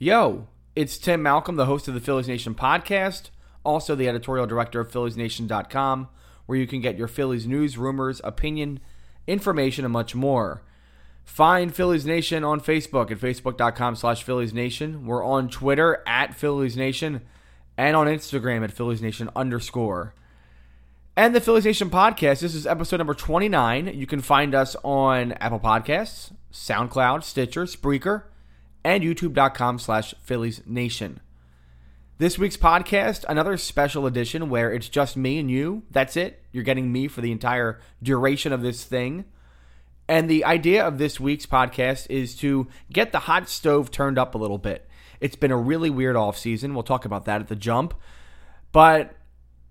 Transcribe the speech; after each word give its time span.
Yo, 0.00 0.46
it's 0.76 0.96
Tim 0.96 1.24
Malcolm, 1.24 1.56
the 1.56 1.66
host 1.66 1.88
of 1.88 1.94
the 1.94 2.00
Phillies 2.00 2.28
Nation 2.28 2.54
podcast, 2.54 3.30
also 3.64 3.96
the 3.96 4.08
editorial 4.08 4.46
director 4.46 4.78
of 4.78 4.92
PhilliesNation.com, 4.92 6.08
where 6.46 6.56
you 6.56 6.68
can 6.68 6.80
get 6.80 6.96
your 6.96 7.08
Phillies 7.08 7.48
news, 7.48 7.76
rumors, 7.76 8.20
opinion, 8.22 8.78
information, 9.26 9.84
and 9.84 9.92
much 9.92 10.14
more. 10.14 10.62
Find 11.24 11.74
Phillies 11.74 12.06
Nation 12.06 12.44
on 12.44 12.60
Facebook 12.60 13.10
at 13.10 13.18
facebook.com 13.18 13.96
slash 13.96 14.22
Phillies 14.22 14.54
Nation. 14.54 15.04
We're 15.04 15.24
on 15.24 15.48
Twitter 15.48 16.00
at 16.06 16.32
Phillies 16.32 16.76
Nation 16.76 17.22
and 17.76 17.96
on 17.96 18.06
Instagram 18.06 18.62
at 18.62 18.70
Phillies 18.70 19.02
Nation 19.02 19.28
underscore. 19.34 20.14
And 21.16 21.34
the 21.34 21.40
Phillies 21.40 21.64
Nation 21.64 21.90
podcast. 21.90 22.38
This 22.38 22.54
is 22.54 22.68
episode 22.68 22.98
number 22.98 23.14
29. 23.14 23.88
You 23.88 24.06
can 24.06 24.20
find 24.20 24.54
us 24.54 24.76
on 24.84 25.32
Apple 25.32 25.58
Podcasts, 25.58 26.30
SoundCloud, 26.52 27.24
Stitcher, 27.24 27.64
Spreaker, 27.64 28.22
and 28.88 29.04
youtube.com 29.04 29.78
slash 29.78 30.14
Phillies 30.22 30.62
Nation. 30.64 31.20
This 32.16 32.38
week's 32.38 32.56
podcast, 32.56 33.22
another 33.28 33.58
special 33.58 34.06
edition 34.06 34.48
where 34.48 34.72
it's 34.72 34.88
just 34.88 35.14
me 35.14 35.38
and 35.38 35.50
you. 35.50 35.82
That's 35.90 36.16
it. 36.16 36.42
You're 36.52 36.64
getting 36.64 36.90
me 36.90 37.06
for 37.06 37.20
the 37.20 37.30
entire 37.30 37.82
duration 38.02 38.50
of 38.50 38.62
this 38.62 38.84
thing. 38.84 39.26
And 40.08 40.26
the 40.26 40.42
idea 40.46 40.86
of 40.86 40.96
this 40.96 41.20
week's 41.20 41.44
podcast 41.44 42.06
is 42.08 42.34
to 42.36 42.66
get 42.90 43.12
the 43.12 43.18
hot 43.18 43.50
stove 43.50 43.90
turned 43.90 44.18
up 44.18 44.34
a 44.34 44.38
little 44.38 44.56
bit. 44.56 44.88
It's 45.20 45.36
been 45.36 45.50
a 45.50 45.56
really 45.58 45.90
weird 45.90 46.16
off 46.16 46.38
season. 46.38 46.72
We'll 46.72 46.82
talk 46.82 47.04
about 47.04 47.26
that 47.26 47.42
at 47.42 47.48
the 47.48 47.56
jump. 47.56 47.92
But 48.72 49.14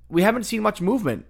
we 0.09 0.21
haven't 0.21 0.43
seen 0.43 0.61
much 0.61 0.79
movement 0.79 1.25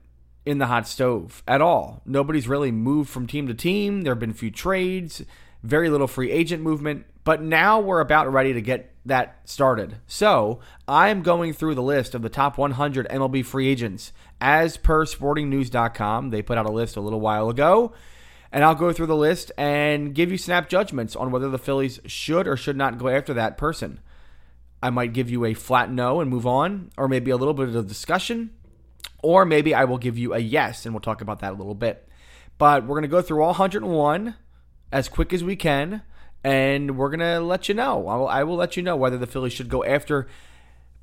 in 0.45 0.57
the 0.57 0.67
hot 0.67 0.89
stove 0.89 1.41
at 1.47 1.61
all. 1.61 2.01
Nobody's 2.05 2.49
really 2.49 2.73
moved 2.73 3.09
from 3.09 3.27
team 3.27 3.47
to 3.47 3.53
team. 3.53 4.01
There 4.01 4.11
have 4.11 4.19
been 4.19 4.31
a 4.31 4.33
few 4.33 4.51
trades, 4.51 5.23
very 5.67 5.89
little 5.89 6.07
free 6.07 6.31
agent 6.31 6.63
movement. 6.63 7.05
But 7.23 7.41
now 7.41 7.79
we're 7.79 7.99
about 7.99 8.31
ready 8.31 8.53
to 8.53 8.61
get 8.61 8.93
that 9.05 9.41
started. 9.45 9.97
So 10.07 10.59
I'm 10.87 11.21
going 11.21 11.53
through 11.53 11.75
the 11.75 11.81
list 11.81 12.15
of 12.15 12.21
the 12.21 12.29
top 12.29 12.57
100 12.57 13.07
MLB 13.09 13.45
free 13.45 13.67
agents 13.67 14.13
as 14.39 14.77
per 14.77 15.05
sportingnews.com. 15.05 16.29
They 16.29 16.41
put 16.41 16.57
out 16.57 16.65
a 16.65 16.71
list 16.71 16.95
a 16.95 17.01
little 17.01 17.19
while 17.19 17.49
ago 17.49 17.93
and 18.51 18.63
I'll 18.63 18.75
go 18.75 18.93
through 18.93 19.07
the 19.07 19.15
list 19.15 19.51
and 19.57 20.13
give 20.15 20.31
you 20.31 20.37
snap 20.37 20.69
judgments 20.69 21.15
on 21.15 21.31
whether 21.31 21.49
the 21.49 21.57
Phillies 21.57 21.99
should 22.05 22.47
or 22.47 22.55
should 22.55 22.77
not 22.77 22.97
go 22.97 23.09
after 23.09 23.33
that 23.33 23.57
person. 23.57 23.99
I 24.81 24.89
might 24.89 25.13
give 25.13 25.29
you 25.29 25.45
a 25.45 25.53
flat 25.53 25.91
no 25.91 26.21
and 26.21 26.29
move 26.29 26.45
on, 26.45 26.91
or 26.97 27.07
maybe 27.07 27.31
a 27.31 27.37
little 27.37 27.53
bit 27.53 27.75
of 27.75 27.87
discussion, 27.87 28.51
or 29.23 29.43
maybe 29.43 29.73
I 29.73 29.85
will 29.85 29.97
give 29.97 30.17
you 30.17 30.33
a 30.33 30.39
yes, 30.39 30.85
and 30.85 30.93
we'll 30.93 31.01
talk 31.01 31.21
about 31.21 31.39
that 31.39 31.53
a 31.53 31.55
little 31.55 31.75
bit. 31.75 32.07
But 32.57 32.83
we're 32.83 32.95
going 32.95 33.01
to 33.03 33.07
go 33.07 33.21
through 33.21 33.41
all 33.41 33.49
101 33.49 34.35
as 34.91 35.09
quick 35.09 35.33
as 35.33 35.43
we 35.43 35.55
can, 35.55 36.01
and 36.43 36.97
we're 36.97 37.09
to 37.17 37.39
let 37.39 37.67
you 37.67 37.75
know. 37.75 38.07
I 38.07 38.15
will, 38.15 38.27
I 38.27 38.43
will 38.43 38.55
let 38.55 38.77
you 38.77 38.83
know 38.83 38.95
whether 38.95 39.17
the 39.17 39.27
Phillies 39.27 39.53
should 39.53 39.69
go 39.69 39.83
after 39.83 40.27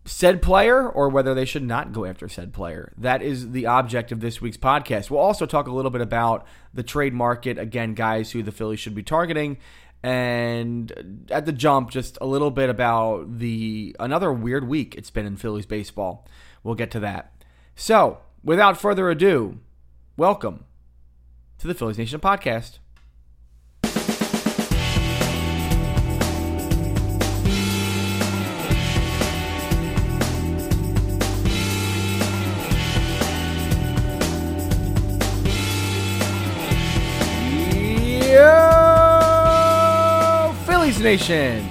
said 0.06 0.42
player 0.42 0.88
or 0.88 1.08
whether 1.08 1.34
they 1.34 1.44
should 1.44 1.62
not 1.62 1.92
go 1.92 2.04
after 2.04 2.28
said 2.28 2.52
player. 2.52 2.92
That 2.98 3.22
is 3.22 3.52
the 3.52 3.66
object 3.66 4.12
of 4.12 4.20
this 4.20 4.40
week's 4.40 4.56
podcast. 4.56 5.10
We'll 5.10 5.20
also 5.20 5.46
talk 5.46 5.66
a 5.66 5.72
little 5.72 5.90
bit 5.90 6.02
about 6.02 6.46
the 6.72 6.82
trade 6.82 7.14
market, 7.14 7.58
again, 7.58 7.94
guys 7.94 8.32
who 8.32 8.42
the 8.42 8.52
Phillies 8.52 8.80
should 8.80 8.94
be 8.94 9.02
targeting. 9.02 9.56
And 10.02 11.26
at 11.30 11.46
the 11.46 11.52
jump, 11.52 11.90
just 11.90 12.18
a 12.20 12.26
little 12.26 12.50
bit 12.50 12.68
about 12.68 13.38
the 13.38 13.96
another 13.98 14.30
weird 14.30 14.68
week 14.68 14.94
it's 14.96 15.08
been 15.08 15.24
in 15.24 15.36
Phillies 15.36 15.64
baseball. 15.64 16.28
We'll 16.62 16.74
get 16.74 16.90
to 16.90 17.00
that. 17.00 17.32
So, 17.74 18.18
without 18.42 18.78
further 18.78 19.08
ado, 19.08 19.60
welcome 20.18 20.64
to 21.58 21.66
the 21.66 21.74
Phillies 21.74 21.96
Nation 21.96 22.20
podcast. 22.20 22.78
Nation! 41.04 41.68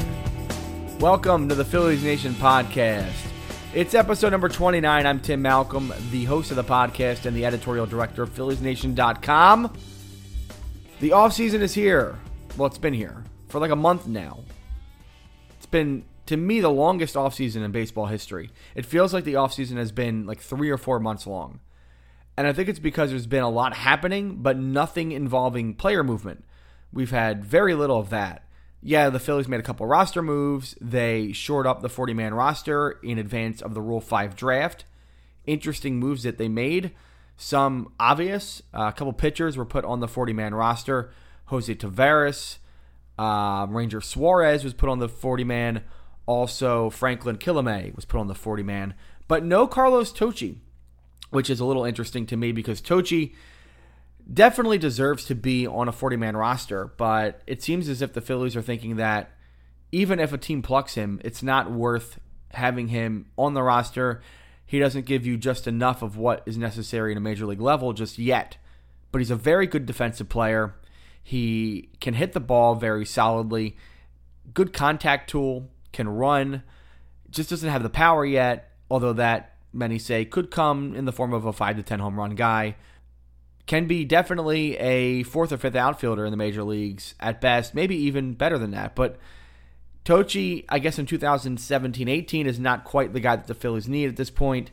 Welcome 1.00 1.50
to 1.50 1.56
the 1.56 1.66
Phillies 1.66 2.04
Nation 2.04 2.34
podcast. 2.36 3.16
It's 3.74 3.96
episode 3.96 4.30
number 4.30 4.48
29. 4.48 5.08
I'm 5.08 5.20
Tim 5.20 5.42
Malcolm, 5.42 5.92
the 6.12 6.26
host 6.26 6.52
of 6.52 6.56
the 6.56 6.64
podcast 6.64 7.26
and 7.26 7.36
the 7.36 7.44
editorial 7.44 7.88
director 7.88 8.22
of 8.22 8.30
PhilliesNation.com. 8.30 9.74
The 11.00 11.10
offseason 11.10 11.62
is 11.62 11.74
here. 11.74 12.20
Well, 12.58 12.68
it's 12.68 12.78
been 12.78 12.94
here 12.94 13.24
for 13.50 13.60
like 13.60 13.72
a 13.72 13.76
month 13.76 14.06
now. 14.06 14.44
It's 15.58 15.66
been, 15.66 16.06
to 16.28 16.38
me, 16.38 16.60
the 16.60 16.70
longest 16.70 17.16
offseason 17.16 17.66
in 17.66 17.72
baseball 17.72 18.06
history. 18.06 18.52
It 18.76 18.86
feels 18.86 19.16
like 19.16 19.24
the 19.24 19.34
offseason 19.34 19.78
has 19.78 19.92
been 19.92 20.28
like 20.28 20.42
three 20.42 20.70
or 20.70 20.78
four 20.78 21.00
months 21.00 21.26
long. 21.26 21.60
And 22.38 22.46
I 22.46 22.54
think 22.54 22.70
it's 22.70 22.78
because 22.78 23.10
there's 23.10 23.26
been 23.26 23.42
a 23.42 23.50
lot 23.50 23.74
happening, 23.78 24.44
but 24.44 24.60
nothing 24.60 25.12
involving 25.12 25.74
player 25.74 26.04
movement. 26.04 26.46
We've 26.94 27.10
had 27.10 27.44
very 27.44 27.74
little 27.74 27.98
of 27.98 28.12
that. 28.12 28.44
Yeah, 28.86 29.10
the 29.10 29.20
Phillies 29.20 29.48
made 29.48 29.62
a 29.62 29.64
couple 29.64 29.88
roster 29.88 30.22
moves. 30.22 30.76
They 30.82 31.32
shored 31.32 31.66
up 31.66 31.82
the 31.82 31.90
40 31.90 32.14
man 32.14 32.34
roster 32.34 33.00
in 33.02 33.18
advance 33.18 33.62
of 33.62 33.74
the 33.74 33.82
Rule 33.82 34.02
5 34.02 34.36
draft. 34.36 34.84
Interesting 35.46 36.00
moves 36.00 36.24
that 36.24 36.38
they 36.38 36.50
made. 36.50 36.92
Some 37.38 37.94
obvious. 37.98 38.62
Uh, 38.74 38.84
a 38.84 38.92
couple 38.92 39.14
pitchers 39.14 39.56
were 39.56 39.66
put 39.66 39.86
on 39.86 40.02
the 40.02 40.08
40 40.08 40.34
man 40.34 40.54
roster. 40.54 41.12
Jose 41.46 41.74
Taveras, 41.74 42.58
uh, 43.18 43.68
Ranger 43.70 44.02
Suarez 44.02 44.66
was 44.66 44.74
put 44.74 44.90
on 44.90 45.00
the 45.00 45.10
40 45.10 45.46
man. 45.46 45.84
Also, 46.26 46.90
Franklin 46.90 47.38
Kilome 47.38 47.96
was 47.96 48.04
put 48.04 48.20
on 48.20 48.28
the 48.28 48.36
40 48.36 48.64
man. 48.64 48.96
But 49.30 49.46
no 49.46 49.66
Carlos 49.66 50.12
Tocci, 50.12 50.58
which 51.30 51.50
is 51.50 51.62
a 51.62 51.66
little 51.66 51.86
interesting 51.86 52.26
to 52.26 52.36
me 52.36 52.52
because 52.52 52.82
Tocci 52.82 53.34
definitely 54.34 54.78
deserves 54.78 55.26
to 55.26 55.36
be 55.36 55.68
on 55.68 55.88
a 55.88 55.92
40 55.92 56.18
man 56.18 56.36
roster, 56.36 56.92
but 56.98 57.42
it 57.48 57.62
seems 57.62 57.90
as 57.90 58.02
if 58.02 58.14
the 58.14 58.22
Phillies 58.22 58.56
are 58.56 58.62
thinking 58.62 58.96
that 58.96 59.32
even 59.92 60.20
if 60.20 60.34
a 60.34 60.38
team 60.38 60.62
plucks 60.62 60.96
him, 60.96 61.22
it's 61.24 61.44
not 61.44 61.72
worth 61.72 62.20
having 62.52 62.88
him 62.88 63.28
on 63.38 63.54
the 63.54 63.64
roster. 63.64 64.22
He 64.66 64.80
doesn't 64.80 65.06
give 65.06 65.26
you 65.26 65.38
just 65.38 65.68
enough 65.68 66.02
of 66.02 66.18
what 66.18 66.42
is 66.46 66.58
necessary 66.58 67.12
in 67.12 67.18
a 67.18 67.22
major 67.22 67.46
league 67.46 67.62
level 67.62 67.94
just 67.94 68.18
yet. 68.18 68.58
But 69.12 69.20
he's 69.20 69.32
a 69.32 69.36
very 69.36 69.68
good 69.68 69.86
defensive 69.86 70.30
player. 70.30 70.74
He 71.22 71.90
can 72.02 72.16
hit 72.16 72.34
the 72.34 72.40
ball 72.40 72.76
very 72.76 73.06
solidly, 73.06 73.78
good 74.54 74.74
contact 74.74 75.30
tool, 75.30 75.70
can 75.92 76.10
run, 76.10 76.64
just 77.30 77.50
doesn't 77.50 77.70
have 77.70 77.84
the 77.84 77.90
power 77.90 78.26
yet, 78.26 78.72
although 78.90 79.14
that 79.14 79.56
many 79.72 80.00
say 80.00 80.26
could 80.26 80.52
come 80.52 80.96
in 80.96 81.06
the 81.06 81.12
form 81.12 81.34
of 81.34 81.46
a 81.46 81.54
5 81.54 81.78
to 81.78 81.84
10 81.84 82.00
home 82.00 82.20
run 82.20 82.36
guy 82.36 82.76
can 83.66 83.88
be 83.88 84.04
definitely 84.04 84.78
a 84.78 85.24
fourth 85.24 85.52
or 85.52 85.58
fifth 85.58 85.76
outfielder 85.76 86.26
in 86.26 86.32
the 86.32 86.38
major 86.38 86.64
leagues 86.64 87.16
at 87.20 87.40
best, 87.40 87.74
maybe 87.74 87.96
even 87.96 88.34
better 88.34 88.58
than 88.58 88.72
that. 88.72 88.96
But 88.96 89.18
Tocci, 90.06 90.66
I 90.68 90.80
guess 90.80 91.00
in 91.00 91.06
2017 91.06 92.08
18, 92.08 92.48
is 92.48 92.60
not 92.60 92.84
quite 92.84 93.14
the 93.14 93.22
guy 93.22 93.36
that 93.38 93.48
the 93.48 93.54
Phillies 93.54 93.88
need 93.88 94.10
at 94.10 94.18
this 94.18 94.30
point. 94.30 94.72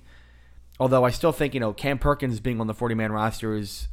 Although 0.80 1.04
I 1.04 1.10
still 1.10 1.32
think, 1.32 1.54
you 1.54 1.60
know, 1.60 1.72
Cam 1.72 1.98
Perkins 1.98 2.40
being 2.40 2.60
on 2.60 2.66
the 2.66 2.74
40 2.74 2.94
man 2.94 3.12
roster 3.12 3.54
is, 3.54 3.86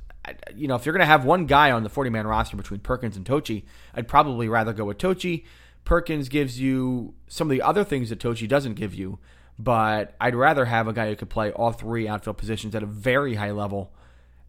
you 0.56 0.68
know, 0.68 0.76
if 0.76 0.86
you're 0.86 0.94
going 0.94 1.02
to 1.02 1.06
have 1.06 1.26
one 1.26 1.46
guy 1.46 1.72
on 1.72 1.84
the 1.84 1.90
40 1.90 2.10
man 2.10 2.26
roster 2.26 2.58
between 2.58 2.80
Perkins 2.80 3.18
and 3.18 3.26
Tocci, 3.26 3.64
I'd 3.94 4.08
probably 4.08 4.50
rather 4.50 4.74
go 4.74 4.86
with 4.86 4.98
Tocci. 4.98 5.46
Perkins 5.86 6.28
gives 6.28 6.60
you 6.60 7.14
some 7.28 7.48
of 7.48 7.52
the 7.52 7.62
other 7.62 7.84
things 7.84 8.10
that 8.10 8.20
Tocci 8.20 8.48
doesn't 8.48 8.74
give 8.74 8.94
you, 8.94 9.20
but 9.60 10.16
I'd 10.20 10.36
rather 10.36 10.66
have 10.66 10.88
a 10.88 10.94
guy 10.94 11.10
who 11.10 11.16
could 11.16 11.30
play 11.30 11.52
all 11.52 11.72
three 11.72 12.08
outfield 12.08 12.38
positions 12.38 12.74
at 12.74 12.84
a 12.84 12.88
very 12.88 13.36
high 13.36 13.52
level 13.52 13.94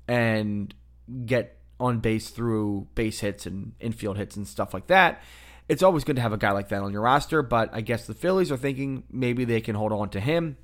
and 0.09 0.75
get 1.25 1.59
on 1.79 2.01
base 2.01 2.31
through 2.31 2.89
base 2.95 3.21
hits 3.21 3.47
and 3.47 3.73
infield 3.79 4.17
hits 4.17 4.37
and 4.37 4.49
stuff 4.49 4.75
like 4.75 4.89
that. 4.89 5.23
It's 5.69 5.83
always 5.83 6.03
good 6.03 6.17
to 6.17 6.23
have 6.23 6.33
a 6.33 6.39
guy 6.39 6.51
like 6.53 6.71
that 6.71 6.83
on 6.83 6.93
your 6.93 7.03
roster, 7.03 7.43
but 7.43 7.69
I 7.73 7.83
guess 7.83 8.07
the 8.07 8.15
Phillies 8.15 8.51
are 8.51 8.57
thinking 8.57 9.05
maybe 9.11 9.45
they 9.45 9.61
can 9.61 9.75
hold 9.75 9.93
on 9.93 10.09
to 10.11 10.21
him. 10.21 10.57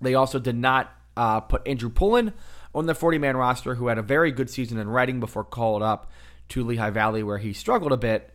They 0.00 0.14
also 0.14 0.38
did 0.38 0.56
not 0.56 0.92
uh, 1.16 1.40
put 1.40 1.66
Andrew 1.66 1.88
Pullen 1.88 2.32
on 2.74 2.86
the 2.86 2.94
40 2.94 3.18
man 3.18 3.36
roster, 3.36 3.74
who 3.74 3.86
had 3.86 3.98
a 3.98 4.02
very 4.02 4.30
good 4.30 4.50
season 4.50 4.78
in 4.78 4.88
Reading 4.88 5.20
before 5.20 5.44
called 5.44 5.82
up 5.82 6.10
to 6.50 6.64
Lehigh 6.64 6.90
Valley, 6.90 7.22
where 7.22 7.38
he 7.38 7.52
struggled 7.52 7.92
a 7.92 7.96
bit. 7.96 8.28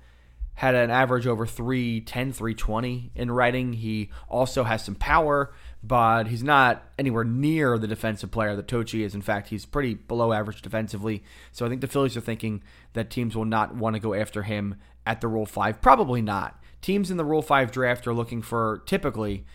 Had 0.55 0.73
an 0.73 0.89
average 0.89 1.27
over 1.27 1.45
310, 1.45 2.33
320 2.33 3.11
in 3.13 3.29
Reading. 3.29 3.73
He 3.73 4.09
also 4.27 4.63
has 4.63 4.83
some 4.83 4.95
power 4.95 5.53
but 5.83 6.27
he's 6.27 6.43
not 6.43 6.83
anywhere 6.97 7.23
near 7.23 7.77
the 7.77 7.87
defensive 7.87 8.31
player 8.31 8.55
that 8.55 8.67
Tocci 8.67 9.05
is. 9.05 9.15
In 9.15 9.21
fact, 9.21 9.49
he's 9.49 9.65
pretty 9.65 9.93
below 9.93 10.33
average 10.33 10.61
defensively. 10.61 11.23
So 11.51 11.65
I 11.65 11.69
think 11.69 11.81
the 11.81 11.87
Phillies 11.87 12.17
are 12.17 12.21
thinking 12.21 12.63
that 12.93 13.09
teams 13.09 13.35
will 13.35 13.45
not 13.45 13.75
want 13.75 13.95
to 13.95 13.99
go 13.99 14.13
after 14.13 14.43
him 14.43 14.75
at 15.05 15.21
the 15.21 15.27
Rule 15.27 15.45
5. 15.45 15.81
Probably 15.81 16.21
not. 16.21 16.61
Teams 16.81 17.11
in 17.11 17.17
the 17.17 17.25
Rule 17.25 17.41
5 17.41 17.71
draft 17.71 18.07
are 18.07 18.13
looking 18.13 18.41
for 18.41 18.81
typically 18.85 19.45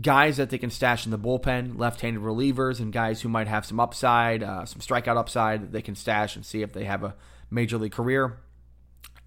guys 0.00 0.38
that 0.38 0.50
they 0.50 0.58
can 0.58 0.70
stash 0.70 1.04
in 1.04 1.10
the 1.10 1.18
bullpen, 1.18 1.78
left 1.78 2.00
handed 2.00 2.22
relievers, 2.22 2.80
and 2.80 2.92
guys 2.92 3.20
who 3.20 3.28
might 3.28 3.48
have 3.48 3.66
some 3.66 3.78
upside, 3.78 4.42
uh, 4.42 4.64
some 4.64 4.80
strikeout 4.80 5.16
upside 5.16 5.62
that 5.62 5.72
they 5.72 5.82
can 5.82 5.94
stash 5.94 6.36
and 6.36 6.44
see 6.44 6.62
if 6.62 6.72
they 6.72 6.84
have 6.84 7.04
a 7.04 7.14
major 7.50 7.78
league 7.78 7.92
career. 7.92 8.38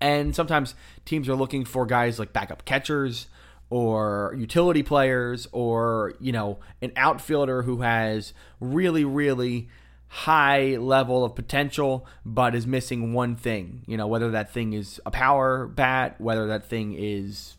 And 0.01 0.35
sometimes 0.35 0.75
teams 1.05 1.29
are 1.29 1.35
looking 1.35 1.65
for 1.65 1.85
guys 1.85 2.19
like 2.19 2.33
backup 2.33 2.65
catchers 2.65 3.27
or 3.75 4.33
utility 4.37 4.81
players 4.81 5.49
or, 5.51 6.13
you 6.21 6.31
know, 6.31 6.57
an 6.81 6.93
outfielder 6.95 7.63
who 7.63 7.81
has 7.81 8.31
really, 8.61 9.03
really 9.03 9.67
high 10.07 10.77
level 10.77 11.25
of 11.25 11.35
potential 11.35 12.07
but 12.25 12.55
is 12.55 12.65
missing 12.65 13.11
one 13.11 13.35
thing. 13.35 13.83
You 13.85 13.97
know, 13.97 14.07
whether 14.07 14.31
that 14.31 14.49
thing 14.49 14.71
is 14.71 15.01
a 15.05 15.11
power 15.11 15.67
bat, 15.67 16.15
whether 16.21 16.47
that 16.47 16.65
thing 16.65 16.95
is 16.97 17.57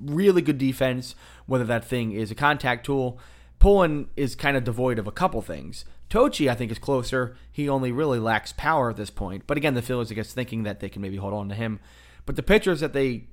really 0.00 0.40
good 0.40 0.56
defense, 0.56 1.14
whether 1.44 1.64
that 1.64 1.84
thing 1.84 2.12
is 2.12 2.30
a 2.30 2.34
contact 2.34 2.86
tool. 2.86 3.18
Pullen 3.58 4.08
is 4.16 4.34
kind 4.34 4.56
of 4.56 4.64
devoid 4.64 4.98
of 4.98 5.06
a 5.06 5.12
couple 5.12 5.42
things. 5.42 5.84
Tocci, 6.08 6.50
I 6.50 6.54
think, 6.54 6.72
is 6.72 6.78
closer. 6.78 7.36
He 7.52 7.68
only 7.68 7.92
really 7.92 8.18
lacks 8.18 8.54
power 8.54 8.88
at 8.88 8.96
this 8.96 9.10
point. 9.10 9.46
But 9.46 9.58
again, 9.58 9.74
the 9.74 9.82
Phillies, 9.82 10.10
I 10.10 10.14
guess, 10.14 10.32
thinking 10.32 10.62
that 10.62 10.80
they 10.80 10.88
can 10.88 11.02
maybe 11.02 11.18
hold 11.18 11.34
on 11.34 11.50
to 11.50 11.54
him. 11.54 11.80
But 12.24 12.36
the 12.36 12.42
pitchers 12.42 12.80
that 12.80 12.94
they 12.94 13.24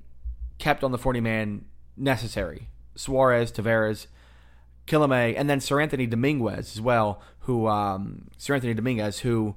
kept 0.58 0.84
on 0.84 0.92
the 0.92 0.98
40 0.98 1.22
man 1.22 1.64
necessary 1.98 2.68
Suarez, 2.94 3.52
Taveras, 3.52 4.06
Kilome, 4.86 5.34
and 5.36 5.48
then 5.48 5.60
Seranthony 5.60 6.08
Dominguez 6.08 6.76
as 6.76 6.80
well, 6.80 7.22
who, 7.40 7.68
um, 7.68 8.28
Seranthony 8.38 8.74
Dominguez, 8.74 9.20
who 9.20 9.54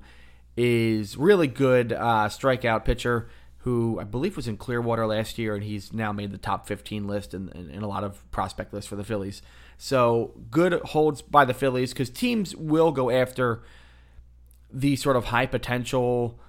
is 0.55 1.17
really 1.17 1.47
good 1.47 1.93
uh, 1.93 2.27
strikeout 2.27 2.85
pitcher 2.85 3.29
who 3.63 3.99
I 3.99 4.03
believe 4.05 4.35
was 4.35 4.47
in 4.47 4.57
Clearwater 4.57 5.05
last 5.05 5.37
year, 5.37 5.53
and 5.53 5.63
he's 5.63 5.93
now 5.93 6.11
made 6.11 6.31
the 6.31 6.39
top 6.39 6.67
15 6.67 7.05
list 7.05 7.33
in, 7.33 7.49
in 7.49 7.83
a 7.83 7.87
lot 7.87 8.03
of 8.03 8.29
prospect 8.31 8.73
lists 8.73 8.89
for 8.89 8.95
the 8.95 9.03
Phillies. 9.03 9.43
So 9.77 10.33
good 10.49 10.73
holds 10.73 11.21
by 11.21 11.45
the 11.45 11.53
Phillies 11.53 11.93
because 11.93 12.09
teams 12.09 12.55
will 12.55 12.91
go 12.91 13.11
after 13.11 13.61
the 14.73 14.95
sort 14.95 15.15
of 15.15 15.25
high 15.25 15.45
potential, 15.45 16.39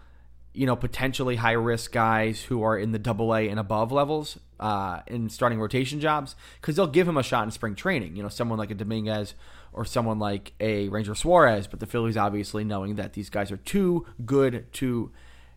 you 0.55 0.67
know, 0.67 0.77
potentially 0.77 1.37
high 1.37 1.53
risk 1.53 1.93
guys 1.93 2.43
who 2.43 2.63
are 2.63 2.77
in 2.77 2.93
the 2.93 2.99
double 2.99 3.35
A 3.35 3.49
and 3.49 3.59
above 3.59 3.91
levels 3.91 4.39
uh, 4.61 5.01
in 5.07 5.29
starting 5.31 5.59
rotation 5.59 5.99
jobs 5.99 6.37
because 6.61 6.77
they'll 6.77 6.87
give 6.87 7.09
him 7.09 7.17
a 7.17 7.23
shot 7.23 7.45
in 7.45 7.51
spring 7.51 7.75
training. 7.75 8.17
You 8.17 8.23
know, 8.23 8.29
someone 8.29 8.59
like 8.59 8.71
a 8.71 8.75
Dominguez 8.75 9.35
or 9.73 9.85
someone 9.85 10.19
like 10.19 10.53
a 10.61 10.89
Ranger 10.89 11.15
Suarez, 11.15 11.67
but 11.67 11.81
the 11.81 11.87
Phillies 11.87 12.17
obviously 12.17 12.65
knowing 12.65 12.97
that 12.97 13.15
these 13.15 13.31
guys 13.31 13.51
are 13.51 13.57
too 13.57 14.07
good 14.27 14.67
to 14.75 15.11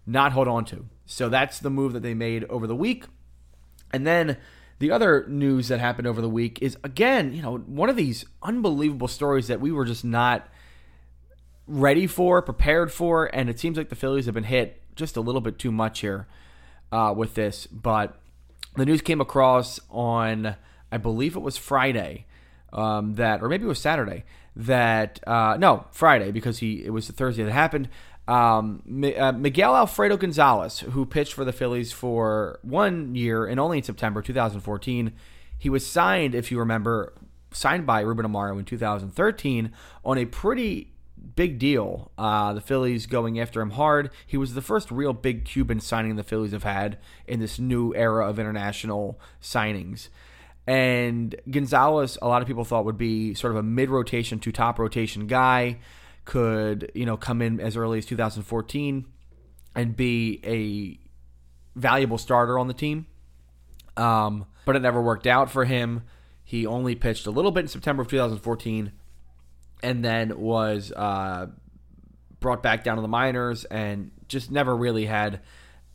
not 0.06 0.32
hold 0.32 0.48
on 0.48 0.64
to. 0.66 0.86
So 1.06 1.28
that's 1.30 1.60
the 1.60 1.70
move 1.70 1.94
that 1.94 2.02
they 2.02 2.14
made 2.14 2.46
over 2.46 2.66
the 2.66 2.76
week. 2.76 3.06
And 3.92 4.08
then 4.08 4.38
the 4.80 4.92
other 4.92 5.26
news 5.28 5.68
that 5.68 5.80
happened 5.80 6.08
over 6.08 6.22
the 6.22 6.30
week 6.30 6.62
is 6.62 6.78
again, 6.84 7.34
you 7.34 7.42
know, 7.42 7.58
one 7.58 7.90
of 7.90 7.98
these 7.98 8.26
unbelievable 8.42 9.08
stories 9.10 9.48
that 9.48 9.60
we 9.60 9.72
were 9.72 9.86
just 9.86 10.06
not 10.06 10.48
ready 11.68 12.08
for, 12.08 12.42
prepared 12.42 12.92
for, 12.92 13.26
and 13.34 13.50
it 13.50 13.60
seems 13.60 13.78
like 13.78 13.90
the 13.90 13.96
Phillies 13.96 14.26
have 14.26 14.36
been 14.36 14.44
hit 14.44 14.82
just 14.96 15.18
a 15.18 15.22
little 15.22 15.42
bit 15.42 15.60
too 15.60 15.72
much 15.72 16.00
here 16.00 16.28
uh, 16.92 17.14
with 17.16 17.36
this. 17.36 17.68
But 17.68 18.18
the 18.76 18.86
news 18.86 19.02
came 19.02 19.22
across 19.22 19.80
on, 19.90 20.56
I 20.92 20.98
believe 20.98 21.36
it 21.36 21.42
was 21.42 21.58
Friday, 21.58 22.26
um, 22.74 23.16
that, 23.16 23.42
or 23.42 23.50
maybe 23.50 23.66
it 23.66 23.68
was 23.68 23.80
Saturday, 23.80 24.26
that 24.56 25.20
uh, 25.28 25.58
no 25.60 25.86
Friday 25.92 26.32
because 26.32 26.60
he 26.60 26.84
it 26.86 26.92
was 26.92 27.08
the 27.08 27.14
Thursday 27.14 27.44
that 27.44 27.52
happened. 27.52 27.90
Um, 28.28 28.82
uh, 29.18 29.32
Miguel 29.34 29.76
Alfredo 29.76 30.18
Gonzalez, 30.18 30.80
who 30.80 31.06
pitched 31.06 31.34
for 31.34 31.46
the 31.46 31.54
Phillies 31.54 31.92
for 31.92 32.60
one 32.64 33.14
year 33.16 33.46
and 33.46 33.60
only 33.60 33.78
in 33.78 33.84
September 33.84 34.22
2014, 34.22 35.14
he 35.58 35.70
was 35.70 35.86
signed, 35.86 36.34
if 36.34 36.52
you 36.52 36.58
remember, 36.58 37.14
signed 37.52 37.86
by 37.86 38.02
Ruben 38.02 38.26
Amaro 38.26 38.58
in 38.58 38.66
2013 38.66 39.72
on 40.04 40.18
a 40.18 40.26
pretty 40.26 40.95
big 41.36 41.60
deal. 41.60 42.12
Uh, 42.18 42.54
the 42.54 42.62
Phillies 42.62 43.06
going 43.06 43.40
after 43.40 43.62
him 43.62 43.72
hard. 43.72 44.10
He 44.26 44.38
was 44.38 44.54
the 44.54 44.62
first 44.62 44.92
real 44.92 45.14
big 45.14 45.46
Cuban 45.46 45.80
signing 45.80 46.16
the 46.16 46.24
Phillies 46.24 46.52
have 46.52 46.64
had 46.64 46.98
in 47.28 47.40
this 47.40 47.60
new 47.60 47.94
era 47.96 48.28
of 48.28 48.40
international 48.40 49.20
signings. 49.42 50.10
And 50.68 51.36
Gonzalez, 51.50 52.18
a 52.22 52.28
lot 52.28 52.42
of 52.42 52.48
people 52.48 52.64
thought 52.64 52.86
would 52.86 52.98
be 52.98 53.34
sort 53.34 53.52
of 53.52 53.58
a 53.58 53.64
mid 53.64 53.90
rotation 53.90 54.40
to 54.40 54.52
top 54.52 54.80
rotation 54.80 55.28
guy 55.28 55.78
could 56.26 56.92
you 56.96 57.06
know 57.06 57.16
come 57.16 57.42
in 57.42 57.60
as 57.60 57.78
early 57.78 58.00
as 58.00 58.06
2014 58.08 59.06
and 59.76 59.96
be 59.96 60.42
a 60.44 61.80
valuable 61.80 62.18
starter 62.18 62.58
on 62.58 62.68
the 62.68 62.74
team. 62.74 63.06
Um, 63.96 64.46
but 64.66 64.76
it 64.76 64.82
never 64.82 65.02
worked 65.02 65.28
out 65.28 65.52
for 65.52 65.66
him. 65.66 66.04
He 66.44 66.66
only 66.66 66.96
pitched 66.96 67.28
a 67.28 67.32
little 67.32 67.52
bit 67.52 67.62
in 67.62 67.68
September 67.68 68.02
of 68.02 68.08
2014, 68.08 68.92
and 69.86 70.04
then 70.04 70.40
was 70.40 70.92
uh, 70.92 71.46
brought 72.40 72.64
back 72.64 72.84
down 72.84 72.96
to 72.96 73.04
the 73.04 73.08
minors, 73.08 73.66
and 73.66 74.10
just 74.28 74.50
never 74.50 74.76
really 74.76 75.06
had 75.06 75.42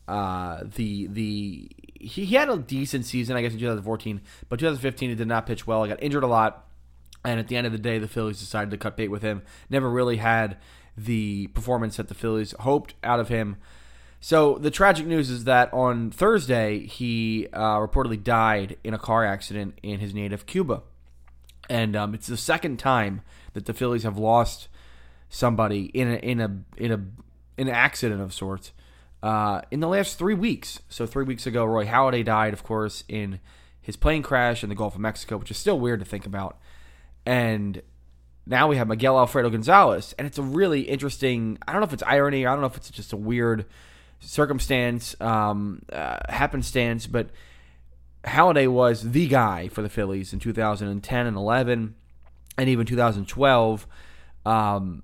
uh, 0.07 0.61
the 0.63 1.07
the 1.07 1.69
he, 1.99 2.25
he 2.25 2.35
had 2.35 2.49
a 2.49 2.57
decent 2.57 3.05
season, 3.05 3.35
I 3.35 3.41
guess, 3.41 3.51
in 3.51 3.59
2014, 3.59 4.21
but 4.47 4.59
2015 4.59 5.09
he 5.09 5.15
did 5.15 5.27
not 5.27 5.45
pitch 5.45 5.67
well. 5.67 5.83
He 5.83 5.89
got 5.89 6.01
injured 6.01 6.23
a 6.23 6.27
lot. 6.27 6.67
And 7.23 7.39
at 7.39 7.49
the 7.49 7.55
end 7.55 7.67
of 7.67 7.73
the 7.73 7.77
day, 7.77 7.99
the 7.99 8.07
Phillies 8.07 8.39
decided 8.39 8.71
to 8.71 8.77
cut 8.77 8.97
bait 8.97 9.09
with 9.09 9.21
him. 9.21 9.43
Never 9.69 9.87
really 9.91 10.17
had 10.17 10.57
the 10.97 11.47
performance 11.47 11.97
that 11.97 12.07
the 12.07 12.15
Phillies 12.15 12.55
hoped 12.61 12.95
out 13.03 13.19
of 13.19 13.27
him. 13.27 13.57
So 14.19 14.57
the 14.57 14.71
tragic 14.71 15.05
news 15.05 15.29
is 15.29 15.43
that 15.43 15.71
on 15.71 16.09
Thursday, 16.09 16.87
he 16.87 17.47
uh, 17.53 17.77
reportedly 17.77 18.23
died 18.23 18.77
in 18.83 18.95
a 18.95 18.97
car 18.97 19.23
accident 19.23 19.77
in 19.83 19.99
his 19.99 20.15
native 20.15 20.47
Cuba. 20.47 20.81
And 21.69 21.95
um, 21.95 22.15
it's 22.15 22.27
the 22.27 22.37
second 22.37 22.79
time 22.79 23.21
that 23.53 23.65
the 23.65 23.73
Phillies 23.73 24.03
have 24.03 24.17
lost 24.17 24.67
somebody 25.29 25.85
in 25.85 26.11
a 26.11 26.15
in 26.15 26.39
a 26.39 26.57
in 26.77 26.91
a 26.91 27.61
an 27.61 27.69
accident 27.69 28.21
of 28.21 28.33
sorts 28.33 28.71
uh, 29.23 29.61
in 29.69 29.79
the 29.79 29.87
last 29.87 30.17
three 30.17 30.33
weeks. 30.33 30.79
So 30.89 31.05
three 31.05 31.25
weeks 31.25 31.45
ago, 31.45 31.65
Roy 31.65 31.85
Halladay 31.85 32.25
died, 32.25 32.53
of 32.53 32.63
course, 32.63 33.03
in 33.07 33.39
his 33.81 33.95
plane 33.95 34.23
crash 34.23 34.63
in 34.63 34.69
the 34.69 34.75
Gulf 34.75 34.95
of 34.95 35.01
Mexico, 35.01 35.37
which 35.37 35.51
is 35.51 35.57
still 35.57 35.79
weird 35.79 35.99
to 35.99 36.05
think 36.05 36.25
about. 36.25 36.57
And 37.25 37.81
now 38.45 38.67
we 38.67 38.77
have 38.77 38.87
Miguel 38.87 39.17
Alfredo 39.17 39.49
Gonzalez, 39.49 40.15
and 40.17 40.27
it's 40.27 40.37
a 40.37 40.43
really 40.43 40.81
interesting. 40.81 41.57
I 41.67 41.71
don't 41.71 41.81
know 41.81 41.87
if 41.87 41.93
it's 41.93 42.03
irony. 42.03 42.45
I 42.45 42.51
don't 42.51 42.61
know 42.61 42.67
if 42.67 42.77
it's 42.77 42.89
just 42.89 43.13
a 43.13 43.17
weird 43.17 43.65
circumstance, 44.19 45.15
um, 45.19 45.81
uh, 45.91 46.17
happenstance, 46.29 47.07
but 47.07 47.29
Halladay 48.23 48.67
was 48.67 49.11
the 49.11 49.27
guy 49.27 49.67
for 49.67 49.81
the 49.81 49.89
Phillies 49.89 50.31
in 50.33 50.39
2010 50.39 51.25
and 51.25 51.37
11, 51.37 51.95
and 52.57 52.69
even 52.69 52.85
2012. 52.85 53.87
Um, 54.45 55.03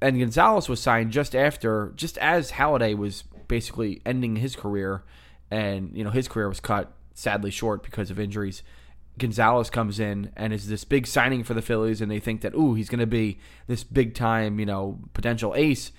and 0.00 0.18
Gonzalez 0.18 0.68
was 0.68 0.80
signed 0.80 1.12
just 1.12 1.36
after, 1.36 1.92
just 1.94 2.16
as 2.18 2.52
Halladay 2.52 2.96
was 2.96 3.24
basically 3.48 4.00
ending 4.06 4.36
his 4.36 4.56
career, 4.56 5.04
and 5.50 5.90
you 5.94 6.04
know 6.04 6.10
his 6.10 6.28
career 6.28 6.48
was 6.48 6.60
cut 6.60 6.92
sadly 7.14 7.50
short 7.50 7.82
because 7.82 8.10
of 8.10 8.18
injuries. 8.18 8.62
Gonzalez 9.18 9.68
comes 9.68 10.00
in 10.00 10.32
and 10.36 10.52
is 10.52 10.68
this 10.68 10.84
big 10.84 11.06
signing 11.06 11.44
for 11.44 11.52
the 11.52 11.60
Phillies, 11.60 12.00
and 12.00 12.10
they 12.10 12.20
think 12.20 12.40
that 12.40 12.54
ooh 12.54 12.74
he's 12.74 12.88
going 12.88 13.00
to 13.00 13.06
be 13.06 13.38
this 13.66 13.84
big 13.84 14.14
time 14.14 14.58
you 14.58 14.66
know 14.66 15.00
potential 15.12 15.54
ace, 15.54 15.92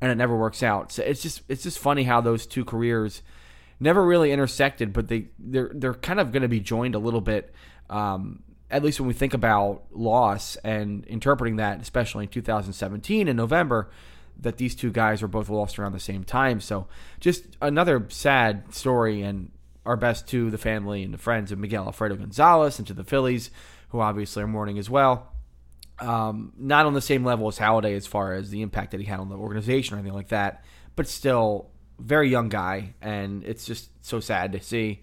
and 0.00 0.10
it 0.12 0.14
never 0.14 0.36
works 0.36 0.62
out. 0.62 0.92
So 0.92 1.02
it's 1.02 1.22
just 1.22 1.42
it's 1.48 1.64
just 1.64 1.78
funny 1.78 2.04
how 2.04 2.20
those 2.20 2.46
two 2.46 2.64
careers 2.64 3.22
never 3.80 4.04
really 4.04 4.30
intersected, 4.30 4.92
but 4.92 5.08
they 5.08 5.28
they're 5.38 5.72
they're 5.74 5.94
kind 5.94 6.20
of 6.20 6.30
going 6.30 6.42
to 6.42 6.48
be 6.48 6.60
joined 6.60 6.94
a 6.94 7.00
little 7.00 7.20
bit. 7.20 7.52
Um, 7.90 8.42
at 8.70 8.82
least 8.82 9.00
when 9.00 9.06
we 9.06 9.14
think 9.14 9.34
about 9.34 9.84
loss 9.90 10.56
and 10.56 11.04
interpreting 11.06 11.56
that, 11.56 11.80
especially 11.80 12.24
in 12.24 12.30
2017 12.30 13.28
in 13.28 13.36
November, 13.36 13.90
that 14.40 14.56
these 14.56 14.74
two 14.74 14.90
guys 14.90 15.22
were 15.22 15.28
both 15.28 15.48
lost 15.48 15.78
around 15.78 15.92
the 15.92 16.00
same 16.00 16.24
time. 16.24 16.60
So 16.60 16.86
just 17.18 17.44
another 17.60 18.06
sad 18.08 18.74
story 18.74 19.22
and 19.22 19.50
our 19.84 19.96
best 19.96 20.28
to 20.28 20.50
the 20.50 20.58
family 20.58 21.02
and 21.02 21.14
the 21.14 21.18
friends 21.18 21.50
of 21.50 21.58
Miguel 21.58 21.86
Alfredo 21.86 22.16
Gonzalez 22.16 22.78
and 22.78 22.86
to 22.88 22.94
the 22.94 23.04
Phillies, 23.04 23.50
who 23.88 24.00
obviously 24.00 24.42
are 24.42 24.48
mourning 24.48 24.78
as 24.78 24.90
well. 24.90 25.32
Um, 25.98 26.52
not 26.56 26.86
on 26.86 26.92
the 26.92 27.00
same 27.00 27.24
level 27.24 27.48
as 27.48 27.58
Halladay 27.58 27.96
as 27.96 28.06
far 28.06 28.34
as 28.34 28.50
the 28.50 28.62
impact 28.62 28.92
that 28.92 29.00
he 29.00 29.06
had 29.06 29.18
on 29.18 29.28
the 29.28 29.36
organization 29.36 29.94
or 29.94 29.98
anything 29.98 30.14
like 30.14 30.28
that, 30.28 30.62
but 30.94 31.08
still 31.08 31.70
very 31.98 32.28
young 32.28 32.48
guy, 32.48 32.94
and 33.02 33.42
it's 33.42 33.64
just 33.66 33.90
so 34.04 34.20
sad 34.20 34.52
to 34.52 34.60
see 34.60 35.02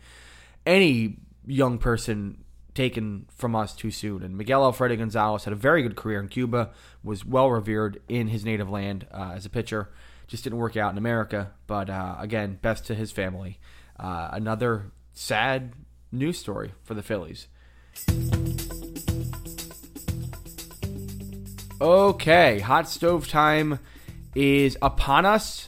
any 0.66 1.18
young 1.46 1.78
person 1.78 2.45
taken 2.76 3.26
from 3.36 3.56
us 3.56 3.74
too 3.74 3.90
soon. 3.90 4.22
And 4.22 4.38
Miguel 4.38 4.64
Alfredo 4.64 4.98
Gonzalez 4.98 5.46
had 5.46 5.54
a 5.54 5.58
very 5.58 5.82
good 5.82 5.96
career 5.96 6.20
in 6.20 6.28
Cuba, 6.28 6.72
was 7.04 7.26
well 7.26 7.50
revered 7.50 8.02
in 8.08 8.28
his 8.28 8.46
native 8.46 8.70
land 8.70 9.08
uh, 9.12 9.32
as 9.36 9.46
a 9.46 9.50
pitcher. 9.50 9.90
Just 10.28 10.44
didn't 10.44 10.60
work 10.60 10.76
out 10.76 10.92
in 10.92 10.98
America, 10.98 11.52
but 11.66 11.90
uh, 11.90 12.16
again, 12.20 12.60
best 12.62 12.86
to 12.86 12.96
his 12.96 13.12
family 13.12 13.60
uh, 14.00 14.30
another 14.32 14.92
sad 15.14 15.74
news 16.12 16.38
story 16.38 16.74
for 16.84 16.94
the 16.94 17.04
Phillies. 17.04 17.48
Okay, 21.82 22.60
hot 22.60 22.90
stove 22.90 23.28
time 23.28 23.80
is 24.34 24.78
upon 24.82 25.26
us. 25.26 25.68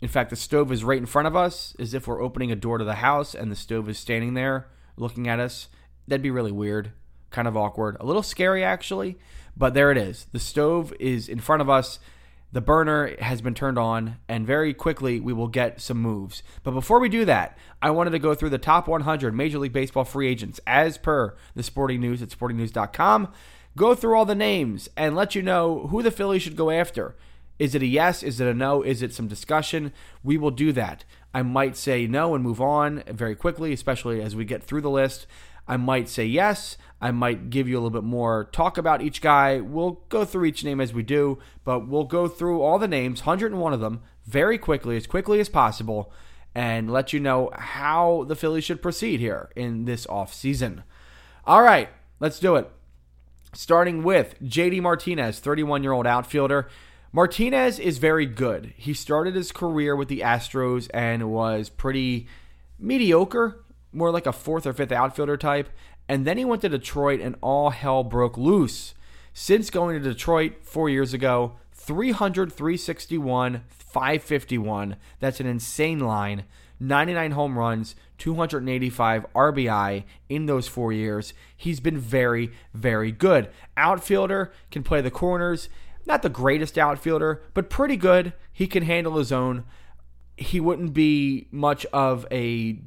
In 0.00 0.08
fact, 0.08 0.30
the 0.30 0.36
stove 0.36 0.72
is 0.72 0.82
right 0.82 0.98
in 0.98 1.06
front 1.06 1.28
of 1.28 1.36
us, 1.36 1.76
as 1.78 1.94
if 1.94 2.06
we're 2.06 2.22
opening 2.22 2.50
a 2.50 2.56
door 2.56 2.78
to 2.78 2.84
the 2.84 2.96
house 2.96 3.34
and 3.34 3.50
the 3.50 3.56
stove 3.56 3.88
is 3.88 3.98
standing 3.98 4.34
there 4.34 4.68
looking 4.96 5.28
at 5.28 5.40
us. 5.40 5.68
That'd 6.12 6.20
be 6.20 6.30
really 6.30 6.52
weird, 6.52 6.92
kind 7.30 7.48
of 7.48 7.56
awkward, 7.56 7.96
a 7.98 8.04
little 8.04 8.22
scary 8.22 8.62
actually, 8.62 9.18
but 9.56 9.72
there 9.72 9.90
it 9.90 9.96
is. 9.96 10.26
The 10.30 10.38
stove 10.38 10.92
is 11.00 11.26
in 11.26 11.40
front 11.40 11.62
of 11.62 11.70
us. 11.70 12.00
The 12.52 12.60
burner 12.60 13.16
has 13.18 13.40
been 13.40 13.54
turned 13.54 13.78
on, 13.78 14.18
and 14.28 14.46
very 14.46 14.74
quickly 14.74 15.20
we 15.20 15.32
will 15.32 15.48
get 15.48 15.80
some 15.80 15.96
moves. 15.96 16.42
But 16.64 16.72
before 16.72 17.00
we 17.00 17.08
do 17.08 17.24
that, 17.24 17.56
I 17.80 17.88
wanted 17.92 18.10
to 18.10 18.18
go 18.18 18.34
through 18.34 18.50
the 18.50 18.58
top 18.58 18.88
100 18.88 19.34
Major 19.34 19.58
League 19.58 19.72
Baseball 19.72 20.04
free 20.04 20.28
agents 20.28 20.60
as 20.66 20.98
per 20.98 21.34
the 21.54 21.62
Sporting 21.62 22.02
News 22.02 22.20
at 22.20 22.28
sportingnews.com. 22.28 23.32
Go 23.74 23.94
through 23.94 24.14
all 24.14 24.26
the 24.26 24.34
names 24.34 24.90
and 24.94 25.16
let 25.16 25.34
you 25.34 25.40
know 25.40 25.86
who 25.86 26.02
the 26.02 26.10
Phillies 26.10 26.42
should 26.42 26.56
go 26.56 26.70
after. 26.70 27.16
Is 27.58 27.74
it 27.74 27.80
a 27.80 27.86
yes? 27.86 28.22
Is 28.22 28.38
it 28.38 28.46
a 28.46 28.52
no? 28.52 28.82
Is 28.82 29.00
it 29.00 29.14
some 29.14 29.28
discussion? 29.28 29.94
We 30.22 30.36
will 30.36 30.50
do 30.50 30.72
that. 30.72 31.06
I 31.32 31.40
might 31.42 31.76
say 31.76 32.06
no 32.06 32.34
and 32.34 32.44
move 32.44 32.60
on 32.60 33.02
very 33.06 33.34
quickly, 33.34 33.72
especially 33.72 34.20
as 34.20 34.36
we 34.36 34.44
get 34.44 34.62
through 34.62 34.82
the 34.82 34.90
list. 34.90 35.26
I 35.72 35.78
might 35.78 36.10
say 36.10 36.26
yes. 36.26 36.76
I 37.00 37.12
might 37.12 37.48
give 37.48 37.66
you 37.66 37.76
a 37.76 37.80
little 37.80 37.88
bit 37.88 38.04
more 38.04 38.50
talk 38.52 38.76
about 38.76 39.00
each 39.00 39.22
guy. 39.22 39.58
We'll 39.58 40.02
go 40.10 40.26
through 40.26 40.44
each 40.44 40.64
name 40.64 40.82
as 40.82 40.92
we 40.92 41.02
do, 41.02 41.38
but 41.64 41.88
we'll 41.88 42.04
go 42.04 42.28
through 42.28 42.60
all 42.60 42.78
the 42.78 42.86
names, 42.86 43.24
101 43.24 43.72
of 43.72 43.80
them, 43.80 44.02
very 44.26 44.58
quickly, 44.58 44.98
as 44.98 45.06
quickly 45.06 45.40
as 45.40 45.48
possible, 45.48 46.12
and 46.54 46.92
let 46.92 47.14
you 47.14 47.20
know 47.20 47.50
how 47.54 48.26
the 48.28 48.36
Phillies 48.36 48.64
should 48.64 48.82
proceed 48.82 49.18
here 49.18 49.48
in 49.56 49.86
this 49.86 50.06
offseason. 50.08 50.82
All 51.46 51.62
right, 51.62 51.88
let's 52.20 52.38
do 52.38 52.56
it. 52.56 52.70
Starting 53.54 54.02
with 54.02 54.38
JD 54.42 54.82
Martinez, 54.82 55.38
31 55.38 55.82
year 55.82 55.92
old 55.92 56.06
outfielder. 56.06 56.68
Martinez 57.14 57.78
is 57.78 57.96
very 57.96 58.26
good. 58.26 58.74
He 58.76 58.92
started 58.92 59.36
his 59.36 59.52
career 59.52 59.96
with 59.96 60.08
the 60.08 60.20
Astros 60.20 60.90
and 60.92 61.30
was 61.30 61.70
pretty 61.70 62.28
mediocre, 62.78 63.64
more 63.92 64.10
like 64.10 64.26
a 64.26 64.32
fourth 64.32 64.66
or 64.66 64.72
fifth 64.72 64.92
outfielder 64.92 65.36
type. 65.36 65.68
And 66.08 66.24
then 66.26 66.38
he 66.38 66.44
went 66.44 66.62
to 66.62 66.68
Detroit 66.68 67.20
and 67.20 67.36
all 67.40 67.70
hell 67.70 68.02
broke 68.04 68.36
loose. 68.36 68.94
Since 69.32 69.70
going 69.70 70.00
to 70.00 70.08
Detroit 70.08 70.56
four 70.62 70.88
years 70.90 71.14
ago, 71.14 71.56
300, 71.72 72.52
361, 72.52 73.62
551. 73.68 74.96
That's 75.20 75.40
an 75.40 75.46
insane 75.46 76.00
line. 76.00 76.44
99 76.78 77.30
home 77.32 77.58
runs, 77.58 77.94
285 78.18 79.26
RBI 79.34 80.04
in 80.28 80.46
those 80.46 80.66
four 80.68 80.92
years. 80.92 81.32
He's 81.56 81.80
been 81.80 81.98
very, 81.98 82.52
very 82.74 83.12
good. 83.12 83.50
Outfielder, 83.76 84.52
can 84.70 84.82
play 84.82 85.00
the 85.00 85.10
corners. 85.10 85.68
Not 86.04 86.22
the 86.22 86.28
greatest 86.28 86.76
outfielder, 86.76 87.42
but 87.54 87.70
pretty 87.70 87.96
good. 87.96 88.32
He 88.52 88.66
can 88.66 88.82
handle 88.82 89.16
his 89.16 89.30
own. 89.30 89.64
He 90.36 90.58
wouldn't 90.58 90.92
be 90.92 91.46
much 91.52 91.86
of 91.86 92.26
a 92.32 92.80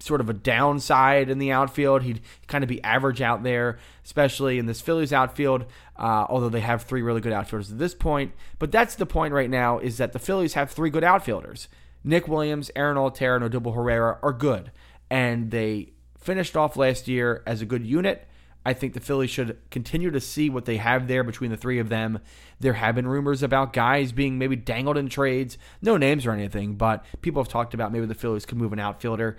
sort 0.00 0.20
of 0.20 0.28
a 0.28 0.34
downside 0.34 1.28
in 1.30 1.38
the 1.38 1.52
outfield. 1.52 2.02
He'd 2.02 2.20
kind 2.46 2.64
of 2.64 2.68
be 2.68 2.82
average 2.82 3.20
out 3.20 3.42
there, 3.42 3.78
especially 4.04 4.58
in 4.58 4.66
this 4.66 4.80
Phillies 4.80 5.12
outfield. 5.12 5.66
Uh, 5.96 6.26
although 6.28 6.48
they 6.48 6.60
have 6.60 6.82
three 6.82 7.02
really 7.02 7.20
good 7.20 7.32
outfielders 7.32 7.70
at 7.70 7.78
this 7.78 7.94
point, 7.94 8.32
but 8.58 8.72
that's 8.72 8.94
the 8.94 9.06
point 9.06 9.34
right 9.34 9.50
now 9.50 9.78
is 9.78 9.98
that 9.98 10.12
the 10.12 10.18
Phillies 10.18 10.54
have 10.54 10.70
three 10.70 10.90
good 10.90 11.04
outfielders. 11.04 11.68
Nick 12.02 12.26
Williams, 12.26 12.70
Aaron 12.74 12.96
Altherr, 12.96 13.36
and 13.36 13.44
Odubel 13.44 13.74
Herrera 13.74 14.18
are 14.22 14.32
good, 14.32 14.72
and 15.10 15.50
they 15.50 15.92
finished 16.18 16.56
off 16.56 16.76
last 16.76 17.08
year 17.08 17.42
as 17.46 17.60
a 17.60 17.66
good 17.66 17.84
unit. 17.84 18.26
I 18.64 18.74
think 18.74 18.92
the 18.92 19.00
Phillies 19.00 19.30
should 19.30 19.58
continue 19.70 20.10
to 20.10 20.20
see 20.20 20.50
what 20.50 20.66
they 20.66 20.76
have 20.76 21.08
there 21.08 21.24
between 21.24 21.50
the 21.50 21.56
three 21.56 21.78
of 21.78 21.88
them. 21.88 22.18
There 22.58 22.74
have 22.74 22.94
been 22.94 23.08
rumors 23.08 23.42
about 23.42 23.72
guys 23.72 24.12
being 24.12 24.38
maybe 24.38 24.54
dangled 24.54 24.98
in 24.98 25.08
trades. 25.08 25.56
No 25.80 25.96
names 25.96 26.26
or 26.26 26.32
anything, 26.32 26.74
but 26.74 27.04
people 27.22 27.42
have 27.42 27.50
talked 27.50 27.72
about 27.72 27.90
maybe 27.90 28.04
the 28.04 28.14
Phillies 28.14 28.44
could 28.44 28.58
move 28.58 28.74
an 28.74 28.78
outfielder. 28.78 29.38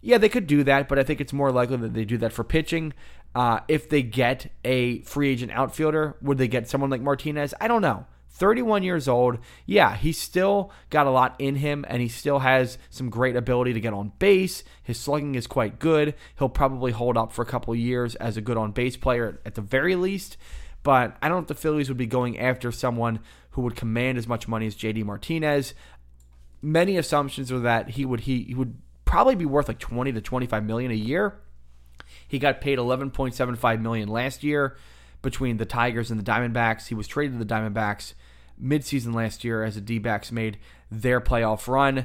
Yeah, 0.00 0.18
they 0.18 0.28
could 0.28 0.46
do 0.46 0.62
that, 0.64 0.88
but 0.88 0.98
I 0.98 1.02
think 1.02 1.20
it's 1.20 1.32
more 1.32 1.50
likely 1.50 1.76
that 1.78 1.94
they 1.94 2.04
do 2.04 2.18
that 2.18 2.32
for 2.32 2.44
pitching. 2.44 2.92
Uh, 3.34 3.60
if 3.68 3.88
they 3.88 4.02
get 4.02 4.50
a 4.64 5.00
free 5.00 5.30
agent 5.30 5.52
outfielder, 5.52 6.16
would 6.22 6.38
they 6.38 6.48
get 6.48 6.68
someone 6.68 6.90
like 6.90 7.00
Martinez? 7.00 7.52
I 7.60 7.68
don't 7.68 7.82
know. 7.82 8.06
31 8.38 8.84
years 8.84 9.08
old. 9.08 9.38
Yeah, 9.66 9.96
he's 9.96 10.18
still 10.18 10.70
got 10.90 11.08
a 11.08 11.10
lot 11.10 11.34
in 11.40 11.56
him 11.56 11.84
and 11.88 12.00
he 12.00 12.08
still 12.08 12.38
has 12.38 12.78
some 12.88 13.10
great 13.10 13.34
ability 13.34 13.72
to 13.72 13.80
get 13.80 13.92
on 13.92 14.12
base. 14.20 14.62
His 14.82 14.98
slugging 14.98 15.34
is 15.34 15.48
quite 15.48 15.80
good. 15.80 16.14
He'll 16.38 16.48
probably 16.48 16.92
hold 16.92 17.16
up 17.16 17.32
for 17.32 17.42
a 17.42 17.46
couple 17.46 17.74
years 17.74 18.14
as 18.14 18.36
a 18.36 18.40
good 18.40 18.56
on 18.56 18.70
base 18.70 18.96
player 18.96 19.40
at 19.44 19.56
the 19.56 19.60
very 19.60 19.96
least. 19.96 20.36
But 20.84 21.16
I 21.20 21.28
don't 21.28 21.38
know 21.38 21.42
if 21.42 21.48
the 21.48 21.54
Phillies 21.54 21.88
would 21.88 21.98
be 21.98 22.06
going 22.06 22.38
after 22.38 22.70
someone 22.70 23.18
who 23.50 23.62
would 23.62 23.74
command 23.74 24.18
as 24.18 24.28
much 24.28 24.46
money 24.46 24.68
as 24.68 24.76
JD 24.76 25.04
Martinez. 25.04 25.74
Many 26.62 26.96
assumptions 26.96 27.50
are 27.50 27.58
that 27.58 27.90
he 27.90 28.04
would 28.04 28.20
he, 28.20 28.44
he 28.44 28.54
would 28.54 28.78
probably 29.08 29.34
be 29.34 29.46
worth 29.46 29.68
like 29.68 29.78
20 29.78 30.12
to 30.12 30.20
25 30.20 30.64
million 30.64 30.90
a 30.90 30.94
year. 30.94 31.40
He 32.28 32.38
got 32.38 32.60
paid 32.60 32.78
11.75 32.78 33.80
million 33.80 34.06
last 34.06 34.44
year 34.44 34.76
between 35.22 35.56
the 35.56 35.64
Tigers 35.64 36.10
and 36.10 36.20
the 36.20 36.30
Diamondbacks. 36.30 36.88
He 36.88 36.94
was 36.94 37.08
traded 37.08 37.38
to 37.38 37.42
the 37.42 37.54
Diamondbacks 37.54 38.12
midseason 38.62 39.14
last 39.14 39.44
year 39.44 39.64
as 39.64 39.76
the 39.76 39.80
D-backs 39.80 40.30
made 40.30 40.58
their 40.90 41.22
playoff 41.22 41.68
run. 41.68 42.04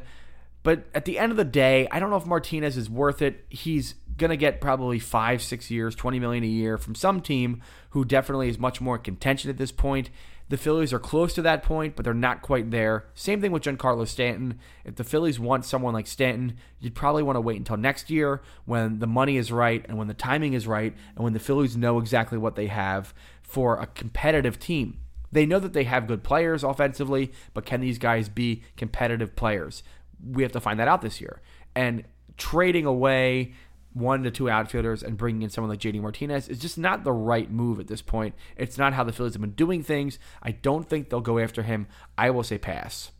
But 0.63 0.85
at 0.95 1.03
the 1.03 1.19
end 1.19 1.31
of 1.33 1.37
the 1.37 1.43
day, 1.43 1.89
I 1.91 1.99
don't 1.99 2.09
know 2.09 2.15
if 2.15 2.25
Martinez 2.25 2.77
is 2.77 2.89
worth 2.89 3.21
it. 3.21 3.43
He's 3.49 3.95
gonna 4.15 4.37
get 4.37 4.61
probably 4.61 4.97
five, 4.97 5.41
six 5.41 5.69
years, 5.69 5.95
twenty 5.95 6.21
million 6.21 6.45
a 6.45 6.47
year 6.47 6.77
from 6.77 6.95
some 6.95 7.19
team 7.19 7.61
who 7.89 8.05
definitely 8.05 8.47
is 8.47 8.57
much 8.57 8.79
more 8.79 8.97
contention 8.97 9.49
at 9.49 9.57
this 9.57 9.73
point. 9.73 10.09
The 10.53 10.57
Phillies 10.57 10.93
are 10.93 10.99
close 10.99 11.33
to 11.33 11.41
that 11.41 11.63
point, 11.63 11.95
but 11.95 12.05
they're 12.05 12.13
not 12.13 12.43
quite 12.43 12.69
there. 12.69 13.07
Same 13.15 13.41
thing 13.41 13.51
with 13.51 13.63
Giancarlo 13.63 14.07
Stanton. 14.07 14.59
If 14.85 14.97
the 14.97 15.03
Phillies 15.03 15.39
want 15.39 15.65
someone 15.65 15.95
like 15.95 16.05
Stanton, 16.05 16.57
you'd 16.79 16.93
probably 16.93 17.23
want 17.23 17.37
to 17.37 17.41
wait 17.41 17.57
until 17.57 17.75
next 17.75 18.11
year 18.11 18.39
when 18.65 18.99
the 18.99 19.07
money 19.07 19.37
is 19.37 19.51
right 19.51 19.83
and 19.89 19.97
when 19.97 20.07
the 20.07 20.13
timing 20.13 20.53
is 20.53 20.67
right 20.67 20.95
and 21.15 21.23
when 21.23 21.33
the 21.33 21.39
Phillies 21.39 21.75
know 21.75 21.97
exactly 21.97 22.37
what 22.37 22.55
they 22.55 22.67
have 22.67 23.15
for 23.41 23.79
a 23.79 23.87
competitive 23.87 24.59
team. 24.59 24.99
They 25.31 25.47
know 25.47 25.57
that 25.57 25.73
they 25.73 25.85
have 25.85 26.05
good 26.05 26.23
players 26.23 26.63
offensively, 26.63 27.31
but 27.55 27.65
can 27.65 27.81
these 27.81 27.97
guys 27.97 28.29
be 28.29 28.61
competitive 28.77 29.35
players? 29.35 29.81
We 30.23 30.43
have 30.43 30.51
to 30.51 30.59
find 30.59 30.79
that 30.79 30.87
out 30.87 31.01
this 31.01 31.19
year. 31.19 31.41
And 31.73 32.03
trading 32.37 32.85
away 32.85 33.53
one 33.93 34.23
to 34.23 34.31
two 34.31 34.49
outfielders 34.49 35.03
and 35.03 35.17
bringing 35.17 35.43
in 35.43 35.49
someone 35.49 35.69
like 35.69 35.79
JD 35.79 36.01
Martinez 36.01 36.47
is 36.47 36.59
just 36.59 36.77
not 36.77 37.03
the 37.03 37.11
right 37.11 37.49
move 37.49 37.79
at 37.79 37.87
this 37.87 38.01
point. 38.01 38.35
It's 38.57 38.77
not 38.77 38.93
how 38.93 39.03
the 39.03 39.13
Phillies 39.13 39.33
have 39.33 39.41
been 39.41 39.51
doing 39.51 39.83
things. 39.83 40.19
I 40.41 40.51
don't 40.51 40.87
think 40.87 41.09
they'll 41.09 41.21
go 41.21 41.39
after 41.39 41.63
him. 41.63 41.87
I 42.17 42.29
will 42.29 42.43
say 42.43 42.57
pass. 42.57 43.11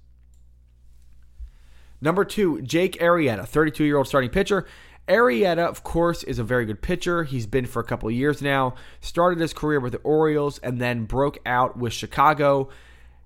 Number 2.02 2.26
two, 2.26 2.62
Jake 2.62 3.00
Arrieta, 3.00 3.48
32 3.48 3.84
year 3.86 3.98
old 3.98 4.08
starting 4.08 4.30
pitcher. 4.30 4.66
Arrieta, 5.08 5.60
of 5.60 5.84
course, 5.84 6.24
is 6.24 6.40
a 6.40 6.44
very 6.44 6.66
good 6.66 6.82
pitcher. 6.82 7.24
He's 7.24 7.46
been 7.46 7.66
for 7.66 7.82
a 7.82 7.86
couple 7.86 8.10
years 8.10 8.42
now. 8.42 8.76
Started 9.02 9.40
his 9.40 9.54
career 9.54 9.80
with 9.80 9.92
the 9.92 10.00
Orioles 10.00 10.60
and 10.60 10.80
then 10.80 11.06
broke 11.06 11.40
out 11.46 11.78
with 11.78 11.94
Chicago. 11.94 12.70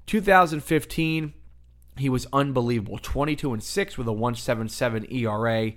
2015, 0.07 1.33
he 1.97 2.09
was 2.09 2.25
unbelievable. 2.33 2.99
22 3.01 3.53
and 3.53 3.63
6 3.63 3.97
with 3.97 4.07
a 4.07 4.13
177 4.13 5.11
ERA. 5.11 5.73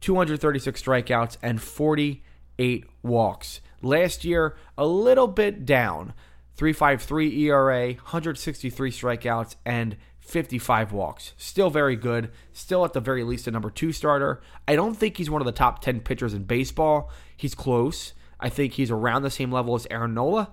236 0.00 0.82
strikeouts, 0.82 1.36
and 1.42 1.60
48 1.60 2.84
walks. 3.02 3.60
Last 3.82 4.24
year, 4.24 4.56
a 4.76 4.86
little 4.86 5.28
bit 5.28 5.64
down. 5.64 6.14
353 6.56 7.44
ERA, 7.46 7.86
163 7.94 8.90
strikeouts, 8.90 9.56
and 9.64 9.96
55 10.18 10.92
walks. 10.92 11.32
Still 11.36 11.70
very 11.70 11.96
good. 11.96 12.30
Still, 12.52 12.84
at 12.84 12.92
the 12.92 13.00
very 13.00 13.24
least, 13.24 13.46
a 13.46 13.50
number 13.50 13.70
two 13.70 13.92
starter. 13.92 14.40
I 14.68 14.76
don't 14.76 14.94
think 14.94 15.16
he's 15.16 15.30
one 15.30 15.42
of 15.42 15.46
the 15.46 15.52
top 15.52 15.82
10 15.82 16.00
pitchers 16.00 16.34
in 16.34 16.44
baseball. 16.44 17.10
He's 17.36 17.54
close. 17.54 18.12
I 18.38 18.48
think 18.48 18.74
he's 18.74 18.90
around 18.90 19.22
the 19.22 19.30
same 19.30 19.50
level 19.50 19.74
as 19.74 19.86
Aaron 19.90 20.14
Nola, 20.14 20.50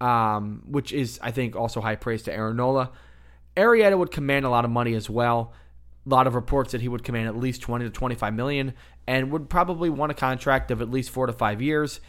um, 0.00 0.62
which 0.66 0.92
is, 0.92 1.18
I 1.22 1.30
think, 1.30 1.56
also 1.56 1.80
high 1.80 1.96
praise 1.96 2.22
to 2.24 2.32
Aaron 2.32 2.56
Nola. 2.56 2.90
Arrieta 3.56 3.98
would 3.98 4.10
command 4.10 4.44
a 4.44 4.50
lot 4.50 4.64
of 4.64 4.70
money 4.70 4.94
as 4.94 5.10
well 5.10 5.52
lot 6.08 6.26
of 6.26 6.34
reports 6.34 6.72
that 6.72 6.80
he 6.80 6.88
would 6.88 7.04
command 7.04 7.28
at 7.28 7.36
least 7.36 7.62
20 7.62 7.84
to 7.84 7.90
25 7.90 8.34
million 8.34 8.72
and 9.06 9.30
would 9.30 9.48
probably 9.48 9.90
want 9.90 10.10
a 10.12 10.14
contract 10.14 10.70
of 10.70 10.80
at 10.80 10.90
least 10.90 11.10
4 11.10 11.26
to 11.26 11.32
5 11.32 11.62
years. 11.62 12.00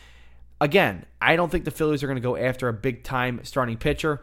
Again, 0.62 1.06
I 1.22 1.36
don't 1.36 1.50
think 1.50 1.66
the 1.66 1.72
Phillies 1.72 2.04
are 2.04 2.08
going 2.08 2.18
to 2.18 2.22
go 2.22 2.36
after 2.36 2.68
a 2.68 2.74
big 2.74 3.04
time 3.04 3.42
starting 3.44 3.78
pitcher. 3.78 4.22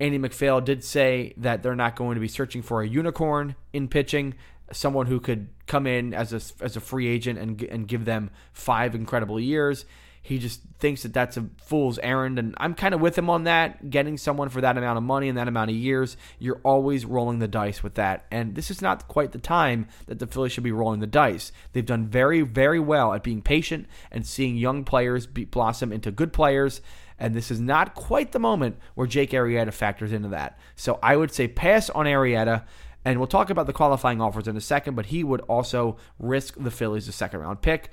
Andy 0.00 0.18
MacPhail 0.18 0.60
did 0.60 0.84
say 0.84 1.34
that 1.36 1.62
they're 1.62 1.76
not 1.76 1.96
going 1.96 2.14
to 2.14 2.20
be 2.20 2.28
searching 2.28 2.62
for 2.62 2.82
a 2.82 2.88
unicorn 2.88 3.54
in 3.72 3.88
pitching, 3.88 4.34
someone 4.72 5.06
who 5.06 5.20
could 5.20 5.48
come 5.66 5.86
in 5.86 6.14
as 6.14 6.32
a, 6.32 6.64
as 6.64 6.76
a 6.76 6.80
free 6.80 7.06
agent 7.08 7.38
and, 7.38 7.62
and 7.62 7.86
give 7.88 8.04
them 8.04 8.30
five 8.52 8.94
incredible 8.94 9.38
years. 9.38 9.84
He 10.24 10.38
just 10.38 10.60
thinks 10.78 11.02
that 11.02 11.12
that's 11.12 11.36
a 11.36 11.48
fool's 11.64 11.98
errand, 11.98 12.38
and 12.38 12.54
I'm 12.58 12.74
kind 12.74 12.94
of 12.94 13.00
with 13.00 13.18
him 13.18 13.28
on 13.28 13.44
that. 13.44 13.90
Getting 13.90 14.16
someone 14.16 14.50
for 14.50 14.60
that 14.60 14.78
amount 14.78 14.96
of 14.96 15.02
money 15.02 15.28
and 15.28 15.36
that 15.36 15.48
amount 15.48 15.70
of 15.70 15.76
years, 15.76 16.16
you're 16.38 16.60
always 16.62 17.04
rolling 17.04 17.40
the 17.40 17.48
dice 17.48 17.82
with 17.82 17.94
that. 17.94 18.24
And 18.30 18.54
this 18.54 18.70
is 18.70 18.80
not 18.80 19.08
quite 19.08 19.32
the 19.32 19.38
time 19.38 19.88
that 20.06 20.20
the 20.20 20.28
Phillies 20.28 20.52
should 20.52 20.62
be 20.62 20.70
rolling 20.70 21.00
the 21.00 21.08
dice. 21.08 21.50
They've 21.72 21.84
done 21.84 22.06
very, 22.06 22.42
very 22.42 22.78
well 22.78 23.12
at 23.12 23.24
being 23.24 23.42
patient 23.42 23.86
and 24.12 24.24
seeing 24.24 24.56
young 24.56 24.84
players 24.84 25.26
be, 25.26 25.44
blossom 25.44 25.92
into 25.92 26.12
good 26.12 26.32
players. 26.32 26.80
And 27.18 27.34
this 27.34 27.50
is 27.50 27.60
not 27.60 27.94
quite 27.94 28.30
the 28.30 28.38
moment 28.38 28.78
where 28.94 29.08
Jake 29.08 29.30
Arrieta 29.32 29.72
factors 29.72 30.12
into 30.12 30.28
that. 30.28 30.56
So 30.76 31.00
I 31.02 31.16
would 31.16 31.32
say 31.32 31.48
pass 31.48 31.90
on 31.90 32.06
Arrieta. 32.06 32.64
And 33.04 33.18
we'll 33.18 33.26
talk 33.26 33.50
about 33.50 33.66
the 33.66 33.72
qualifying 33.72 34.20
offers 34.20 34.46
in 34.46 34.56
a 34.56 34.60
second, 34.60 34.94
but 34.94 35.06
he 35.06 35.24
would 35.24 35.40
also 35.42 35.96
risk 36.20 36.54
the 36.56 36.70
Phillies 36.70 37.08
a 37.08 37.12
second 37.12 37.40
round 37.40 37.60
pick. 37.60 37.90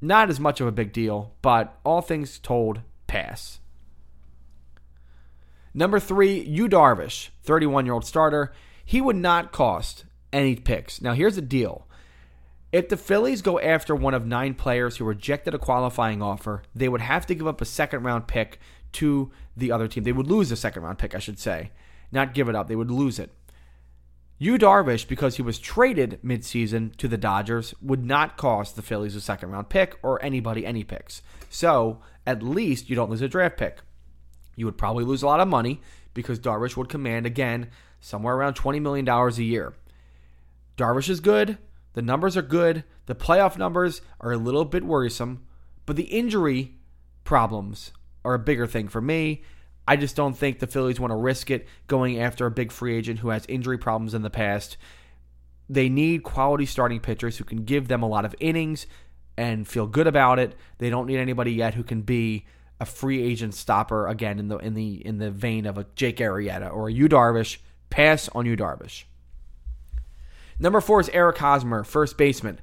Not 0.00 0.30
as 0.30 0.40
much 0.40 0.60
of 0.60 0.66
a 0.66 0.72
big 0.72 0.92
deal, 0.92 1.34
but 1.42 1.78
all 1.84 2.00
things 2.00 2.38
told, 2.38 2.80
pass. 3.06 3.60
Number 5.74 6.00
three, 6.00 6.40
Yu 6.40 6.68
Darvish, 6.68 7.28
31 7.42 7.84
year 7.84 7.94
old 7.94 8.04
starter. 8.04 8.52
He 8.84 9.00
would 9.00 9.16
not 9.16 9.52
cost 9.52 10.04
any 10.32 10.56
picks. 10.56 11.00
Now, 11.00 11.12
here's 11.12 11.36
the 11.36 11.42
deal. 11.42 11.86
If 12.72 12.88
the 12.88 12.96
Phillies 12.96 13.42
go 13.42 13.58
after 13.58 13.94
one 13.94 14.14
of 14.14 14.26
nine 14.26 14.54
players 14.54 14.96
who 14.96 15.04
rejected 15.04 15.54
a 15.54 15.58
qualifying 15.58 16.22
offer, 16.22 16.62
they 16.74 16.88
would 16.88 17.00
have 17.00 17.26
to 17.26 17.34
give 17.34 17.46
up 17.46 17.60
a 17.60 17.64
second 17.64 18.04
round 18.04 18.28
pick 18.28 18.58
to 18.92 19.30
the 19.56 19.72
other 19.72 19.88
team. 19.88 20.04
They 20.04 20.12
would 20.12 20.28
lose 20.28 20.50
a 20.50 20.56
second 20.56 20.82
round 20.82 20.98
pick, 20.98 21.14
I 21.14 21.18
should 21.18 21.38
say. 21.38 21.72
Not 22.12 22.34
give 22.34 22.48
it 22.48 22.54
up, 22.54 22.68
they 22.68 22.76
would 22.76 22.90
lose 22.90 23.18
it. 23.18 23.32
Yu 24.42 24.56
Darvish, 24.56 25.06
because 25.06 25.36
he 25.36 25.42
was 25.42 25.58
traded 25.58 26.18
midseason 26.24 26.96
to 26.96 27.06
the 27.06 27.18
Dodgers, 27.18 27.74
would 27.82 28.06
not 28.06 28.38
cost 28.38 28.74
the 28.74 28.80
Phillies 28.80 29.14
a 29.14 29.20
second 29.20 29.50
round 29.50 29.68
pick 29.68 29.98
or 30.02 30.24
anybody 30.24 30.64
any 30.64 30.82
picks. 30.82 31.20
So 31.50 32.00
at 32.26 32.42
least 32.42 32.88
you 32.88 32.96
don't 32.96 33.10
lose 33.10 33.20
a 33.20 33.28
draft 33.28 33.58
pick. 33.58 33.80
You 34.56 34.64
would 34.64 34.78
probably 34.78 35.04
lose 35.04 35.22
a 35.22 35.26
lot 35.26 35.40
of 35.40 35.48
money 35.48 35.82
because 36.14 36.40
Darvish 36.40 36.74
would 36.74 36.88
command, 36.88 37.26
again, 37.26 37.68
somewhere 38.00 38.34
around 38.34 38.54
$20 38.54 38.80
million 38.80 39.06
a 39.06 39.30
year. 39.42 39.74
Darvish 40.78 41.10
is 41.10 41.20
good. 41.20 41.58
The 41.92 42.00
numbers 42.00 42.34
are 42.34 42.42
good. 42.42 42.84
The 43.04 43.14
playoff 43.14 43.58
numbers 43.58 44.00
are 44.22 44.32
a 44.32 44.38
little 44.38 44.64
bit 44.64 44.84
worrisome, 44.84 45.44
but 45.84 45.96
the 45.96 46.04
injury 46.04 46.78
problems 47.24 47.92
are 48.24 48.32
a 48.32 48.38
bigger 48.38 48.66
thing 48.66 48.88
for 48.88 49.02
me. 49.02 49.42
I 49.86 49.96
just 49.96 50.16
don't 50.16 50.36
think 50.36 50.58
the 50.58 50.66
Phillies 50.66 51.00
want 51.00 51.10
to 51.10 51.16
risk 51.16 51.50
it 51.50 51.66
going 51.86 52.20
after 52.20 52.46
a 52.46 52.50
big 52.50 52.70
free 52.70 52.96
agent 52.96 53.20
who 53.20 53.30
has 53.30 53.44
injury 53.46 53.78
problems 53.78 54.14
in 54.14 54.22
the 54.22 54.30
past. 54.30 54.76
They 55.68 55.88
need 55.88 56.22
quality 56.22 56.66
starting 56.66 57.00
pitchers 57.00 57.36
who 57.36 57.44
can 57.44 57.64
give 57.64 57.88
them 57.88 58.02
a 58.02 58.08
lot 58.08 58.24
of 58.24 58.34
innings 58.40 58.86
and 59.36 59.66
feel 59.66 59.86
good 59.86 60.06
about 60.06 60.38
it. 60.38 60.54
They 60.78 60.90
don't 60.90 61.06
need 61.06 61.18
anybody 61.18 61.52
yet 61.52 61.74
who 61.74 61.82
can 61.82 62.02
be 62.02 62.46
a 62.80 62.86
free 62.86 63.22
agent 63.22 63.54
stopper 63.54 64.06
again 64.06 64.38
in 64.38 64.48
the 64.48 64.56
in 64.58 64.74
the 64.74 65.06
in 65.06 65.18
the 65.18 65.30
vein 65.30 65.66
of 65.66 65.76
a 65.78 65.86
Jake 65.94 66.16
Arrieta 66.18 66.72
or 66.72 66.88
a 66.88 66.92
Yu 66.92 67.08
Darvish. 67.08 67.58
Pass 67.90 68.28
on 68.30 68.46
Yu 68.46 68.56
Darvish. 68.56 69.04
Number 70.58 70.80
four 70.80 71.00
is 71.00 71.08
Eric 71.10 71.38
Hosmer, 71.38 71.84
first 71.84 72.16
baseman. 72.16 72.60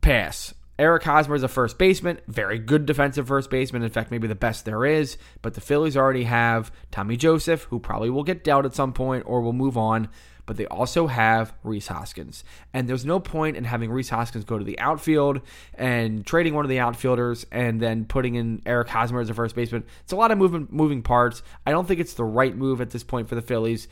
Pass. 0.00 0.54
Eric 0.78 1.02
Hosmer 1.02 1.34
is 1.34 1.42
a 1.42 1.48
first 1.48 1.76
baseman, 1.76 2.20
very 2.28 2.58
good 2.58 2.86
defensive 2.86 3.26
first 3.26 3.50
baseman. 3.50 3.82
In 3.82 3.90
fact, 3.90 4.12
maybe 4.12 4.28
the 4.28 4.36
best 4.36 4.64
there 4.64 4.84
is. 4.84 5.18
But 5.42 5.54
the 5.54 5.60
Phillies 5.60 5.96
already 5.96 6.24
have 6.24 6.70
Tommy 6.92 7.16
Joseph, 7.16 7.64
who 7.64 7.80
probably 7.80 8.10
will 8.10 8.22
get 8.22 8.44
dealt 8.44 8.64
at 8.64 8.74
some 8.74 8.92
point 8.92 9.24
or 9.26 9.40
will 9.40 9.52
move 9.52 9.76
on. 9.76 10.08
But 10.46 10.56
they 10.56 10.66
also 10.66 11.08
have 11.08 11.52
Rhys 11.64 11.88
Hoskins. 11.88 12.44
And 12.72 12.88
there's 12.88 13.04
no 13.04 13.18
point 13.18 13.56
in 13.56 13.64
having 13.64 13.90
Rhys 13.90 14.08
Hoskins 14.08 14.44
go 14.44 14.56
to 14.56 14.64
the 14.64 14.78
outfield 14.78 15.40
and 15.74 16.24
trading 16.24 16.54
one 16.54 16.64
of 16.64 16.70
the 16.70 16.78
outfielders 16.78 17.44
and 17.50 17.82
then 17.82 18.04
putting 18.04 18.36
in 18.36 18.62
Eric 18.64 18.88
Hosmer 18.88 19.20
as 19.20 19.28
a 19.28 19.34
first 19.34 19.56
baseman. 19.56 19.84
It's 20.04 20.12
a 20.12 20.16
lot 20.16 20.30
of 20.30 20.38
moving, 20.38 20.68
moving 20.70 21.02
parts. 21.02 21.42
I 21.66 21.72
don't 21.72 21.86
think 21.88 22.00
it's 22.00 22.14
the 22.14 22.24
right 22.24 22.56
move 22.56 22.80
at 22.80 22.90
this 22.90 23.04
point 23.04 23.28
for 23.28 23.34
the 23.34 23.42
Phillies 23.42 23.88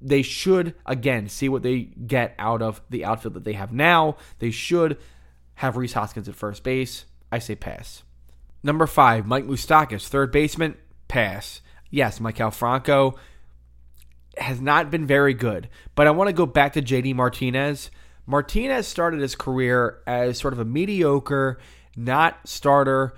they 0.00 0.20
should 0.20 0.74
again 0.84 1.26
see 1.26 1.48
what 1.48 1.62
they 1.62 1.80
get 1.80 2.34
out 2.38 2.60
of 2.60 2.82
the 2.90 3.04
outfield 3.04 3.32
that 3.32 3.44
they 3.44 3.54
have 3.54 3.72
now. 3.72 4.16
They 4.40 4.50
should 4.50 4.98
have 5.56 5.76
Rhys 5.76 5.92
Hoskins 5.94 6.28
at 6.28 6.34
first 6.34 6.62
base. 6.62 7.04
I 7.30 7.38
say 7.38 7.54
pass. 7.54 8.02
Number 8.62 8.86
five, 8.86 9.26
Mike 9.26 9.44
Moustakas, 9.44 10.08
third 10.08 10.32
baseman, 10.32 10.76
pass. 11.08 11.60
Yes, 11.90 12.18
Maikel 12.18 12.52
Franco 12.52 13.16
has 14.38 14.60
not 14.60 14.90
been 14.90 15.06
very 15.06 15.34
good, 15.34 15.68
but 15.94 16.06
I 16.06 16.10
want 16.10 16.28
to 16.28 16.34
go 16.34 16.46
back 16.46 16.74
to 16.74 16.82
JD 16.82 17.14
Martinez. 17.14 17.90
Martinez 18.26 18.86
started 18.86 19.20
his 19.20 19.34
career 19.34 20.02
as 20.06 20.38
sort 20.38 20.52
of 20.52 20.58
a 20.58 20.64
mediocre, 20.64 21.58
not 21.96 22.46
starter 22.46 23.16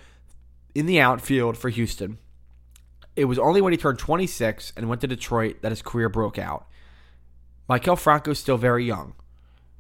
in 0.75 0.87
the 0.87 1.01
outfield 1.01 1.57
for 1.57 1.71
Houston. 1.71 2.19
It 3.17 3.25
was 3.25 3.39
only 3.39 3.61
when 3.61 3.73
he 3.73 3.77
turned 3.77 3.99
26 3.99 4.75
and 4.77 4.89
went 4.89 5.01
to 5.01 5.07
Detroit 5.09 5.63
that 5.63 5.73
his 5.73 5.83
career 5.83 6.09
broke 6.09 6.39
out. 6.39 6.69
Maikel 7.69 7.99
Franco 7.99 8.31
is 8.31 8.39
still 8.39 8.57
very 8.57 8.85
young. 8.85 9.15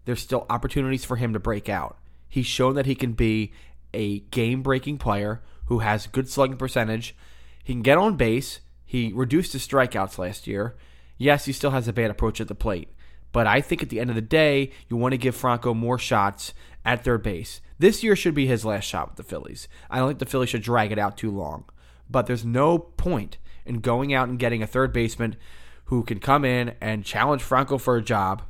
There's 0.06 0.20
still 0.20 0.46
opportunities 0.50 1.04
for 1.04 1.16
him 1.16 1.34
to 1.34 1.38
break 1.38 1.68
out. 1.68 1.98
He's 2.28 2.46
shown 2.46 2.74
that 2.74 2.86
he 2.86 2.94
can 2.94 3.12
be 3.12 3.52
a 3.94 4.20
game 4.20 4.62
breaking 4.62 4.98
player 4.98 5.42
who 5.66 5.80
has 5.80 6.06
good 6.06 6.28
slugging 6.28 6.56
percentage. 6.56 7.16
He 7.62 7.72
can 7.72 7.82
get 7.82 7.98
on 7.98 8.16
base. 8.16 8.60
He 8.84 9.12
reduced 9.14 9.52
his 9.52 9.66
strikeouts 9.66 10.18
last 10.18 10.46
year. 10.46 10.76
Yes, 11.16 11.44
he 11.46 11.52
still 11.52 11.72
has 11.72 11.88
a 11.88 11.92
bad 11.92 12.10
approach 12.10 12.40
at 12.40 12.48
the 12.48 12.54
plate. 12.54 12.88
But 13.32 13.46
I 13.46 13.60
think 13.60 13.82
at 13.82 13.90
the 13.90 14.00
end 14.00 14.10
of 14.10 14.16
the 14.16 14.22
day, 14.22 14.70
you 14.88 14.96
want 14.96 15.12
to 15.12 15.18
give 15.18 15.36
Franco 15.36 15.74
more 15.74 15.98
shots 15.98 16.54
at 16.84 17.04
third 17.04 17.22
base. 17.22 17.60
This 17.78 18.02
year 18.02 18.16
should 18.16 18.34
be 18.34 18.46
his 18.46 18.64
last 18.64 18.84
shot 18.84 19.08
with 19.08 19.16
the 19.16 19.22
Phillies. 19.22 19.68
I 19.90 19.98
don't 19.98 20.08
think 20.08 20.18
the 20.18 20.26
Phillies 20.26 20.48
should 20.48 20.62
drag 20.62 20.92
it 20.92 20.98
out 20.98 21.16
too 21.16 21.30
long. 21.30 21.64
But 22.08 22.26
there's 22.26 22.44
no 22.44 22.78
point 22.78 23.36
in 23.66 23.80
going 23.80 24.14
out 24.14 24.28
and 24.28 24.38
getting 24.38 24.62
a 24.62 24.66
third 24.66 24.92
baseman 24.92 25.36
who 25.84 26.02
can 26.02 26.18
come 26.18 26.44
in 26.44 26.74
and 26.80 27.04
challenge 27.04 27.42
Franco 27.42 27.78
for 27.78 27.96
a 27.96 28.02
job. 28.02 28.42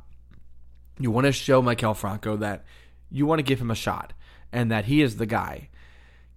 You 0.97 1.11
want 1.11 1.25
to 1.25 1.31
show 1.31 1.61
Maikel 1.61 1.95
Franco 1.95 2.37
that 2.37 2.63
you 3.11 3.25
want 3.25 3.39
to 3.39 3.43
give 3.43 3.61
him 3.61 3.71
a 3.71 3.75
shot 3.75 4.13
and 4.51 4.71
that 4.71 4.85
he 4.85 5.01
is 5.01 5.17
the 5.17 5.25
guy. 5.25 5.69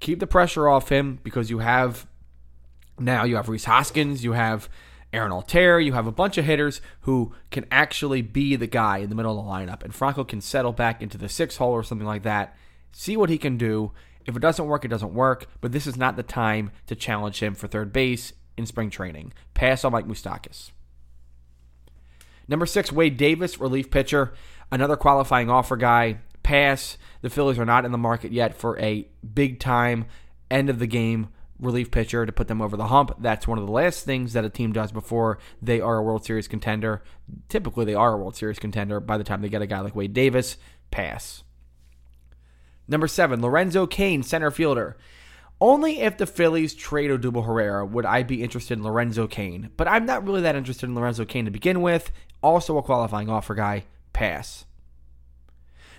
Keep 0.00 0.20
the 0.20 0.26
pressure 0.26 0.68
off 0.68 0.88
him 0.88 1.18
because 1.22 1.50
you 1.50 1.58
have 1.58 2.06
now 2.98 3.24
you 3.24 3.36
have 3.36 3.48
Rhys 3.48 3.64
Hoskins, 3.64 4.24
you 4.24 4.32
have 4.32 4.68
Aaron 5.12 5.32
Altherr, 5.32 5.84
you 5.84 5.92
have 5.92 6.06
a 6.06 6.12
bunch 6.12 6.38
of 6.38 6.44
hitters 6.44 6.80
who 7.02 7.34
can 7.50 7.66
actually 7.70 8.22
be 8.22 8.56
the 8.56 8.66
guy 8.66 8.98
in 8.98 9.10
the 9.10 9.14
middle 9.14 9.38
of 9.38 9.44
the 9.44 9.50
lineup, 9.50 9.82
and 9.82 9.94
Franco 9.94 10.24
can 10.24 10.40
settle 10.40 10.72
back 10.72 11.02
into 11.02 11.18
the 11.18 11.28
six 11.28 11.56
hole 11.56 11.72
or 11.72 11.82
something 11.82 12.06
like 12.06 12.22
that. 12.22 12.56
See 12.92 13.16
what 13.16 13.30
he 13.30 13.38
can 13.38 13.56
do. 13.56 13.92
If 14.24 14.36
it 14.36 14.40
doesn't 14.40 14.66
work, 14.66 14.84
it 14.84 14.88
doesn't 14.88 15.14
work. 15.14 15.46
But 15.60 15.72
this 15.72 15.86
is 15.86 15.96
not 15.96 16.16
the 16.16 16.22
time 16.22 16.70
to 16.86 16.94
challenge 16.94 17.42
him 17.42 17.54
for 17.54 17.66
third 17.66 17.92
base 17.92 18.32
in 18.56 18.66
spring 18.66 18.90
training. 18.90 19.32
Pass 19.54 19.84
on 19.84 19.92
Mike 19.92 20.06
Moustakas. 20.06 20.70
Number 22.48 22.66
six, 22.66 22.92
Wade 22.92 23.16
Davis, 23.16 23.58
relief 23.58 23.90
pitcher, 23.90 24.34
another 24.70 24.96
qualifying 24.96 25.50
offer 25.50 25.76
guy 25.76 26.18
pass. 26.42 26.98
The 27.20 27.30
Phillies 27.30 27.58
are 27.58 27.64
not 27.64 27.84
in 27.84 27.92
the 27.92 27.98
market 27.98 28.32
yet 28.32 28.54
for 28.54 28.78
a 28.78 29.08
big 29.34 29.60
time 29.60 30.06
end 30.50 30.68
of 30.68 30.78
the 30.78 30.86
game 30.86 31.28
relief 31.58 31.90
pitcher 31.90 32.26
to 32.26 32.32
put 32.32 32.48
them 32.48 32.60
over 32.60 32.76
the 32.76 32.88
hump. 32.88 33.14
That's 33.18 33.46
one 33.46 33.58
of 33.58 33.64
the 33.66 33.72
last 33.72 34.04
things 34.04 34.32
that 34.32 34.44
a 34.44 34.50
team 34.50 34.72
does 34.72 34.92
before 34.92 35.38
they 35.62 35.80
are 35.80 35.98
a 35.98 36.02
World 36.02 36.24
Series 36.24 36.48
contender. 36.48 37.02
Typically, 37.48 37.84
they 37.84 37.94
are 37.94 38.14
a 38.14 38.16
World 38.16 38.36
Series 38.36 38.58
contender 38.58 39.00
by 39.00 39.16
the 39.16 39.24
time 39.24 39.40
they 39.40 39.48
get 39.48 39.62
a 39.62 39.66
guy 39.66 39.80
like 39.80 39.96
Wade 39.96 40.12
Davis. 40.12 40.56
Pass. 40.90 41.44
Number 42.88 43.06
seven, 43.06 43.40
Lorenzo 43.40 43.86
Cain, 43.86 44.22
center 44.22 44.50
fielder. 44.50 44.96
Only 45.60 46.00
if 46.00 46.18
the 46.18 46.26
Phillies 46.26 46.74
trade 46.74 47.10
Odubel 47.10 47.46
Herrera 47.46 47.86
would 47.86 48.04
I 48.04 48.24
be 48.24 48.42
interested 48.42 48.76
in 48.76 48.84
Lorenzo 48.84 49.28
Cain, 49.28 49.70
but 49.76 49.86
I'm 49.86 50.04
not 50.04 50.26
really 50.26 50.40
that 50.42 50.56
interested 50.56 50.88
in 50.88 50.96
Lorenzo 50.96 51.24
Cain 51.24 51.44
to 51.44 51.52
begin 51.52 51.80
with. 51.80 52.10
Also, 52.42 52.76
a 52.76 52.82
qualifying 52.82 53.30
offer 53.30 53.54
guy. 53.54 53.84
Pass. 54.12 54.64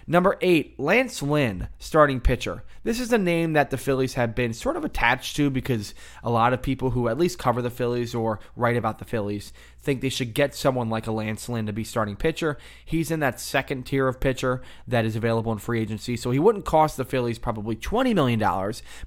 Number 0.06 0.38
eight, 0.42 0.78
Lance 0.80 1.22
Lynn, 1.22 1.70
starting 1.80 2.20
pitcher. 2.20 2.64
This 2.84 3.00
is 3.00 3.14
a 3.14 3.18
name 3.18 3.54
that 3.54 3.70
the 3.70 3.78
Phillies 3.78 4.16
have 4.16 4.36
been 4.36 4.54
sort 4.54 4.76
of 4.76 4.84
attached 4.84 5.36
to 5.38 5.50
because 5.50 5.94
a 6.24 6.30
lot 6.30 6.52
of 6.52 6.62
people 6.62 6.90
who 6.90 7.08
at 7.08 7.18
least 7.18 7.40
cover 7.40 7.62
the 7.62 7.70
Phillies 7.70 8.14
or 8.14 8.40
write 8.56 8.76
about 8.76 9.00
the 9.00 9.06
Phillies 9.06 9.54
think 9.84 10.02
they 10.02 10.10
should 10.10 10.34
get 10.34 10.56
someone 10.56 10.90
like 10.90 11.08
a 11.08 11.12
Lance 11.12 11.50
Lynn 11.50 11.66
to 11.66 11.74
be 11.74 11.84
starting 11.84 12.16
pitcher. 12.16 12.58
He's 12.86 13.12
in 13.12 13.20
that 13.20 13.40
second 13.40 13.84
tier 13.84 14.08
of 14.08 14.20
pitcher 14.20 14.62
that 14.88 15.06
is 15.06 15.16
available 15.16 15.52
in 15.52 15.58
free 15.58 15.82
agency, 15.82 16.16
so 16.16 16.32
he 16.32 16.40
wouldn't 16.40 16.66
cost 16.66 16.96
the 16.96 17.06
Phillies 17.06 17.38
probably 17.38 17.76
$20 17.76 18.16
million, 18.16 18.40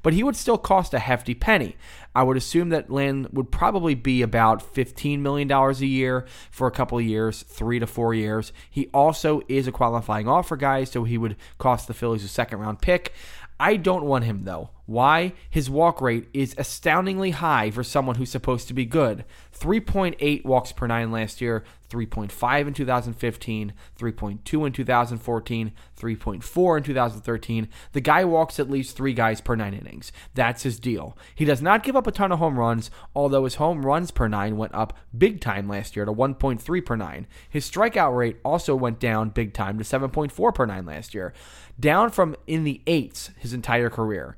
but 0.03 0.13
he 0.13 0.23
would 0.23 0.37
still 0.37 0.59
cost 0.59 0.93
a 0.93 0.99
hefty 0.99 1.35
penny. 1.35 1.77
I 2.15 2.23
would 2.23 2.37
assume 2.37 2.69
that 2.71 2.91
Lynn 2.91 3.27
would 3.33 3.51
probably 3.51 3.95
be 3.95 4.23
about 4.23 4.75
$15 4.75 5.21
million 5.21 5.51
a 5.51 5.73
year 5.73 6.27
for 6.51 6.67
a 6.67 6.73
couple 6.73 7.01
years, 7.01 7.43
three 7.43 7.79
to 7.79 7.87
four 7.87 8.15
years. 8.15 8.53
He 8.71 8.89
also 8.93 9.43
is 9.49 9.67
a 9.67 9.73
qualifying 9.73 10.29
offer 10.29 10.57
guy, 10.57 10.85
so 10.85 11.05
he 11.05 11.19
would 11.19 11.37
cost 11.59 11.89
the 11.89 11.95
Phillies 11.95 12.25
a 12.25 12.29
second 12.29 12.61
round 12.61 12.81
pick. 12.81 13.13
I 13.59 13.77
don't 13.77 14.05
want 14.05 14.25
him 14.25 14.45
though. 14.45 14.71
Why? 14.87 15.33
His 15.51 15.69
walk 15.69 16.01
rate 16.01 16.29
is 16.33 16.55
astoundingly 16.57 17.33
high 17.33 17.73
for 17.73 17.83
someone 17.83 18.15
who's 18.15 18.31
supposed 18.31 18.69
to 18.69 18.75
be 18.75 18.85
good. 18.85 19.25
3.8 19.59 20.45
walks 20.45 20.71
per 20.71 20.87
nine 20.87 21.11
last 21.11 21.41
year, 21.41 21.65
3.5 21.91 22.67
in 22.69 22.73
2015, 22.73 23.73
3.2 23.99 24.67
in 24.67 24.73
2014, 24.73 25.73
3.4 25.99 26.77
in 26.77 26.83
2013. 26.85 27.69
The 27.93 28.01
guy 28.01 28.25
walks 28.25 28.61
at 28.61 28.71
least 28.71 28.97
three 28.97 29.13
guys 29.13 29.41
per 29.41 29.57
nine 29.57 29.75
innings. 29.75 30.13
That's 30.35 30.63
his 30.63 30.79
deal. 30.79 31.17
He 31.35 31.45
does 31.45 31.61
not 31.61 31.83
give 31.83 31.97
up 31.97 32.07
a 32.07 32.13
ton 32.13 32.31
of 32.31 32.39
home 32.39 32.59
runs, 32.59 32.91
although 33.15 33.43
his 33.43 33.57
home 33.57 33.85
runs 33.85 34.13
per 34.13 34.29
nine 34.29 34.57
went 34.57 34.75
up 34.75 34.97
big 35.17 35.41
time 35.41 35.69
last 35.69 35.97
year 35.97 36.05
to 36.05 36.13
1.3 36.13 36.85
per 36.85 36.97
nine. 36.97 37.27
His 37.51 37.69
strikeout 37.69 38.17
rate 38.17 38.39
also 38.45 38.77
went 38.77 39.01
down 39.01 39.31
big 39.31 39.53
time 39.53 39.79
to 39.79 39.85
7.4 39.85 40.55
per 40.55 40.67
nine 40.67 40.87
last 40.87 41.13
year, 41.13 41.33
down 41.81 42.11
from 42.11 42.37
in 42.47 42.63
the 42.63 42.83
eights 42.87 43.31
his 43.37 43.53
entire 43.53 43.91
career. 43.91 44.37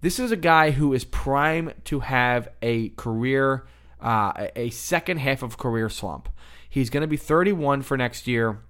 This 0.00 0.18
is 0.18 0.30
a 0.30 0.36
guy 0.36 0.70
who 0.72 0.92
is 0.92 1.04
prime 1.04 1.72
to 1.84 2.00
have 2.00 2.48
a 2.60 2.90
career, 2.90 3.66
uh, 4.00 4.48
a 4.54 4.70
second 4.70 5.18
half 5.18 5.42
of 5.42 5.58
career 5.58 5.88
slump. 5.88 6.28
He's 6.68 6.90
going 6.90 7.00
to 7.00 7.06
be 7.06 7.16
31 7.16 7.82
for 7.82 7.96
next 7.96 8.26
year. 8.26 8.60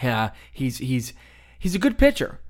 Uh, 0.00 0.30
he's 0.52 0.78
he's 0.78 1.12
he's 1.58 1.74
a 1.74 1.78
good 1.78 1.98
pitcher, 1.98 2.40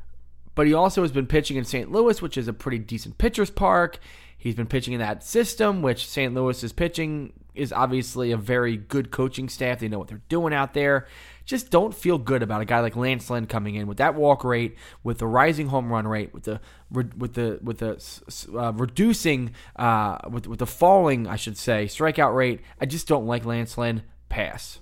but 0.54 0.66
he 0.66 0.74
also 0.74 1.02
has 1.02 1.10
been 1.10 1.26
pitching 1.26 1.56
in 1.56 1.64
St. 1.64 1.90
Louis, 1.90 2.20
which 2.22 2.36
is 2.36 2.46
a 2.46 2.52
pretty 2.52 2.78
decent 2.78 3.18
pitcher's 3.18 3.50
park. 3.50 3.98
He's 4.36 4.54
been 4.54 4.66
pitching 4.66 4.92
in 4.92 5.00
that 5.00 5.24
system, 5.24 5.82
which 5.82 6.06
St. 6.06 6.34
Louis 6.34 6.62
is 6.62 6.72
pitching 6.72 7.32
is 7.54 7.72
obviously 7.72 8.32
a 8.32 8.36
very 8.36 8.76
good 8.76 9.10
coaching 9.10 9.48
staff. 9.48 9.78
They 9.78 9.88
know 9.88 9.98
what 9.98 10.08
they're 10.08 10.22
doing 10.28 10.52
out 10.52 10.74
there. 10.74 11.06
Just 11.44 11.70
don't 11.70 11.94
feel 11.94 12.18
good 12.18 12.42
about 12.42 12.60
a 12.60 12.64
guy 12.64 12.80
like 12.80 12.96
Lance 12.96 13.28
Lynn 13.28 13.46
coming 13.46 13.74
in 13.74 13.86
with 13.86 13.98
that 13.98 14.14
walk 14.14 14.44
rate, 14.44 14.76
with 15.02 15.18
the 15.18 15.26
rising 15.26 15.68
home 15.68 15.92
run 15.92 16.06
rate, 16.06 16.32
with 16.32 16.44
the 16.44 16.60
with 16.90 17.34
the 17.34 17.58
with 17.62 17.78
the 17.78 18.58
uh, 18.58 18.72
reducing 18.72 19.52
uh, 19.76 20.18
with 20.30 20.46
with 20.46 20.60
the 20.60 20.66
falling, 20.66 21.26
I 21.26 21.36
should 21.36 21.56
say, 21.56 21.86
strikeout 21.86 22.34
rate. 22.34 22.60
I 22.80 22.86
just 22.86 23.08
don't 23.08 23.26
like 23.26 23.44
Lance 23.44 23.76
Lynn. 23.76 24.02
Pass. 24.28 24.78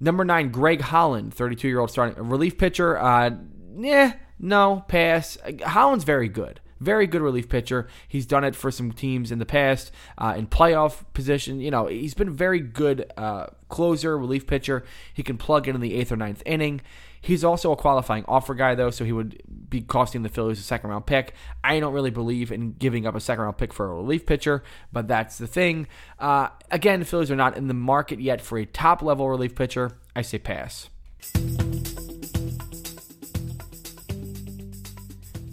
Number 0.00 0.24
nine, 0.24 0.50
Greg 0.50 0.80
Holland, 0.80 1.32
32 1.32 1.68
year 1.68 1.78
old 1.78 1.90
starting 1.90 2.28
relief 2.28 2.58
pitcher. 2.58 2.98
Uh, 2.98 3.30
yeah, 3.76 4.14
no, 4.38 4.84
pass. 4.88 5.38
Holland's 5.64 6.04
very 6.04 6.28
good. 6.28 6.60
Very 6.84 7.06
good 7.06 7.22
relief 7.22 7.48
pitcher. 7.48 7.88
He's 8.06 8.26
done 8.26 8.44
it 8.44 8.54
for 8.54 8.70
some 8.70 8.92
teams 8.92 9.32
in 9.32 9.38
the 9.38 9.46
past 9.46 9.90
uh, 10.18 10.34
in 10.36 10.46
playoff 10.46 11.02
position. 11.14 11.60
You 11.60 11.70
know, 11.70 11.86
he's 11.86 12.12
been 12.12 12.30
very 12.30 12.60
good 12.60 13.10
uh, 13.16 13.46
closer, 13.70 14.18
relief 14.18 14.46
pitcher. 14.46 14.84
He 15.14 15.22
can 15.22 15.38
plug 15.38 15.66
in 15.66 15.74
in 15.74 15.80
the 15.80 15.94
eighth 15.94 16.12
or 16.12 16.16
ninth 16.16 16.42
inning. 16.44 16.82
He's 17.22 17.42
also 17.42 17.72
a 17.72 17.76
qualifying 17.76 18.26
offer 18.28 18.54
guy, 18.54 18.74
though, 18.74 18.90
so 18.90 19.02
he 19.02 19.12
would 19.12 19.42
be 19.70 19.80
costing 19.80 20.22
the 20.22 20.28
Phillies 20.28 20.60
a 20.60 20.62
second 20.62 20.90
round 20.90 21.06
pick. 21.06 21.32
I 21.64 21.80
don't 21.80 21.94
really 21.94 22.10
believe 22.10 22.52
in 22.52 22.72
giving 22.72 23.06
up 23.06 23.14
a 23.14 23.20
second 23.20 23.44
round 23.44 23.56
pick 23.56 23.72
for 23.72 23.90
a 23.90 23.94
relief 23.94 24.26
pitcher, 24.26 24.62
but 24.92 25.08
that's 25.08 25.38
the 25.38 25.46
thing. 25.46 25.86
Uh, 26.18 26.48
again, 26.70 27.00
the 27.00 27.06
Phillies 27.06 27.30
are 27.30 27.36
not 27.36 27.56
in 27.56 27.66
the 27.66 27.72
market 27.72 28.20
yet 28.20 28.42
for 28.42 28.58
a 28.58 28.66
top 28.66 29.00
level 29.00 29.26
relief 29.26 29.54
pitcher. 29.54 29.92
I 30.14 30.20
say 30.20 30.38
pass. 30.38 30.90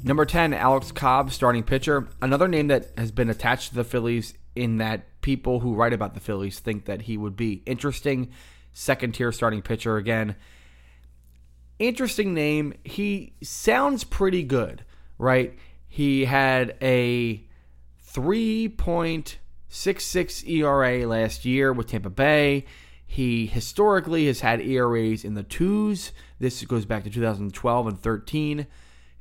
Number 0.03 0.25
10, 0.25 0.53
Alex 0.53 0.91
Cobb, 0.91 1.31
starting 1.31 1.63
pitcher. 1.63 2.09
Another 2.21 2.47
name 2.47 2.67
that 2.67 2.91
has 2.97 3.11
been 3.11 3.29
attached 3.29 3.69
to 3.69 3.75
the 3.75 3.83
Phillies 3.83 4.33
in 4.55 4.77
that 4.77 5.21
people 5.21 5.59
who 5.59 5.75
write 5.75 5.93
about 5.93 6.15
the 6.15 6.19
Phillies 6.19 6.59
think 6.59 6.85
that 6.85 7.03
he 7.03 7.17
would 7.17 7.35
be 7.35 7.61
interesting. 7.67 8.31
Second 8.73 9.13
tier 9.13 9.31
starting 9.31 9.61
pitcher 9.61 9.97
again. 9.97 10.35
Interesting 11.77 12.33
name. 12.33 12.73
He 12.83 13.33
sounds 13.43 14.03
pretty 14.03 14.41
good, 14.43 14.83
right? 15.19 15.53
He 15.87 16.25
had 16.25 16.75
a 16.81 17.43
3.66 18.07 20.49
ERA 20.49 21.07
last 21.07 21.45
year 21.45 21.71
with 21.73 21.87
Tampa 21.87 22.09
Bay. 22.09 22.65
He 23.05 23.45
historically 23.45 24.25
has 24.27 24.39
had 24.39 24.61
ERAs 24.61 25.23
in 25.23 25.35
the 25.35 25.43
twos. 25.43 26.11
This 26.39 26.63
goes 26.65 26.85
back 26.85 27.03
to 27.03 27.09
2012 27.09 27.87
and 27.87 27.99
13. 27.99 28.67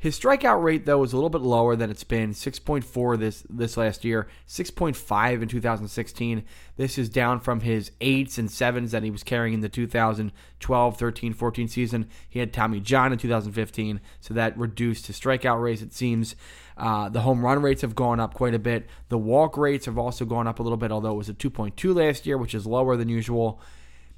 His 0.01 0.19
strikeout 0.19 0.63
rate 0.63 0.87
though 0.87 1.03
is 1.03 1.13
a 1.13 1.17
little 1.17 1.29
bit 1.29 1.43
lower 1.43 1.77
than 1.77 1.91
it's 1.91 2.05
been 2.05 2.31
6.4 2.31 3.19
this 3.19 3.45
this 3.51 3.77
last 3.77 4.03
year, 4.03 4.29
6.5 4.49 5.43
in 5.43 5.47
2016. 5.47 6.43
This 6.79 6.97
is 6.97 7.11
down 7.11 7.39
from 7.39 7.61
his 7.61 7.93
8s 8.01 8.39
and 8.39 8.49
7s 8.49 8.93
that 8.93 9.03
he 9.03 9.11
was 9.11 9.23
carrying 9.23 9.53
in 9.53 9.61
the 9.61 9.69
2012, 9.69 10.97
13, 10.97 11.33
14 11.35 11.69
season. 11.69 12.09
He 12.31 12.39
had 12.39 12.51
Tommy 12.51 12.81
John 12.81 13.13
in 13.13 13.19
2015, 13.19 14.01
so 14.23 14.33
that 14.33 14.57
reduced 14.57 15.07
his 15.07 15.21
strikeout 15.21 15.63
rates 15.63 15.83
it 15.83 15.93
seems. 15.93 16.35
Uh, 16.79 17.11
the 17.11 17.21
home 17.21 17.45
run 17.45 17.61
rates 17.61 17.83
have 17.83 17.95
gone 17.95 18.21
up 18.21 18.33
quite 18.33 18.55
a 18.55 18.59
bit. 18.59 18.89
The 19.11 19.19
walk 19.19 19.59
rates 19.59 19.85
have 19.85 19.99
also 19.99 20.25
gone 20.25 20.47
up 20.47 20.61
a 20.61 20.63
little 20.63 20.79
bit, 20.79 20.91
although 20.91 21.13
it 21.13 21.19
was 21.19 21.29
a 21.29 21.35
2.2 21.35 21.95
last 21.95 22.25
year, 22.25 22.39
which 22.39 22.55
is 22.55 22.67
lower 22.67 22.97
than 22.97 23.11
usual. 23.11 23.61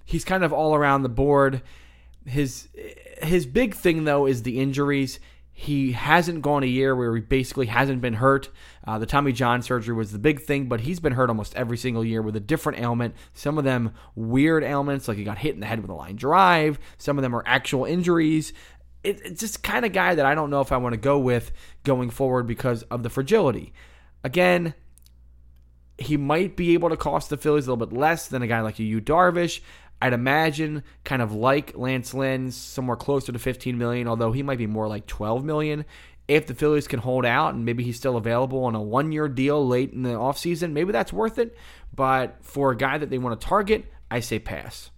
He's 0.04 0.24
kind 0.24 0.44
of 0.44 0.52
all 0.52 0.76
around 0.76 1.02
the 1.02 1.08
board. 1.08 1.60
His 2.24 2.68
his 3.20 3.46
big 3.46 3.74
thing 3.74 4.04
though 4.04 4.26
is 4.26 4.44
the 4.44 4.60
injuries. 4.60 5.18
He 5.54 5.92
hasn't 5.92 6.42
gone 6.42 6.62
a 6.62 6.66
year 6.66 6.96
where 6.96 7.14
he 7.14 7.20
basically 7.20 7.66
hasn't 7.66 8.00
been 8.00 8.14
hurt. 8.14 8.48
Uh, 8.86 8.98
the 8.98 9.06
Tommy 9.06 9.32
John 9.32 9.62
surgery 9.62 9.94
was 9.94 10.10
the 10.10 10.18
big 10.18 10.40
thing, 10.40 10.66
but 10.66 10.80
he's 10.80 10.98
been 10.98 11.12
hurt 11.12 11.28
almost 11.28 11.54
every 11.54 11.76
single 11.76 12.04
year 12.04 12.22
with 12.22 12.34
a 12.36 12.40
different 12.40 12.80
ailment. 12.80 13.14
Some 13.34 13.58
of 13.58 13.64
them 13.64 13.92
weird 14.14 14.64
ailments, 14.64 15.08
like 15.08 15.18
he 15.18 15.24
got 15.24 15.38
hit 15.38 15.54
in 15.54 15.60
the 15.60 15.66
head 15.66 15.80
with 15.80 15.90
a 15.90 15.94
line 15.94 16.16
drive. 16.16 16.78
Some 16.96 17.18
of 17.18 17.22
them 17.22 17.34
are 17.34 17.44
actual 17.46 17.84
injuries. 17.84 18.52
It, 19.04 19.20
it's 19.24 19.40
just 19.40 19.62
kind 19.62 19.84
of 19.84 19.92
guy 19.92 20.14
that 20.14 20.24
I 20.24 20.34
don't 20.34 20.50
know 20.50 20.62
if 20.62 20.72
I 20.72 20.78
want 20.78 20.94
to 20.94 20.98
go 20.98 21.18
with 21.18 21.52
going 21.84 22.08
forward 22.08 22.46
because 22.46 22.82
of 22.84 23.02
the 23.02 23.10
fragility. 23.10 23.74
Again, 24.24 24.74
he 25.98 26.16
might 26.16 26.56
be 26.56 26.74
able 26.74 26.88
to 26.88 26.96
cost 26.96 27.30
the 27.30 27.36
Phillies 27.36 27.66
a 27.66 27.72
little 27.72 27.86
bit 27.86 27.96
less 27.96 28.26
than 28.28 28.42
a 28.42 28.46
guy 28.46 28.60
like 28.62 28.78
a 28.78 28.84
Yu 28.84 29.00
Darvish. 29.00 29.60
I'd 30.02 30.12
imagine 30.12 30.82
kind 31.04 31.22
of 31.22 31.32
like 31.32 31.76
Lance 31.76 32.12
Lynn, 32.12 32.50
somewhere 32.50 32.96
closer 32.96 33.30
to 33.30 33.38
15 33.38 33.78
million, 33.78 34.08
although 34.08 34.32
he 34.32 34.42
might 34.42 34.58
be 34.58 34.66
more 34.66 34.88
like 34.88 35.06
12 35.06 35.44
million. 35.44 35.84
If 36.26 36.48
the 36.48 36.54
Phillies 36.54 36.88
can 36.88 36.98
hold 36.98 37.24
out 37.24 37.54
and 37.54 37.64
maybe 37.64 37.84
he's 37.84 37.98
still 37.98 38.16
available 38.16 38.64
on 38.64 38.74
a 38.74 38.82
one 38.82 39.12
year 39.12 39.28
deal 39.28 39.64
late 39.64 39.92
in 39.92 40.02
the 40.02 40.14
offseason, 40.14 40.72
maybe 40.72 40.90
that's 40.90 41.12
worth 41.12 41.38
it. 41.38 41.56
But 41.94 42.38
for 42.40 42.72
a 42.72 42.76
guy 42.76 42.98
that 42.98 43.10
they 43.10 43.18
want 43.18 43.40
to 43.40 43.46
target, 43.46 43.84
I 44.10 44.18
say 44.18 44.40
pass. 44.40 44.90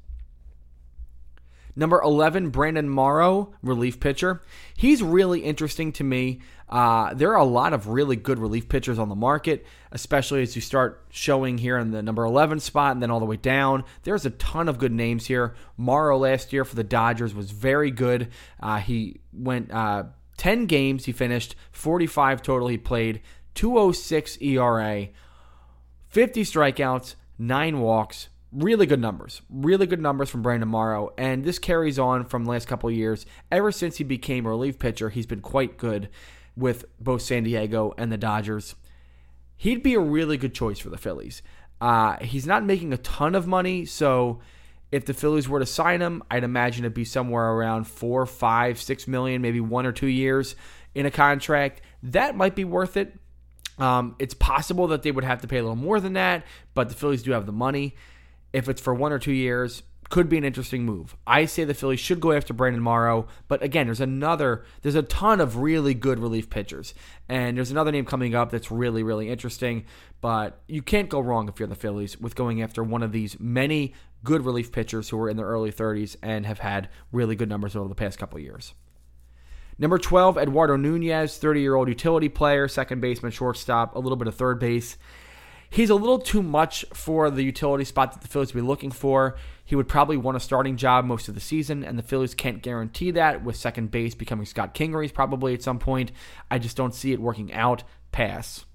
Number 1.76 2.00
11, 2.00 2.48
Brandon 2.48 2.88
Morrow, 2.88 3.52
relief 3.62 4.00
pitcher. 4.00 4.40
He's 4.74 5.02
really 5.02 5.40
interesting 5.40 5.92
to 5.92 6.04
me. 6.04 6.40
Uh, 6.74 7.14
there 7.14 7.30
are 7.30 7.38
a 7.38 7.44
lot 7.44 7.72
of 7.72 7.86
really 7.86 8.16
good 8.16 8.36
relief 8.36 8.68
pitchers 8.68 8.98
on 8.98 9.08
the 9.08 9.14
market, 9.14 9.64
especially 9.92 10.42
as 10.42 10.56
you 10.56 10.60
start 10.60 11.06
showing 11.08 11.56
here 11.56 11.78
in 11.78 11.92
the 11.92 12.02
number 12.02 12.24
11 12.24 12.58
spot 12.58 12.90
and 12.90 13.00
then 13.00 13.12
all 13.12 13.20
the 13.20 13.24
way 13.24 13.36
down. 13.36 13.84
There's 14.02 14.26
a 14.26 14.30
ton 14.30 14.68
of 14.68 14.76
good 14.76 14.90
names 14.90 15.26
here. 15.26 15.54
Morrow 15.76 16.18
last 16.18 16.52
year 16.52 16.64
for 16.64 16.74
the 16.74 16.82
Dodgers 16.82 17.32
was 17.32 17.52
very 17.52 17.92
good. 17.92 18.28
Uh, 18.58 18.78
he 18.78 19.20
went 19.32 19.70
uh, 19.70 20.06
10 20.36 20.66
games, 20.66 21.04
he 21.04 21.12
finished 21.12 21.54
45 21.70 22.42
total. 22.42 22.66
He 22.66 22.76
played 22.76 23.22
206 23.54 24.38
ERA, 24.42 25.10
50 26.08 26.42
strikeouts, 26.42 27.14
9 27.38 27.78
walks, 27.78 28.30
really 28.50 28.86
good 28.86 29.00
numbers. 29.00 29.42
Really 29.48 29.86
good 29.86 30.00
numbers 30.00 30.28
from 30.28 30.42
Brandon 30.42 30.68
Morrow. 30.68 31.12
And 31.16 31.44
this 31.44 31.60
carries 31.60 32.00
on 32.00 32.24
from 32.24 32.44
the 32.44 32.50
last 32.50 32.66
couple 32.66 32.90
years. 32.90 33.26
Ever 33.52 33.70
since 33.70 33.98
he 33.98 34.04
became 34.04 34.44
a 34.44 34.50
relief 34.50 34.80
pitcher, 34.80 35.10
he's 35.10 35.26
been 35.26 35.40
quite 35.40 35.76
good 35.76 36.08
with 36.56 36.84
both 37.00 37.22
San 37.22 37.44
Diego 37.44 37.94
and 37.98 38.10
the 38.12 38.16
Dodgers. 38.16 38.74
He'd 39.56 39.82
be 39.82 39.94
a 39.94 40.00
really 40.00 40.36
good 40.36 40.54
choice 40.54 40.78
for 40.78 40.90
the 40.90 40.98
Phillies. 40.98 41.42
Uh, 41.80 42.16
he's 42.22 42.46
not 42.46 42.64
making 42.64 42.92
a 42.92 42.98
ton 42.98 43.34
of 43.34 43.46
money, 43.46 43.84
so 43.84 44.40
if 44.92 45.04
the 45.04 45.14
Phillies 45.14 45.48
were 45.48 45.58
to 45.58 45.66
sign 45.66 46.00
him, 46.00 46.22
I'd 46.30 46.44
imagine 46.44 46.84
it'd 46.84 46.94
be 46.94 47.04
somewhere 47.04 47.50
around 47.52 47.84
four, 47.84 48.26
five, 48.26 48.80
six 48.80 49.08
million, 49.08 49.42
maybe 49.42 49.60
one 49.60 49.86
or 49.86 49.92
two 49.92 50.06
years 50.06 50.54
in 50.94 51.06
a 51.06 51.10
contract. 51.10 51.80
That 52.02 52.36
might 52.36 52.54
be 52.54 52.64
worth 52.64 52.96
it. 52.96 53.14
Um, 53.78 54.14
it's 54.20 54.34
possible 54.34 54.86
that 54.88 55.02
they 55.02 55.10
would 55.10 55.24
have 55.24 55.40
to 55.40 55.48
pay 55.48 55.58
a 55.58 55.62
little 55.62 55.74
more 55.74 55.98
than 55.98 56.12
that, 56.12 56.44
but 56.74 56.88
the 56.88 56.94
Phillies 56.94 57.24
do 57.24 57.32
have 57.32 57.46
the 57.46 57.52
money 57.52 57.96
if 58.54 58.68
it's 58.68 58.80
for 58.80 58.94
one 58.94 59.12
or 59.12 59.18
two 59.18 59.32
years, 59.32 59.82
could 60.10 60.28
be 60.28 60.38
an 60.38 60.44
interesting 60.44 60.84
move. 60.84 61.16
I 61.26 61.46
say 61.46 61.64
the 61.64 61.74
Phillies 61.74 62.00
should 62.00 62.20
go 62.20 62.32
after 62.32 62.52
Brandon 62.52 62.82
Morrow, 62.82 63.26
but 63.48 63.62
again, 63.62 63.86
there's 63.86 64.00
another, 64.00 64.64
there's 64.82 64.94
a 64.94 65.02
ton 65.02 65.40
of 65.40 65.58
really 65.58 65.94
good 65.94 66.18
relief 66.18 66.50
pitchers, 66.50 66.94
and 67.28 67.56
there's 67.56 67.70
another 67.70 67.92
name 67.92 68.04
coming 68.04 68.34
up 68.34 68.50
that's 68.50 68.70
really, 68.70 69.02
really 69.02 69.28
interesting. 69.28 69.84
But 70.20 70.60
you 70.68 70.82
can't 70.82 71.08
go 71.08 71.20
wrong 71.20 71.48
if 71.48 71.58
you're 71.58 71.68
the 71.68 71.74
Phillies 71.74 72.18
with 72.18 72.34
going 72.34 72.62
after 72.62 72.82
one 72.82 73.02
of 73.02 73.12
these 73.12 73.38
many 73.38 73.94
good 74.24 74.44
relief 74.44 74.72
pitchers 74.72 75.10
who 75.10 75.20
are 75.20 75.28
in 75.28 75.36
their 75.36 75.46
early 75.46 75.70
30s 75.70 76.16
and 76.22 76.46
have 76.46 76.60
had 76.60 76.88
really 77.12 77.36
good 77.36 77.48
numbers 77.48 77.76
over 77.76 77.88
the 77.88 77.94
past 77.94 78.18
couple 78.18 78.38
years. 78.38 78.74
Number 79.78 79.98
12, 79.98 80.38
Eduardo 80.38 80.76
Nunez, 80.76 81.36
30 81.36 81.60
year 81.60 81.74
old 81.74 81.88
utility 81.88 82.28
player, 82.28 82.68
second 82.68 83.00
baseman, 83.00 83.32
shortstop, 83.32 83.94
a 83.94 83.98
little 83.98 84.16
bit 84.16 84.28
of 84.28 84.34
third 84.34 84.58
base. 84.58 84.96
He's 85.68 85.90
a 85.90 85.94
little 85.94 86.20
too 86.20 86.42
much 86.42 86.84
for 86.94 87.30
the 87.30 87.42
utility 87.42 87.84
spot 87.84 88.12
that 88.12 88.22
the 88.22 88.28
Phillies 88.28 88.54
would 88.54 88.60
be 88.60 88.66
looking 88.66 88.92
for. 88.92 89.36
He 89.64 89.76
would 89.76 89.88
probably 89.88 90.16
want 90.16 90.36
a 90.36 90.40
starting 90.40 90.76
job 90.76 91.04
most 91.06 91.28
of 91.28 91.34
the 91.34 91.40
season, 91.40 91.82
and 91.82 91.98
the 91.98 92.02
Phillies 92.02 92.34
can't 92.34 92.62
guarantee 92.62 93.10
that 93.12 93.42
with 93.42 93.56
second 93.56 93.90
base 93.90 94.14
becoming 94.14 94.44
Scott 94.44 94.74
Kingery's 94.74 95.12
probably 95.12 95.54
at 95.54 95.62
some 95.62 95.78
point. 95.78 96.12
I 96.50 96.58
just 96.58 96.76
don't 96.76 96.94
see 96.94 97.12
it 97.12 97.20
working 97.20 97.52
out. 97.52 97.82
Pass. 98.12 98.66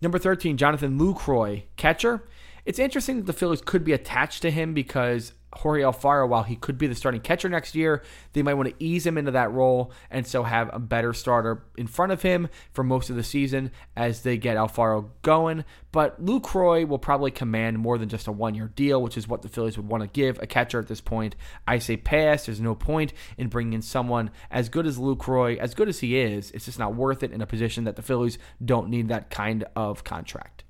Number 0.00 0.18
13, 0.18 0.56
Jonathan 0.56 0.98
Lucroy, 0.98 1.64
catcher. 1.76 2.28
It's 2.68 2.78
interesting 2.78 3.16
that 3.16 3.24
the 3.24 3.32
Phillies 3.32 3.62
could 3.62 3.82
be 3.82 3.94
attached 3.94 4.42
to 4.42 4.50
him 4.50 4.74
because 4.74 5.32
Jorge 5.54 5.80
Alfaro, 5.80 6.28
while 6.28 6.42
he 6.42 6.54
could 6.54 6.76
be 6.76 6.86
the 6.86 6.94
starting 6.94 7.22
catcher 7.22 7.48
next 7.48 7.74
year, 7.74 8.02
they 8.34 8.42
might 8.42 8.52
want 8.52 8.68
to 8.68 8.74
ease 8.78 9.06
him 9.06 9.16
into 9.16 9.30
that 9.30 9.50
role 9.50 9.90
and 10.10 10.26
so 10.26 10.42
have 10.42 10.68
a 10.74 10.78
better 10.78 11.14
starter 11.14 11.64
in 11.78 11.86
front 11.86 12.12
of 12.12 12.20
him 12.20 12.50
for 12.74 12.84
most 12.84 13.08
of 13.08 13.16
the 13.16 13.22
season 13.22 13.70
as 13.96 14.20
they 14.20 14.36
get 14.36 14.58
Alfaro 14.58 15.08
going. 15.22 15.64
But 15.92 16.22
Lucroy 16.22 16.86
will 16.86 16.98
probably 16.98 17.30
command 17.30 17.78
more 17.78 17.96
than 17.96 18.10
just 18.10 18.26
a 18.26 18.32
one 18.32 18.54
year 18.54 18.70
deal, 18.76 19.00
which 19.00 19.16
is 19.16 19.26
what 19.26 19.40
the 19.40 19.48
Phillies 19.48 19.78
would 19.78 19.88
want 19.88 20.02
to 20.02 20.08
give 20.10 20.38
a 20.42 20.46
catcher 20.46 20.78
at 20.78 20.88
this 20.88 21.00
point. 21.00 21.36
I 21.66 21.78
say 21.78 21.96
pass. 21.96 22.44
There's 22.44 22.60
no 22.60 22.74
point 22.74 23.14
in 23.38 23.48
bringing 23.48 23.72
in 23.72 23.80
someone 23.80 24.30
as 24.50 24.68
good 24.68 24.86
as 24.86 24.98
Lucroy, 24.98 25.56
as 25.56 25.72
good 25.72 25.88
as 25.88 26.00
he 26.00 26.18
is. 26.18 26.50
It's 26.50 26.66
just 26.66 26.78
not 26.78 26.94
worth 26.94 27.22
it 27.22 27.32
in 27.32 27.40
a 27.40 27.46
position 27.46 27.84
that 27.84 27.96
the 27.96 28.02
Phillies 28.02 28.36
don't 28.62 28.90
need 28.90 29.08
that 29.08 29.30
kind 29.30 29.64
of 29.74 30.04
contract. 30.04 30.64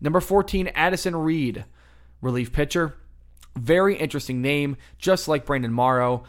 Number 0.00 0.20
14, 0.20 0.68
Addison 0.68 1.16
Reed, 1.16 1.64
relief 2.20 2.52
pitcher. 2.52 2.94
Very 3.56 3.96
interesting 3.96 4.42
name, 4.42 4.76
just 4.98 5.28
like 5.28 5.46
Brandon 5.46 5.72
Morrow. 5.72 6.24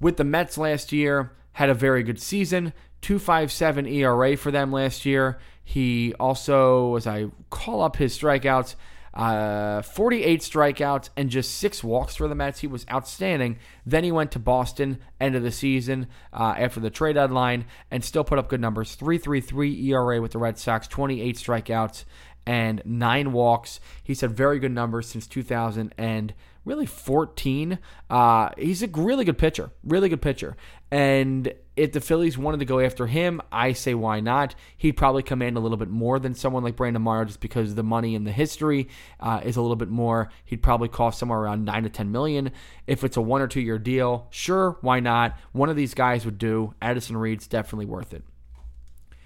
With 0.00 0.16
the 0.16 0.24
Mets 0.24 0.56
last 0.56 0.92
year, 0.92 1.32
had 1.52 1.70
a 1.70 1.74
very 1.74 2.04
good 2.04 2.20
season, 2.20 2.72
257 3.00 3.86
ERA 3.86 4.36
for 4.36 4.52
them 4.52 4.70
last 4.70 5.04
year. 5.04 5.38
He 5.64 6.14
also, 6.14 6.94
as 6.94 7.06
I 7.06 7.26
call 7.50 7.82
up 7.82 7.96
his 7.96 8.16
strikeouts, 8.16 8.76
uh, 9.14 9.82
48 9.82 10.40
strikeouts 10.40 11.10
and 11.16 11.28
just 11.28 11.56
six 11.56 11.82
walks 11.82 12.14
for 12.14 12.28
the 12.28 12.36
Mets. 12.36 12.60
He 12.60 12.68
was 12.68 12.86
outstanding. 12.88 13.58
Then 13.84 14.04
he 14.04 14.12
went 14.12 14.30
to 14.32 14.38
Boston, 14.38 15.00
end 15.20 15.34
of 15.34 15.42
the 15.42 15.50
season 15.50 16.06
uh, 16.32 16.54
after 16.56 16.78
the 16.78 16.90
trade 16.90 17.14
deadline, 17.14 17.64
and 17.90 18.04
still 18.04 18.22
put 18.22 18.38
up 18.38 18.48
good 18.48 18.60
numbers 18.60 18.96
3.33 18.96 19.84
ERA 19.86 20.22
with 20.22 20.32
the 20.32 20.38
Red 20.38 20.58
Sox, 20.58 20.86
28 20.86 21.34
strikeouts 21.34 22.04
and 22.48 22.80
nine 22.86 23.32
walks. 23.32 23.78
He's 24.02 24.22
had 24.22 24.32
very 24.32 24.58
good 24.58 24.72
numbers 24.72 25.06
since 25.06 25.26
2000 25.26 25.94
and 25.98 26.32
really 26.64 26.86
14. 26.86 27.78
Uh, 28.08 28.48
he's 28.56 28.82
a 28.82 28.88
really 28.88 29.26
good 29.26 29.36
pitcher, 29.36 29.70
really 29.84 30.08
good 30.08 30.22
pitcher. 30.22 30.56
And 30.90 31.52
if 31.76 31.92
the 31.92 32.00
Phillies 32.00 32.38
wanted 32.38 32.60
to 32.60 32.64
go 32.64 32.80
after 32.80 33.06
him, 33.06 33.42
I 33.52 33.74
say 33.74 33.92
why 33.92 34.20
not? 34.20 34.54
He'd 34.78 34.92
probably 34.92 35.22
command 35.22 35.58
a 35.58 35.60
little 35.60 35.76
bit 35.76 35.90
more 35.90 36.18
than 36.18 36.34
someone 36.34 36.64
like 36.64 36.74
Brandon 36.74 37.02
Morrow 37.02 37.26
just 37.26 37.40
because 37.40 37.74
the 37.74 37.82
money 37.82 38.14
and 38.14 38.26
the 38.26 38.32
history 38.32 38.88
uh, 39.20 39.42
is 39.44 39.56
a 39.56 39.60
little 39.60 39.76
bit 39.76 39.90
more. 39.90 40.30
He'd 40.46 40.62
probably 40.62 40.88
cost 40.88 41.18
somewhere 41.18 41.40
around 41.40 41.66
nine 41.66 41.82
to 41.82 41.90
ten 41.90 42.10
million. 42.10 42.50
If 42.86 43.04
it's 43.04 43.18
a 43.18 43.20
one 43.20 43.42
or 43.42 43.46
two 43.46 43.60
year 43.60 43.78
deal, 43.78 44.26
sure, 44.30 44.78
why 44.80 45.00
not? 45.00 45.38
One 45.52 45.68
of 45.68 45.76
these 45.76 45.92
guys 45.92 46.24
would 46.24 46.38
do. 46.38 46.72
Addison 46.80 47.18
Reed's 47.18 47.46
definitely 47.46 47.86
worth 47.86 48.14
it. 48.14 48.24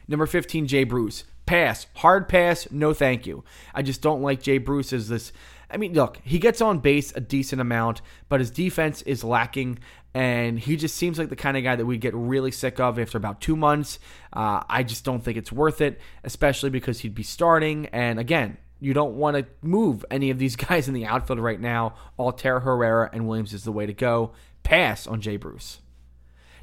Number 0.09 0.27
15, 0.27 0.67
Jay 0.67 0.83
Bruce. 0.83 1.23
Pass. 1.47 1.87
Hard 1.97 2.29
pass. 2.29 2.71
No 2.71 2.95
thank 2.95 3.27
you. 3.27 3.45
I 3.75 3.83
just 3.83 4.03
don't 4.03 4.23
like 4.23 4.43
Jay 4.43 4.59
Bruce 4.59 4.93
as 4.93 5.09
this. 5.09 5.33
I 5.71 5.77
mean, 5.77 5.95
look, 5.95 6.19
he 6.23 6.39
gets 6.39 6.61
on 6.61 6.81
base 6.81 7.13
a 7.17 7.21
decent 7.21 7.61
amount, 7.61 8.03
but 8.29 8.41
his 8.41 8.51
defense 8.51 9.01
is 9.03 9.25
lacking, 9.25 9.79
and 10.13 10.59
he 10.61 10.77
just 10.77 10.95
seems 10.97 11.19
like 11.19 11.31
the 11.31 11.37
kind 11.37 11.57
of 11.57 11.65
guy 11.65 11.77
that 11.77 11.87
we 11.87 11.97
get 11.97 12.15
really 12.15 12.51
sick 12.51 12.79
of 12.79 12.99
after 12.99 13.17
about 13.17 13.41
two 13.41 13.57
months. 13.57 13.99
Uh, 14.33 14.63
I 14.69 14.83
just 14.83 15.05
don't 15.05 15.25
think 15.25 15.39
it's 15.39 15.51
worth 15.51 15.81
it, 15.81 15.99
especially 16.25 16.69
because 16.71 17.01
he'd 17.01 17.15
be 17.15 17.23
starting. 17.23 17.87
And 17.87 18.19
again, 18.19 18.59
you 18.81 18.93
don't 18.93 19.15
want 19.15 19.37
to 19.39 19.47
move 19.63 20.05
any 20.11 20.31
of 20.31 20.39
these 20.39 20.57
guys 20.69 20.89
in 20.89 20.95
the 20.95 21.07
outfield 21.07 21.39
right 21.39 21.61
now. 21.61 21.95
Altherr, 22.19 22.63
Herrera, 22.63 23.09
and 23.13 23.27
Williams 23.27 23.55
is 23.55 23.65
the 23.65 23.73
way 23.73 23.87
to 23.87 23.95
go. 23.95 24.33
Pass 24.63 25.07
on 25.07 25.23
Jay 25.23 25.39
Bruce. 25.39 25.79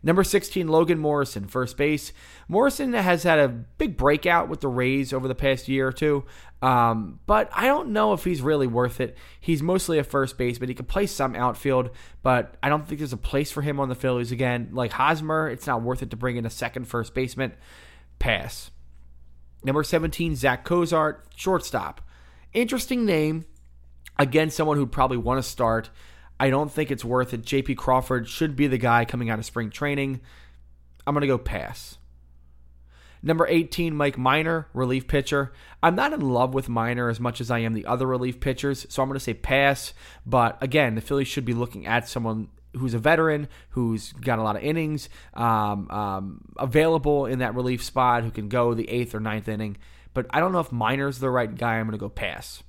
Number 0.01 0.23
16, 0.23 0.67
Logan 0.67 0.99
Morrison, 0.99 1.47
first 1.47 1.77
base. 1.77 2.13
Morrison 2.47 2.93
has 2.93 3.23
had 3.23 3.39
a 3.39 3.47
big 3.47 3.97
breakout 3.97 4.49
with 4.49 4.61
the 4.61 4.67
Rays 4.67 5.11
over 5.11 5.27
the 5.27 5.35
past 5.35 5.67
year 5.67 5.87
or 5.87 5.91
two, 5.91 6.25
um, 6.61 7.19
but 7.25 7.49
I 7.53 7.65
don't 7.67 7.89
know 7.89 8.13
if 8.13 8.23
he's 8.23 8.41
really 8.41 8.67
worth 8.67 9.01
it. 9.01 9.17
He's 9.39 9.61
mostly 9.61 9.99
a 9.99 10.03
first 10.03 10.37
base, 10.37 10.57
but 10.57 10.69
he 10.69 10.75
can 10.75 10.85
play 10.85 11.05
some 11.05 11.35
outfield, 11.35 11.89
but 12.23 12.55
I 12.63 12.69
don't 12.69 12.87
think 12.87 12.99
there's 12.99 13.13
a 13.13 13.17
place 13.17 13.51
for 13.51 13.61
him 13.61 13.79
on 13.79 13.89
the 13.89 13.95
Phillies 13.95 14.31
again. 14.31 14.69
Like 14.71 14.91
Hosmer, 14.93 15.49
it's 15.49 15.67
not 15.67 15.81
worth 15.81 16.01
it 16.01 16.11
to 16.11 16.17
bring 16.17 16.37
in 16.37 16.45
a 16.45 16.49
second 16.49 16.85
first 16.85 17.13
baseman. 17.13 17.53
Pass. 18.19 18.71
Number 19.63 19.83
17, 19.83 20.35
Zach 20.35 20.63
Cozart, 20.63 21.27
shortstop. 21.35 22.01
Interesting 22.53 23.05
name. 23.05 23.45
Again, 24.17 24.49
someone 24.49 24.77
who'd 24.77 24.91
probably 24.91 25.17
want 25.17 25.43
to 25.43 25.49
start. 25.49 25.89
I 26.39 26.49
don't 26.49 26.71
think 26.71 26.89
it's 26.89 27.03
worth 27.03 27.33
it. 27.33 27.43
JP 27.43 27.77
Crawford 27.77 28.27
should 28.27 28.55
be 28.55 28.67
the 28.67 28.77
guy 28.77 29.05
coming 29.05 29.29
out 29.29 29.39
of 29.39 29.45
spring 29.45 29.69
training. 29.69 30.21
I'm 31.05 31.13
going 31.13 31.21
to 31.21 31.27
go 31.27 31.37
pass. 31.37 31.97
Number 33.21 33.45
18, 33.45 33.93
Mike 33.95 34.17
Minor, 34.17 34.67
relief 34.73 35.07
pitcher. 35.07 35.51
I'm 35.83 35.95
not 35.95 36.13
in 36.13 36.21
love 36.21 36.53
with 36.53 36.69
Minor 36.69 37.09
as 37.09 37.19
much 37.19 37.41
as 37.41 37.51
I 37.51 37.59
am 37.59 37.73
the 37.73 37.85
other 37.85 38.07
relief 38.07 38.39
pitchers, 38.39 38.85
so 38.89 39.01
I'm 39.01 39.09
going 39.09 39.17
to 39.17 39.23
say 39.23 39.33
pass. 39.33 39.93
But 40.25 40.57
again, 40.61 40.95
the 40.95 41.01
Phillies 41.01 41.27
should 41.27 41.43
be 41.43 41.53
looking 41.53 41.85
at 41.85 42.07
someone 42.07 42.47
who's 42.77 42.93
a 42.93 42.99
veteran, 42.99 43.49
who's 43.71 44.13
got 44.13 44.39
a 44.39 44.43
lot 44.43 44.55
of 44.55 44.61
innings, 44.61 45.09
um, 45.33 45.89
um, 45.89 46.41
available 46.57 47.25
in 47.25 47.39
that 47.39 47.55
relief 47.55 47.83
spot, 47.83 48.23
who 48.23 48.31
can 48.31 48.47
go 48.47 48.73
the 48.73 48.89
eighth 48.89 49.13
or 49.13 49.19
ninth 49.19 49.49
inning. 49.49 49.75
But 50.13 50.27
I 50.29 50.39
don't 50.39 50.53
know 50.53 50.59
if 50.59 50.71
Minor's 50.71 51.19
the 51.19 51.29
right 51.29 51.53
guy. 51.53 51.75
I'm 51.75 51.87
going 51.87 51.91
to 51.93 51.97
go 51.97 52.09
pass. 52.09 52.63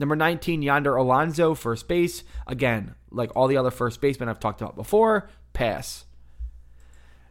Number 0.00 0.16
19, 0.16 0.62
Yonder 0.62 0.96
Alonso, 0.96 1.54
first 1.54 1.86
base. 1.86 2.24
Again, 2.46 2.94
like 3.10 3.30
all 3.36 3.48
the 3.48 3.58
other 3.58 3.70
first 3.70 4.00
basemen 4.00 4.30
I've 4.30 4.40
talked 4.40 4.62
about 4.62 4.74
before, 4.74 5.28
pass. 5.52 6.06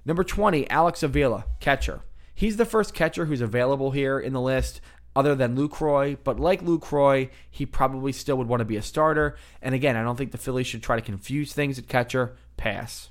Number 0.05 0.23
20, 0.23 0.69
Alex 0.69 1.01
Avila, 1.01 1.45
catcher. 1.60 2.01
He's 2.36 2.58
the 2.58 2.65
first 2.65 2.93
catcher 2.93 3.25
who's 3.25 3.41
available 3.41 3.89
here 3.89 4.19
in 4.19 4.34
the 4.34 4.39
list, 4.39 4.82
other 5.15 5.34
than 5.34 5.58
Lucroy. 5.58 6.15
But 6.23 6.39
like 6.39 6.62
Lucroy, 6.62 7.32
he 7.49 7.65
probably 7.65 8.12
still 8.12 8.38
would 8.38 8.47
want 8.47 8.60
to 8.60 8.65
be 8.65 8.77
a 8.77 8.84
starter. 8.84 9.36
And 9.63 9.73
again, 9.73 9.95
I 9.95 10.03
don't 10.03 10.15
think 10.15 10.32
the 10.32 10.38
Phillies 10.38 10.67
should 10.67 10.84
try 10.84 10.95
to 10.95 11.01
confuse 11.01 11.53
things 11.53 11.79
at 11.79 11.88
catcher. 11.88 12.38
Pass. 12.55 13.10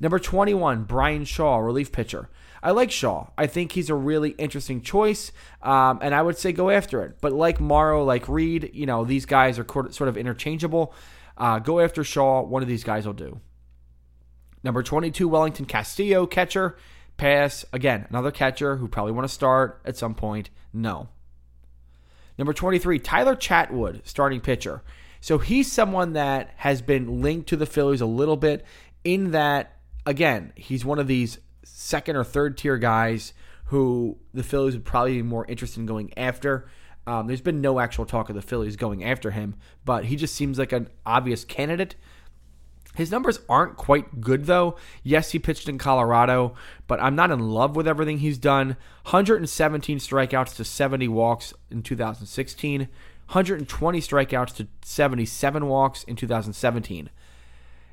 Number 0.00 0.18
21, 0.18 0.82
Bryan 0.82 1.24
Shaw, 1.24 1.58
relief 1.58 1.92
pitcher. 1.92 2.28
I 2.62 2.70
like 2.70 2.90
Shaw. 2.90 3.28
I 3.36 3.46
think 3.48 3.72
he's 3.72 3.90
a 3.90 3.94
really 3.94 4.30
interesting 4.30 4.82
choice, 4.82 5.32
um, 5.62 5.98
and 6.00 6.14
I 6.14 6.22
would 6.22 6.38
say 6.38 6.52
go 6.52 6.70
after 6.70 7.02
it. 7.02 7.18
But 7.20 7.32
like 7.32 7.60
Morrow, 7.60 8.04
like 8.04 8.28
Reed, 8.28 8.70
you 8.72 8.86
know, 8.86 9.04
these 9.04 9.26
guys 9.26 9.58
are 9.58 9.66
sort 9.90 10.08
of 10.08 10.16
interchangeable. 10.16 10.94
Uh, 11.36 11.58
go 11.58 11.80
after 11.80 12.04
Shaw. 12.04 12.42
One 12.42 12.62
of 12.62 12.68
these 12.68 12.84
guys 12.84 13.04
will 13.04 13.14
do. 13.14 13.40
Number 14.62 14.82
22, 14.82 15.28
Wellington 15.28 15.66
Castillo, 15.66 16.26
catcher. 16.26 16.76
Pass. 17.16 17.64
Again, 17.72 18.06
another 18.08 18.30
catcher 18.30 18.76
who 18.76 18.88
probably 18.88 19.12
want 19.12 19.26
to 19.26 19.34
start 19.34 19.80
at 19.84 19.96
some 19.96 20.14
point. 20.14 20.50
No. 20.72 21.08
Number 22.38 22.52
23, 22.52 22.98
Tyler 22.98 23.36
Chatwood, 23.36 24.06
starting 24.06 24.40
pitcher. 24.40 24.82
So 25.20 25.38
he's 25.38 25.70
someone 25.70 26.14
that 26.14 26.50
has 26.56 26.82
been 26.82 27.22
linked 27.22 27.48
to 27.50 27.56
the 27.56 27.66
Phillies 27.66 28.00
a 28.00 28.06
little 28.06 28.36
bit 28.36 28.64
in 29.04 29.32
that, 29.32 29.76
again, 30.06 30.52
he's 30.56 30.84
one 30.84 30.98
of 30.98 31.06
these 31.06 31.38
second 31.64 32.16
or 32.16 32.24
third 32.24 32.56
tier 32.56 32.78
guys 32.78 33.32
who 33.66 34.18
the 34.34 34.42
Phillies 34.42 34.74
would 34.74 34.84
probably 34.84 35.14
be 35.14 35.22
more 35.22 35.46
interested 35.46 35.80
in 35.80 35.86
going 35.86 36.12
after. 36.16 36.68
Um, 37.06 37.26
there's 37.26 37.40
been 37.40 37.60
no 37.60 37.80
actual 37.80 38.06
talk 38.06 38.28
of 38.28 38.34
the 38.34 38.42
Phillies 38.42 38.76
going 38.76 39.02
after 39.02 39.30
him, 39.30 39.56
but 39.84 40.04
he 40.04 40.16
just 40.16 40.34
seems 40.34 40.58
like 40.58 40.72
an 40.72 40.88
obvious 41.04 41.44
candidate. 41.44 41.96
His 42.94 43.10
numbers 43.10 43.40
aren't 43.48 43.76
quite 43.76 44.20
good 44.20 44.44
though. 44.44 44.76
Yes, 45.02 45.30
he 45.30 45.38
pitched 45.38 45.68
in 45.68 45.78
Colorado, 45.78 46.54
but 46.86 47.00
I'm 47.00 47.16
not 47.16 47.30
in 47.30 47.40
love 47.40 47.74
with 47.74 47.88
everything 47.88 48.18
he's 48.18 48.38
done. 48.38 48.76
117 49.04 49.98
strikeouts 49.98 50.56
to 50.56 50.64
70 50.64 51.08
walks 51.08 51.54
in 51.70 51.82
2016, 51.82 52.80
120 52.80 54.00
strikeouts 54.00 54.54
to 54.56 54.68
77 54.82 55.66
walks 55.66 56.04
in 56.04 56.16
2017. 56.16 57.08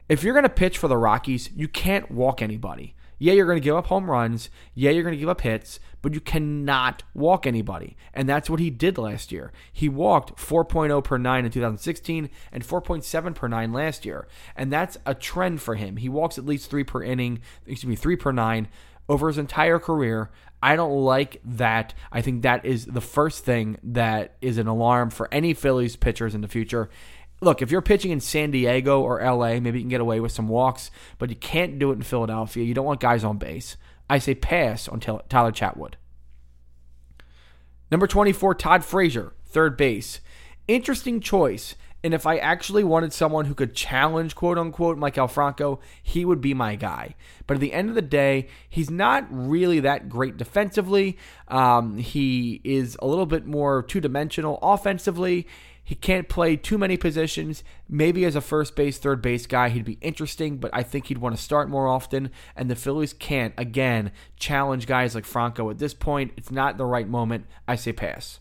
If 0.09 0.23
you're 0.23 0.33
going 0.33 0.43
to 0.43 0.49
pitch 0.49 0.77
for 0.77 0.87
the 0.87 0.97
Rockies, 0.97 1.49
you 1.55 1.67
can't 1.67 2.11
walk 2.11 2.41
anybody. 2.41 2.95
Yeah, 3.19 3.33
you're 3.33 3.45
going 3.45 3.57
to 3.57 3.63
give 3.63 3.75
up 3.75 3.87
home 3.87 4.09
runs. 4.09 4.49
Yeah, 4.73 4.91
you're 4.91 5.03
going 5.03 5.13
to 5.13 5.19
give 5.19 5.29
up 5.29 5.41
hits, 5.41 5.79
but 6.01 6.13
you 6.13 6.21
cannot 6.21 7.03
walk 7.13 7.45
anybody. 7.45 7.97
And 8.13 8.27
that's 8.27 8.49
what 8.49 8.59
he 8.59 8.69
did 8.69 8.97
last 8.97 9.31
year. 9.31 9.51
He 9.71 9.89
walked 9.89 10.37
4.0 10.37 11.03
per 11.03 11.17
9 11.17 11.45
in 11.45 11.51
2016 11.51 12.29
and 12.51 12.65
4.7 12.65 13.35
per 13.35 13.47
9 13.47 13.73
last 13.73 14.05
year. 14.05 14.27
And 14.55 14.71
that's 14.71 14.97
a 15.05 15.13
trend 15.13 15.61
for 15.61 15.75
him. 15.75 15.97
He 15.97 16.09
walks 16.09 16.37
at 16.37 16.45
least 16.45 16.71
3 16.71 16.83
per 16.85 17.03
inning, 17.03 17.41
excuse 17.67 17.89
me, 17.89 17.95
3 17.95 18.15
per 18.15 18.31
9 18.31 18.67
over 19.09 19.27
his 19.27 19.37
entire 19.37 19.79
career. 19.79 20.29
I 20.61 20.75
don't 20.75 21.03
like 21.03 21.41
that. 21.43 21.93
I 22.11 22.21
think 22.21 22.43
that 22.43 22.65
is 22.65 22.85
the 22.85 23.01
first 23.01 23.45
thing 23.45 23.77
that 23.83 24.35
is 24.41 24.57
an 24.57 24.67
alarm 24.67 25.09
for 25.09 25.33
any 25.33 25.53
Phillies 25.53 25.95
pitchers 25.95 26.35
in 26.35 26.41
the 26.41 26.47
future 26.47 26.89
look, 27.41 27.61
if 27.61 27.71
you're 27.71 27.81
pitching 27.81 28.11
in 28.11 28.19
San 28.19 28.51
Diego 28.51 29.01
or 29.01 29.21
LA, 29.23 29.59
maybe 29.59 29.79
you 29.79 29.83
can 29.83 29.89
get 29.89 30.01
away 30.01 30.19
with 30.19 30.31
some 30.31 30.47
walks, 30.47 30.91
but 31.17 31.29
you 31.29 31.35
can't 31.35 31.79
do 31.79 31.91
it 31.91 31.95
in 31.95 32.01
Philadelphia. 32.01 32.63
You 32.63 32.73
don't 32.73 32.85
want 32.85 32.99
guys 32.99 33.23
on 33.23 33.37
base. 33.37 33.77
I 34.09 34.19
say 34.19 34.35
pass 34.35 34.87
on 34.87 34.99
Tyler 34.99 35.51
Chatwood. 35.51 35.93
Number 37.91 38.07
24, 38.07 38.55
Todd 38.55 38.83
Frazier, 38.83 39.33
third 39.45 39.77
base. 39.77 40.21
Interesting 40.67 41.19
choice. 41.19 41.75
And 42.03 42.13
if 42.13 42.25
I 42.25 42.37
actually 42.37 42.83
wanted 42.83 43.11
someone 43.11 43.45
who 43.45 43.53
could 43.53 43.75
challenge, 43.75 44.33
quote 44.33 44.57
unquote, 44.57 44.97
Maikel 44.97 45.29
Franco, 45.29 45.81
he 46.01 46.23
would 46.23 46.39
be 46.39 46.53
my 46.53 46.75
guy. 46.75 47.15
But 47.45 47.55
at 47.55 47.59
the 47.59 47.73
end 47.73 47.89
of 47.89 47.95
the 47.95 48.01
day, 48.01 48.47
he's 48.69 48.89
not 48.89 49.27
really 49.29 49.81
that 49.81 50.07
great 50.07 50.37
defensively. 50.37 51.17
Um, 51.49 51.97
he 51.97 52.61
is 52.63 52.95
a 53.01 53.07
little 53.07 53.25
bit 53.25 53.45
more 53.45 53.83
two 53.83 53.99
dimensional 53.99 54.59
offensively. 54.61 55.45
He 55.89 55.95
can't 55.95 56.29
play 56.29 56.55
too 56.55 56.77
many 56.77 56.97
positions. 56.97 57.63
Maybe 57.89 58.23
as 58.23 58.35
a 58.35 58.41
first 58.41 58.75
base, 58.75 58.99
third 58.99 59.23
base 59.23 59.47
guy, 59.47 59.69
he'd 59.69 59.85
be 59.85 59.97
interesting, 60.01 60.57
but 60.57 60.69
I 60.71 60.83
think 60.83 61.07
he'd 61.07 61.17
want 61.17 61.35
to 61.35 61.41
start 61.41 61.67
more 61.67 61.87
often. 61.87 62.29
And 62.55 62.69
the 62.69 62.75
Phillies 62.75 63.11
can't, 63.11 63.55
again, 63.57 64.11
challenge 64.37 64.85
guys 64.85 65.15
like 65.15 65.25
Franco 65.25 65.67
at 65.71 65.79
this 65.79 65.95
point. 65.95 66.33
It's 66.37 66.51
not 66.51 66.77
the 66.77 66.85
right 66.85 67.07
moment. 67.07 67.47
I 67.67 67.75
say 67.75 67.91
pass. 67.91 68.39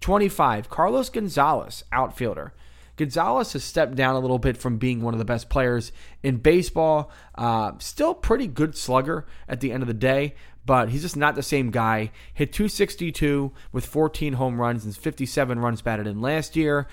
25, 0.00 0.68
Carlos 0.68 1.10
Gonzalez, 1.10 1.84
outfielder. 1.92 2.52
Gonzalez 2.96 3.52
has 3.52 3.62
stepped 3.62 3.94
down 3.94 4.16
a 4.16 4.20
little 4.20 4.40
bit 4.40 4.56
from 4.56 4.78
being 4.78 5.02
one 5.02 5.14
of 5.14 5.18
the 5.18 5.24
best 5.24 5.48
players 5.48 5.92
in 6.24 6.38
baseball. 6.38 7.12
Uh, 7.36 7.72
still 7.78 8.14
pretty 8.14 8.48
good 8.48 8.76
slugger 8.76 9.26
at 9.48 9.60
the 9.60 9.70
end 9.70 9.84
of 9.84 9.86
the 9.86 9.94
day, 9.94 10.34
but 10.66 10.90
he's 10.90 11.02
just 11.02 11.16
not 11.16 11.36
the 11.36 11.42
same 11.42 11.70
guy. 11.70 12.10
Hit 12.34 12.52
262 12.52 13.52
with 13.72 13.86
14 13.86 14.34
home 14.34 14.60
runs 14.60 14.84
and 14.84 14.94
57 14.94 15.58
runs 15.58 15.80
batted 15.80 16.06
in 16.06 16.20
last 16.20 16.56
year. 16.56 16.88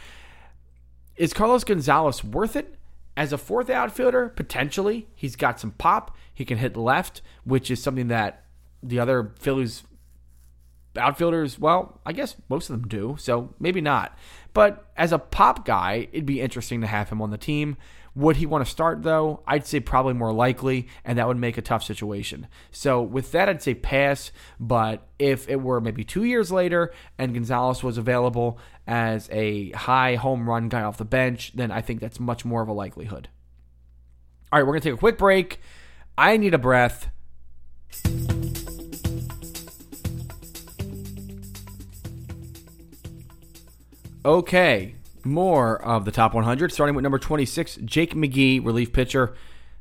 Is 1.16 1.34
Carlos 1.34 1.64
Gonzalez 1.64 2.24
worth 2.24 2.56
it? 2.56 2.76
As 3.16 3.32
a 3.32 3.38
fourth 3.38 3.70
outfielder, 3.70 4.30
potentially, 4.30 5.08
he's 5.14 5.36
got 5.36 5.60
some 5.60 5.72
pop. 5.72 6.16
He 6.34 6.46
can 6.46 6.58
hit 6.58 6.76
left, 6.76 7.22
which 7.44 7.70
is 7.70 7.82
something 7.82 8.08
that 8.08 8.46
the 8.82 9.00
other 9.00 9.34
Phillies 9.40 9.84
outfielders, 10.98 11.60
well, 11.60 12.00
I 12.06 12.14
guess 12.14 12.36
most 12.50 12.70
of 12.70 12.80
them 12.80 12.88
do, 12.88 13.16
so 13.20 13.54
maybe 13.60 13.82
not. 13.82 14.18
But 14.54 14.86
as 14.96 15.12
a 15.12 15.20
pop 15.20 15.66
guy, 15.66 16.08
it'd 16.12 16.26
be 16.26 16.42
interesting 16.42 16.82
to 16.82 16.88
have 16.88 17.10
him 17.10 17.22
on 17.22 17.32
the 17.32 17.38
team. 17.38 17.78
Would 18.15 18.36
he 18.36 18.45
want 18.45 18.63
to 18.63 18.69
start 18.69 19.02
though? 19.02 19.41
I'd 19.47 19.65
say 19.65 19.80
probably 19.80 20.13
more 20.13 20.32
likely, 20.32 20.88
and 21.04 21.17
that 21.17 21.28
would 21.28 21.38
make 21.38 21.58
a 21.58 21.63
tough 21.63 21.84
situation. 21.84 22.47
So 22.71 23.02
with 23.02 23.32
that, 23.32 23.49
I'd 23.49 23.63
say 23.63 23.73
pass. 23.73 24.32
But 24.60 25.08
if 25.17 25.49
it 25.49 25.62
were 25.62 25.82
maybe 25.82 26.04
two 26.04 26.23
years 26.23 26.52
later 26.52 26.93
and 27.17 27.34
Gonzalez 27.34 27.82
was 27.82 27.97
available 27.97 28.60
as 28.86 29.30
a 29.32 29.71
high 29.71 30.15
home 30.15 30.47
run 30.47 30.69
guy 30.69 30.84
off 30.84 30.97
the 30.97 31.06
bench, 31.06 31.54
then 31.56 31.71
I 31.71 31.82
think 31.82 32.02
that's 32.02 32.19
much 32.19 32.45
more 32.45 32.62
of 32.62 32.67
a 32.67 32.73
likelihood. 32.73 33.30
All 34.52 34.60
right, 34.60 34.67
we're 34.67 34.73
gonna 34.73 34.82
take 34.82 34.93
a 34.93 34.97
quick 34.97 35.17
break. 35.17 35.60
I 36.15 36.38
need 36.38 36.54
a 36.54 36.60
breath. 36.60 37.10
Okay, 44.26 44.95
more 45.26 45.82
of 45.82 46.06
the 46.06 46.12
top 46.12 46.34
100, 46.34 46.72
starting 46.72 46.96
with 46.96 47.04
number 47.04 47.20
26, 47.20 47.78
Jake 47.86 48.14
McGee, 48.14 48.64
relief 48.64 48.94
pitcher. 48.94 49.34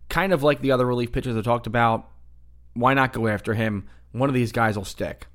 Kind 0.09 0.33
of 0.33 0.43
like 0.43 0.61
the 0.61 0.73
other 0.73 0.87
relief 0.87 1.13
pitchers 1.13 1.37
I 1.37 1.43
talked 1.43 1.67
about. 1.67 2.09
Why 2.75 2.95
not 2.95 3.13
go 3.13 3.29
after 3.29 3.55
him? 3.55 3.89
One 4.13 4.29
of 4.29 4.35
these 4.35 4.53
guys 4.53 4.77
will 4.77 4.85
stick. 4.85 5.27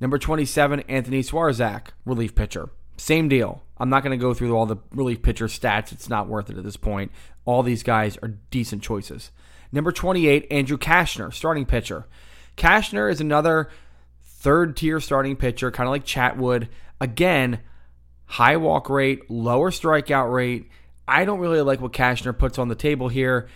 Number 0.00 0.18
27, 0.18 0.80
Anthony 0.80 1.22
Swarzak, 1.22 1.88
relief 2.04 2.34
pitcher. 2.34 2.70
Same 2.96 3.28
deal. 3.28 3.62
I'm 3.78 3.90
not 3.90 4.02
going 4.02 4.18
to 4.18 4.22
go 4.22 4.34
through 4.34 4.56
all 4.56 4.66
the 4.66 4.78
relief 4.90 5.22
pitcher 5.22 5.46
stats. 5.46 5.92
It's 5.92 6.08
not 6.08 6.28
worth 6.28 6.50
it 6.50 6.58
at 6.58 6.64
this 6.64 6.76
point. 6.76 7.12
All 7.44 7.62
these 7.62 7.82
guys 7.82 8.18
are 8.22 8.38
decent 8.50 8.82
choices. 8.82 9.30
Number 9.72 9.92
28, 9.92 10.46
Andrew 10.50 10.78
Cashner, 10.78 11.32
starting 11.32 11.66
pitcher. 11.66 12.06
Cashner 12.56 13.10
is 13.10 13.20
another 13.20 13.70
third 14.24 14.76
tier 14.76 15.00
starting 15.00 15.36
pitcher, 15.36 15.70
kind 15.70 15.86
of 15.86 15.92
like 15.92 16.04
Chatwood. 16.04 16.68
Again, 17.00 17.60
high 18.26 18.56
walk 18.56 18.90
rate, 18.90 19.30
lower 19.30 19.70
strikeout 19.70 20.32
rate. 20.32 20.68
I 21.08 21.24
don't 21.24 21.40
really 21.40 21.62
like 21.62 21.80
what 21.80 21.92
Cashner 21.92 22.36
puts 22.36 22.58
on 22.58 22.68
the 22.68 22.74
table 22.74 23.08
here. 23.08 23.48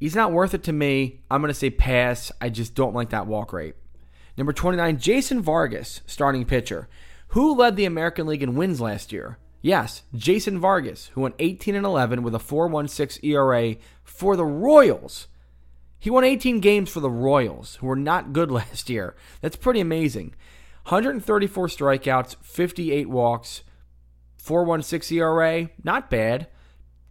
He's 0.00 0.16
not 0.16 0.32
worth 0.32 0.54
it 0.54 0.64
to 0.64 0.72
me. 0.72 1.20
I'm 1.30 1.40
going 1.40 1.52
to 1.52 1.58
say 1.58 1.70
pass. 1.70 2.32
I 2.40 2.48
just 2.48 2.74
don't 2.74 2.94
like 2.94 3.10
that 3.10 3.26
walk 3.26 3.52
rate. 3.52 3.76
Number 4.36 4.52
29, 4.52 4.98
Jason 4.98 5.40
Vargas, 5.40 6.00
starting 6.06 6.44
pitcher. 6.44 6.88
Who 7.28 7.54
led 7.54 7.76
the 7.76 7.84
American 7.84 8.26
League 8.26 8.42
in 8.42 8.56
wins 8.56 8.80
last 8.80 9.12
year? 9.12 9.38
Yes, 9.62 10.02
Jason 10.14 10.58
Vargas, 10.58 11.06
who 11.14 11.22
went 11.22 11.36
18 11.38 11.74
and 11.74 11.86
11 11.86 12.22
with 12.22 12.34
a 12.34 12.38
4.16 12.38 13.24
ERA 13.24 13.76
for 14.02 14.36
the 14.36 14.44
Royals. 14.44 15.28
He 15.98 16.10
won 16.10 16.22
18 16.22 16.60
games 16.60 16.90
for 16.90 17.00
the 17.00 17.10
Royals, 17.10 17.76
who 17.76 17.86
were 17.86 17.96
not 17.96 18.32
good 18.32 18.50
last 18.52 18.90
year. 18.90 19.14
That's 19.40 19.56
pretty 19.56 19.80
amazing. 19.80 20.34
134 20.88 21.68
strikeouts, 21.68 22.36
58 22.42 23.08
walks, 23.08 23.62
416 24.44 25.16
ERA, 25.16 25.70
not 25.82 26.10
bad. 26.10 26.48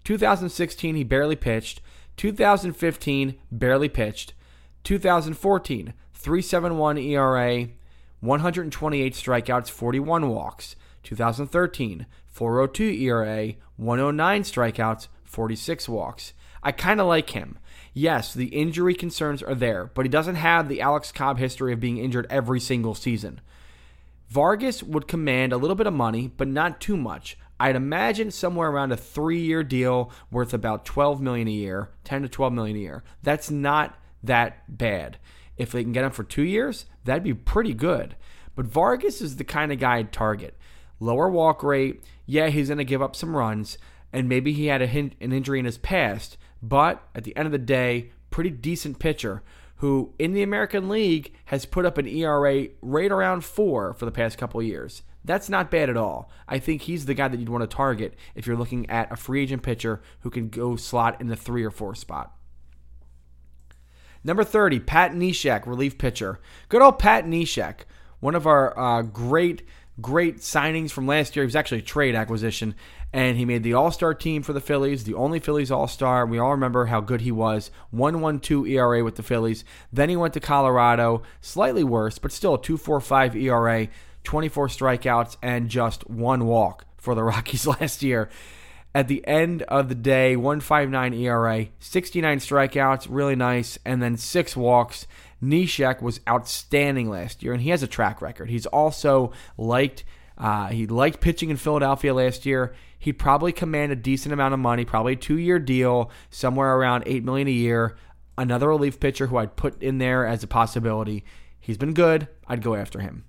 2016, 0.04 0.96
he 0.96 1.04
barely 1.04 1.36
pitched. 1.36 1.82
2015, 2.16 3.40
barely 3.52 3.90
pitched. 3.90 4.34
2014, 4.84 5.96
371 6.14 6.98
ERA, 7.00 7.70
128 8.20 9.14
strikeouts, 9.16 9.72
41 9.72 10.30
walks. 10.30 10.76
2013, 11.02 12.06
402 12.28 12.84
ERA, 12.84 13.54
109 13.78 14.44
strikeouts, 14.44 15.08
46 15.24 15.90
walks. 15.90 16.34
I 16.62 16.72
kind 16.72 17.02
of 17.02 17.08
like 17.08 17.32
him. 17.32 17.58
Yes, 17.96 18.32
the 18.32 18.46
injury 18.46 18.94
concerns 18.94 19.42
are 19.42 19.56
there, 19.56 19.90
but 19.96 20.06
he 20.06 20.10
doesn't 20.10 20.36
have 20.36 20.70
the 20.70 20.82
Alex 20.82 21.12
Cobb 21.12 21.40
history 21.40 21.74
of 21.74 21.80
being 21.80 21.98
injured 21.98 22.28
every 22.30 22.60
single 22.60 22.94
season. 22.94 23.42
Vargas 24.30 24.82
would 24.82 25.08
command 25.08 25.54
a 25.54 25.58
little 25.58 25.76
bit 25.76 25.88
of 25.88 25.94
money, 25.94 26.28
but 26.28 26.48
not 26.48 26.82
too 26.82 26.98
much. 26.98 27.38
I'd 27.60 27.76
imagine 27.76 28.32
somewhere 28.32 28.70
around 28.70 28.92
a 28.92 28.98
three-year 28.98 29.64
deal 29.64 30.12
worth 30.32 30.54
about 30.54 30.86
12 30.86 31.22
million 31.22 31.48
a 31.48 31.52
year, 31.52 31.92
10 32.04 32.24
to 32.24 32.30
12 32.30 32.52
million 32.52 32.76
a 32.76 32.80
year. 32.80 33.04
That's 33.22 33.52
not 33.52 33.98
that 34.24 34.78
bad. 34.78 35.18
If 35.56 35.72
they 35.72 35.84
can 35.84 35.92
get 35.92 36.04
him 36.04 36.12
for 36.12 36.24
two 36.24 36.44
years, 36.44 36.86
that'd 37.04 37.24
be 37.24 37.34
pretty 37.34 37.74
good. 37.74 38.16
But 38.56 38.66
Vargas 38.66 39.22
is 39.22 39.36
the 39.36 39.44
kind 39.44 39.72
of 39.72 39.80
guy 39.80 39.98
I'd 39.98 40.12
target. 40.12 40.58
Lower 41.00 41.30
walk 41.30 41.64
rate. 41.64 42.04
Yeah, 42.26 42.48
he's 42.48 42.70
going 42.70 42.78
to 42.80 42.84
give 42.84 43.02
up 43.02 43.16
some 43.16 43.36
runs, 43.36 43.78
and 44.12 44.28
maybe 44.28 44.54
he 44.54 44.68
had 44.68 44.82
a 44.82 44.88
an 44.88 45.14
injury 45.20 45.60
in 45.60 45.66
his 45.66 45.78
past. 45.78 46.38
But 46.62 47.04
at 47.14 47.24
the 47.24 47.36
end 47.36 47.46
of 47.46 47.52
the 47.52 47.58
day, 47.58 48.12
pretty 48.30 48.50
decent 48.50 49.00
pitcher 49.00 49.44
who 49.84 50.14
in 50.18 50.32
the 50.32 50.42
American 50.42 50.88
League 50.88 51.34
has 51.44 51.66
put 51.66 51.86
up 51.86 51.98
an 51.98 52.08
ERA 52.08 52.68
right 52.82 53.12
around 53.12 53.44
four 53.44 53.94
for 53.94 54.06
the 54.06 54.14
past 54.14 54.38
couple 54.38 54.62
years. 54.62 55.02
That's 55.26 55.50
not 55.50 55.70
bad 55.70 55.90
at 55.90 55.98
all. 55.98 56.32
I 56.48 56.58
think 56.58 56.84
he's 56.84 57.06
the 57.06 57.14
guy 57.14 57.28
that 57.28 57.38
you'd 57.38 57.50
want 57.50 57.70
to 57.70 57.76
target 57.76 58.16
if 58.34 58.48
you're 58.48 58.56
looking 58.56 58.90
at 58.90 59.12
a 59.12 59.18
free 59.18 59.44
agent 59.44 59.62
pitcher 59.62 60.02
who 60.22 60.30
can 60.30 60.48
go 60.48 60.78
slot 60.78 61.20
in 61.20 61.28
the 61.28 61.36
three 61.36 61.66
or 61.66 61.70
four 61.70 61.96
spot. 61.96 62.34
Number 64.24 64.46
30, 64.46 64.80
Pat 64.80 65.12
Neshek, 65.12 65.66
relief 65.66 65.98
pitcher. 65.98 66.40
Good 66.70 66.82
old 66.82 66.98
Pat 66.98 67.26
Neshek, 67.26 67.82
one 68.22 68.36
of 68.36 68.48
our 68.48 68.80
uh, 68.80 69.02
great, 69.02 69.64
great 70.02 70.38
signings 70.38 70.92
from 70.92 71.08
last 71.08 71.36
year. 71.36 71.44
He 71.44 71.48
was 71.48 71.56
actually 71.56 71.80
a 71.80 71.84
trade 71.84 72.16
acquisition 72.16 72.76
and 73.14 73.38
he 73.38 73.46
made 73.46 73.62
the 73.62 73.76
All 73.76 73.92
Star 73.92 74.14
team 74.16 74.42
for 74.42 74.54
the 74.54 74.60
Phillies, 74.60 75.04
the 75.04 75.14
only 75.14 75.40
Phillies 75.40 75.72
All 75.72 75.88
Star. 75.88 76.26
We 76.26 76.40
all 76.40 76.52
remember 76.52 76.88
how 76.88 77.00
good 77.00 77.22
he 77.22 77.32
was. 77.32 77.70
1.12 77.94 78.68
ERA 78.70 79.04
with 79.04 79.16
the 79.16 79.24
Phillies. 79.24 79.64
Then 79.92 80.10
he 80.10 80.18
went 80.18 80.34
to 80.34 80.40
Colorado, 80.40 81.22
slightly 81.40 81.84
worse, 81.84 82.18
but 82.18 82.32
still 82.32 82.56
a 82.56 82.60
2.45 82.60 83.36
ERA, 83.36 83.88
24 84.24 84.68
strikeouts, 84.68 85.38
and 85.44 85.70
just 85.70 86.10
one 86.10 86.46
walk 86.46 86.86
for 86.98 87.14
the 87.14 87.24
Rockies 87.24 87.68
last 87.68 88.02
year. 88.02 88.30
At 88.96 89.08
the 89.08 89.26
end 89.28 89.64
of 89.64 89.90
the 89.90 89.96
day, 89.96 90.36
1.59 90.36 91.20
ERA, 91.20 91.68
69 91.80 92.38
strikeouts, 92.40 93.08
really 93.10 93.36
nice, 93.36 93.78
and 93.86 94.02
then 94.02 94.18
six 94.18 94.56
walks. 94.56 95.08
Neshek 95.44 96.02
was 96.02 96.22
outstanding 96.28 97.10
last 97.10 97.44
year, 97.44 97.54
and 97.54 97.62
he 97.62 97.70
has 97.70 97.84
a 97.84 97.88
track 97.88 98.22
record. 98.22 98.50
He's 98.50 98.66
also 98.66 99.32
liked. 99.58 100.06
Uh, 100.36 100.68
he 100.68 100.88
liked 100.88 101.22
pitching 101.22 101.52
in 101.52 101.58
Philadelphia 101.58 102.14
last 102.14 102.46
year 102.46 102.74
he'd 103.04 103.20
probably 103.20 103.52
command 103.52 103.92
a 103.92 103.98
decent 103.98 104.32
amount 104.32 104.54
of 104.54 104.62
money, 104.62 104.86
probably 104.86 105.12
a 105.12 105.18
two-year 105.18 105.60
deal, 105.60 106.10
somewhere 106.30 106.74
around 106.74 107.04
eight 107.06 107.22
million 107.22 107.50
a 107.50 107.52
year. 107.52 107.98
Another 108.38 108.70
relief 108.70 108.98
pitcher 108.98 109.28
who 109.28 109.38
I'd 109.38 109.58
put 109.58 109.84
in 109.84 109.98
there 109.98 110.26
as 110.26 110.42
a 110.42 110.48
possibility. 110.48 111.26
He's 111.60 111.78
been 111.78 111.94
good. 111.94 112.30
I'd 112.48 112.62
go 112.62 112.76
after 112.76 113.02
him. 113.02 113.26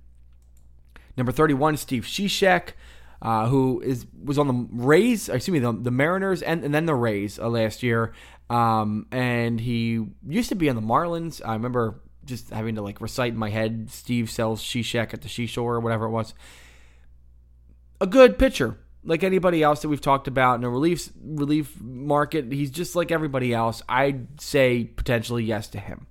Number 1.16 1.32
31, 1.32 1.76
Steve 1.78 2.04
Cishek, 2.04 2.74
uh, 3.20 3.48
who 3.48 3.80
is 3.84 4.06
was 4.22 4.38
on 4.38 4.46
the 4.46 4.68
Rays, 4.70 5.28
excuse 5.28 5.52
me, 5.52 5.58
the, 5.58 5.72
the 5.72 5.90
Mariners 5.90 6.40
and, 6.40 6.62
and 6.62 6.72
then 6.72 6.86
the 6.86 6.94
Rays 6.94 7.40
uh, 7.40 7.48
last 7.48 7.82
year. 7.82 8.12
Um, 8.48 9.06
and 9.10 9.60
he 9.60 10.06
used 10.24 10.50
to 10.50 10.54
be 10.54 10.70
on 10.70 10.76
the 10.76 10.82
Marlins. 10.82 11.42
I 11.44 11.54
remember 11.54 12.00
just 12.24 12.50
having 12.50 12.74
to 12.76 12.82
like 12.82 13.00
recite 13.00 13.32
in 13.32 13.38
my 13.38 13.50
head 13.50 13.90
Steve 13.90 14.30
sells 14.30 14.62
Cishek 14.62 15.14
at 15.14 15.22
the 15.22 15.28
seashore 15.28 15.74
or 15.74 15.80
whatever 15.80 16.06
it 16.06 16.10
was. 16.10 16.34
A 18.00 18.06
good 18.06 18.38
pitcher, 18.38 18.78
like 19.04 19.22
anybody 19.22 19.62
else 19.62 19.82
that 19.82 19.88
we've 19.88 20.00
talked 20.00 20.28
about 20.28 20.58
in 20.58 20.64
a 20.64 20.70
relief 20.70 21.10
relief 21.22 21.80
market, 21.80 22.52
he's 22.52 22.70
just 22.70 22.96
like 22.96 23.10
everybody 23.10 23.52
else. 23.52 23.82
I'd 23.88 24.40
say 24.40 24.84
potentially 24.84 25.44
yes 25.44 25.68
to 25.68 25.78
him. 25.78 26.06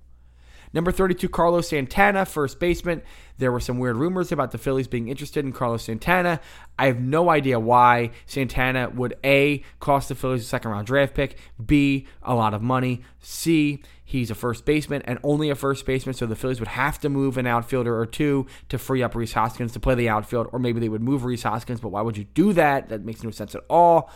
Number 0.74 0.90
32, 0.90 1.28
Carlos 1.28 1.68
Santana, 1.68 2.26
first 2.26 2.58
baseman. 2.58 3.02
There 3.38 3.52
were 3.52 3.60
some 3.60 3.78
weird 3.78 3.96
rumors 3.96 4.32
about 4.32 4.50
the 4.50 4.58
Phillies 4.58 4.88
being 4.88 5.06
interested 5.06 5.44
in 5.44 5.52
Carlos 5.52 5.84
Santana. 5.84 6.40
I 6.76 6.86
have 6.86 6.98
no 6.98 7.30
idea 7.30 7.60
why 7.60 8.10
Santana 8.26 8.90
would 8.90 9.14
A, 9.22 9.62
cost 9.78 10.08
the 10.08 10.16
Phillies 10.16 10.42
a 10.42 10.46
second 10.46 10.72
round 10.72 10.88
draft 10.88 11.14
pick, 11.14 11.38
B, 11.64 12.08
a 12.24 12.34
lot 12.34 12.54
of 12.54 12.60
money, 12.60 13.02
C, 13.20 13.84
he's 14.04 14.30
a 14.30 14.34
first 14.34 14.64
baseman 14.64 15.02
and 15.02 15.18
only 15.22 15.50
a 15.50 15.54
first 15.54 15.86
baseman, 15.86 16.14
so 16.14 16.26
the 16.26 16.36
Phillies 16.36 16.60
would 16.60 16.68
have 16.68 17.00
to 17.00 17.08
move 17.08 17.38
an 17.38 17.46
outfielder 17.46 17.98
or 17.98 18.06
two 18.06 18.46
to 18.68 18.78
free 18.78 19.02
up 19.02 19.14
Rhys 19.14 19.32
Hoskins 19.32 19.72
to 19.72 19.80
play 19.80 19.94
the 19.94 20.08
outfield, 20.08 20.48
or 20.52 20.58
maybe 20.58 20.78
they 20.80 20.88
would 20.88 21.02
move 21.02 21.24
Rhys 21.24 21.42
Hoskins, 21.42 21.80
but 21.80 21.88
why 21.88 22.02
would 22.02 22.16
you 22.16 22.24
do 22.24 22.52
that? 22.52 22.90
That 22.90 23.04
makes 23.04 23.22
no 23.22 23.30
sense 23.30 23.54
at 23.54 23.64
all. 23.68 24.10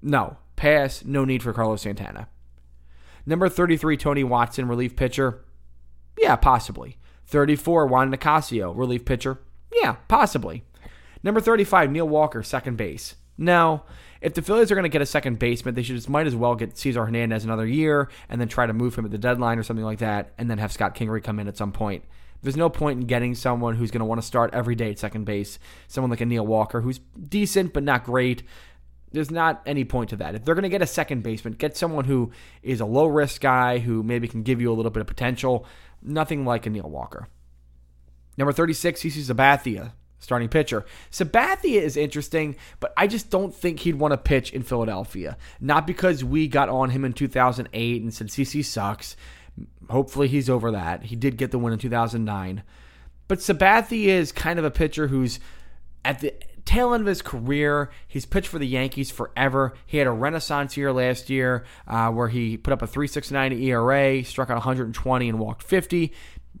No, 0.00 0.36
pass, 0.56 1.04
no 1.04 1.24
need 1.24 1.42
for 1.42 1.52
Carlos 1.52 1.82
Santana. 1.82 2.28
Number 3.26 3.48
33, 3.48 3.96
Tony 3.96 4.24
Watson, 4.24 4.66
relief 4.66 4.96
pitcher. 4.96 5.44
Yeah, 6.18 6.36
possibly. 6.36 6.98
34, 7.26 7.86
Juan 7.86 8.10
Nicasio, 8.10 8.72
relief 8.76 9.04
pitcher. 9.04 9.40
Yeah, 9.72 9.96
possibly. 10.08 10.64
Number 11.22 11.40
35, 11.40 11.90
Neil 11.90 12.08
Walker, 12.08 12.42
second 12.42 12.76
base. 12.76 13.14
No. 13.38 13.82
If 14.20 14.34
the 14.34 14.42
Phillies 14.42 14.70
are 14.70 14.76
going 14.76 14.84
to 14.84 14.88
get 14.88 15.02
a 15.02 15.06
second 15.06 15.38
baseman, 15.38 15.74
they 15.74 15.82
should 15.82 15.96
just 15.96 16.08
might 16.08 16.26
as 16.26 16.36
well 16.36 16.54
get 16.54 16.78
Cesar 16.78 17.04
Hernandez 17.04 17.44
another 17.44 17.66
year 17.66 18.08
and 18.28 18.40
then 18.40 18.48
try 18.48 18.66
to 18.66 18.72
move 18.72 18.94
him 18.94 19.04
at 19.04 19.10
the 19.10 19.18
deadline 19.18 19.58
or 19.58 19.62
something 19.64 19.84
like 19.84 19.98
that, 19.98 20.32
and 20.38 20.48
then 20.48 20.58
have 20.58 20.72
Scott 20.72 20.94
Kingery 20.94 21.22
come 21.22 21.40
in 21.40 21.48
at 21.48 21.56
some 21.56 21.72
point. 21.72 22.04
There's 22.42 22.56
no 22.56 22.68
point 22.68 23.00
in 23.00 23.06
getting 23.06 23.34
someone 23.34 23.76
who's 23.76 23.90
going 23.90 24.00
to 24.00 24.04
want 24.04 24.20
to 24.20 24.26
start 24.26 24.52
every 24.52 24.74
day 24.74 24.90
at 24.90 24.98
second 24.98 25.24
base. 25.24 25.58
Someone 25.86 26.10
like 26.10 26.20
a 26.20 26.26
Neil 26.26 26.46
Walker, 26.46 26.80
who's 26.80 26.98
decent 27.28 27.72
but 27.72 27.84
not 27.84 28.04
great. 28.04 28.42
There's 29.12 29.30
not 29.30 29.62
any 29.66 29.84
point 29.84 30.10
to 30.10 30.16
that. 30.16 30.34
If 30.34 30.44
they're 30.44 30.54
going 30.54 30.62
to 30.64 30.68
get 30.68 30.82
a 30.82 30.86
second 30.86 31.22
baseman, 31.22 31.54
get 31.54 31.76
someone 31.76 32.04
who 32.04 32.32
is 32.62 32.80
a 32.80 32.86
low 32.86 33.06
risk 33.06 33.40
guy 33.40 33.78
who 33.78 34.02
maybe 34.02 34.26
can 34.26 34.42
give 34.42 34.60
you 34.60 34.72
a 34.72 34.74
little 34.74 34.90
bit 34.90 35.02
of 35.02 35.06
potential. 35.06 35.66
Nothing 36.02 36.44
like 36.44 36.66
a 36.66 36.70
Neil 36.70 36.88
Walker. 36.88 37.28
Number 38.36 38.52
36, 38.52 39.02
he 39.02 39.10
CC 39.10 39.32
Sabathia, 39.32 39.92
starting 40.22 40.48
pitcher. 40.48 40.86
Sabathia 41.10 41.82
is 41.82 41.96
interesting, 41.96 42.56
but 42.80 42.94
I 42.96 43.06
just 43.06 43.28
don't 43.28 43.54
think 43.54 43.80
he'd 43.80 43.96
want 43.96 44.12
to 44.12 44.18
pitch 44.18 44.52
in 44.52 44.62
Philadelphia. 44.62 45.36
Not 45.60 45.86
because 45.86 46.24
we 46.24 46.46
got 46.46 46.68
on 46.68 46.90
him 46.90 47.04
in 47.04 47.12
2008 47.12 48.02
and 48.02 48.14
said 48.14 48.28
CC 48.28 48.64
sucks. 48.64 49.16
Hopefully 49.90 50.28
he's 50.28 50.48
over 50.48 50.70
that. 50.70 51.04
He 51.04 51.16
did 51.16 51.36
get 51.36 51.50
the 51.50 51.58
win 51.58 51.72
in 51.72 51.78
2009. 51.78 52.62
But 53.26 53.38
Sabathia 53.38 54.06
is 54.06 54.30
kind 54.30 54.58
of 54.58 54.64
a 54.64 54.70
pitcher 54.70 55.08
who's 55.08 55.40
at 56.04 56.20
the 56.20 56.32
tail 56.64 56.94
end 56.94 57.00
of 57.00 57.06
his 57.06 57.20
career. 57.20 57.90
He's 58.06 58.24
pitched 58.24 58.48
for 58.48 58.58
the 58.58 58.66
Yankees 58.66 59.10
forever. 59.10 59.74
He 59.86 59.98
had 59.98 60.06
a 60.06 60.12
renaissance 60.12 60.76
year 60.76 60.92
last 60.92 61.30
year 61.30 61.64
uh, 61.88 62.10
where 62.10 62.28
he 62.28 62.56
put 62.56 62.72
up 62.72 62.82
a 62.82 62.86
3.69 62.86 63.60
ERA, 63.60 64.24
struck 64.24 64.50
out 64.50 64.56
120 64.56 65.28
and 65.28 65.38
walked 65.38 65.62
50. 65.62 66.12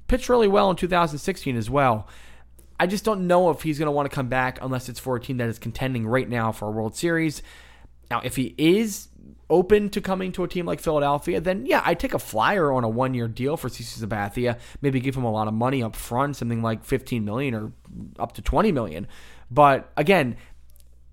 Pitched 0.08 0.28
really 0.28 0.48
well 0.48 0.70
in 0.70 0.76
2016 0.76 1.56
as 1.56 1.70
well. 1.70 2.08
I 2.82 2.86
just 2.86 3.04
don't 3.04 3.28
know 3.28 3.50
if 3.50 3.62
he's 3.62 3.78
going 3.78 3.86
to 3.86 3.92
want 3.92 4.10
to 4.10 4.14
come 4.14 4.26
back 4.26 4.58
unless 4.60 4.88
it's 4.88 4.98
for 4.98 5.14
a 5.14 5.20
team 5.20 5.36
that 5.36 5.48
is 5.48 5.56
contending 5.56 6.04
right 6.04 6.28
now 6.28 6.50
for 6.50 6.66
a 6.66 6.70
World 6.72 6.96
Series. 6.96 7.40
Now, 8.10 8.20
if 8.24 8.34
he 8.34 8.56
is 8.58 9.06
open 9.48 9.88
to 9.90 10.00
coming 10.00 10.32
to 10.32 10.42
a 10.42 10.48
team 10.48 10.66
like 10.66 10.80
Philadelphia, 10.80 11.40
then 11.40 11.64
yeah, 11.64 11.80
I'd 11.84 12.00
take 12.00 12.12
a 12.12 12.18
flyer 12.18 12.72
on 12.72 12.82
a 12.82 12.88
one 12.88 13.14
year 13.14 13.28
deal 13.28 13.56
for 13.56 13.68
CC 13.68 14.04
Sabathia. 14.04 14.58
Maybe 14.80 14.98
give 14.98 15.14
him 15.14 15.22
a 15.22 15.30
lot 15.30 15.46
of 15.46 15.54
money 15.54 15.80
up 15.80 15.94
front, 15.94 16.34
something 16.34 16.60
like 16.60 16.84
15 16.84 17.24
million 17.24 17.54
or 17.54 17.72
up 18.18 18.32
to 18.32 18.42
20 18.42 18.72
million. 18.72 19.06
But 19.48 19.92
again, 19.96 20.34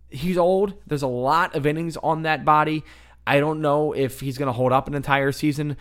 he's 0.09 0.39
old. 0.39 0.73
There's 0.87 1.03
a 1.03 1.07
lot 1.07 1.55
of 1.55 1.67
innings 1.67 1.97
on 1.97 2.23
that 2.23 2.43
body. 2.43 2.83
I 3.27 3.39
don't 3.39 3.61
know 3.61 3.93
if 3.93 4.21
he's 4.21 4.39
going 4.39 4.47
to 4.47 4.53
hold 4.53 4.71
up 4.71 4.87
an 4.87 4.95
entire 4.95 5.31
season. 5.31 5.77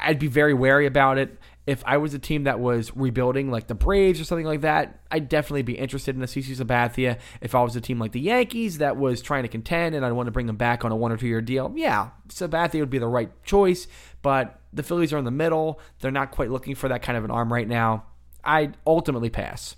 I'd 0.00 0.20
be 0.20 0.28
very 0.28 0.54
wary 0.54 0.86
about 0.86 1.18
it. 1.18 1.36
If 1.66 1.82
I 1.86 1.96
was 1.96 2.12
a 2.12 2.18
team 2.18 2.44
that 2.44 2.60
was 2.60 2.94
rebuilding, 2.94 3.50
like 3.50 3.68
the 3.68 3.74
Braves 3.74 4.20
or 4.20 4.24
something 4.24 4.46
like 4.46 4.60
that, 4.62 5.00
I'd 5.10 5.28
definitely 5.28 5.62
be 5.62 5.78
interested 5.78 6.14
in 6.14 6.22
a 6.22 6.26
CC 6.26 6.56
Sabathia. 6.56 7.18
If 7.40 7.54
I 7.54 7.62
was 7.62 7.74
a 7.74 7.80
team 7.80 7.98
like 7.98 8.12
the 8.12 8.20
Yankees 8.20 8.78
that 8.78 8.96
was 8.96 9.22
trying 9.22 9.44
to 9.44 9.48
contend 9.48 9.94
and 9.94 10.04
I 10.04 10.12
want 10.12 10.26
to 10.26 10.30
bring 10.30 10.48
him 10.48 10.56
back 10.56 10.84
on 10.84 10.92
a 10.92 10.96
one 10.96 11.10
or 11.10 11.16
two 11.16 11.26
year 11.26 11.40
deal, 11.40 11.72
yeah, 11.74 12.10
Sabathia 12.28 12.80
would 12.80 12.90
be 12.90 12.98
the 12.98 13.08
right 13.08 13.30
choice. 13.44 13.86
But 14.20 14.60
the 14.72 14.82
Phillies 14.82 15.12
are 15.12 15.18
in 15.18 15.24
the 15.24 15.30
middle. 15.30 15.80
They're 16.00 16.10
not 16.10 16.32
quite 16.32 16.50
looking 16.50 16.74
for 16.74 16.88
that 16.88 17.02
kind 17.02 17.16
of 17.16 17.24
an 17.24 17.30
arm 17.30 17.52
right 17.52 17.68
now. 17.68 18.04
I'd 18.42 18.76
ultimately 18.86 19.30
pass. 19.30 19.76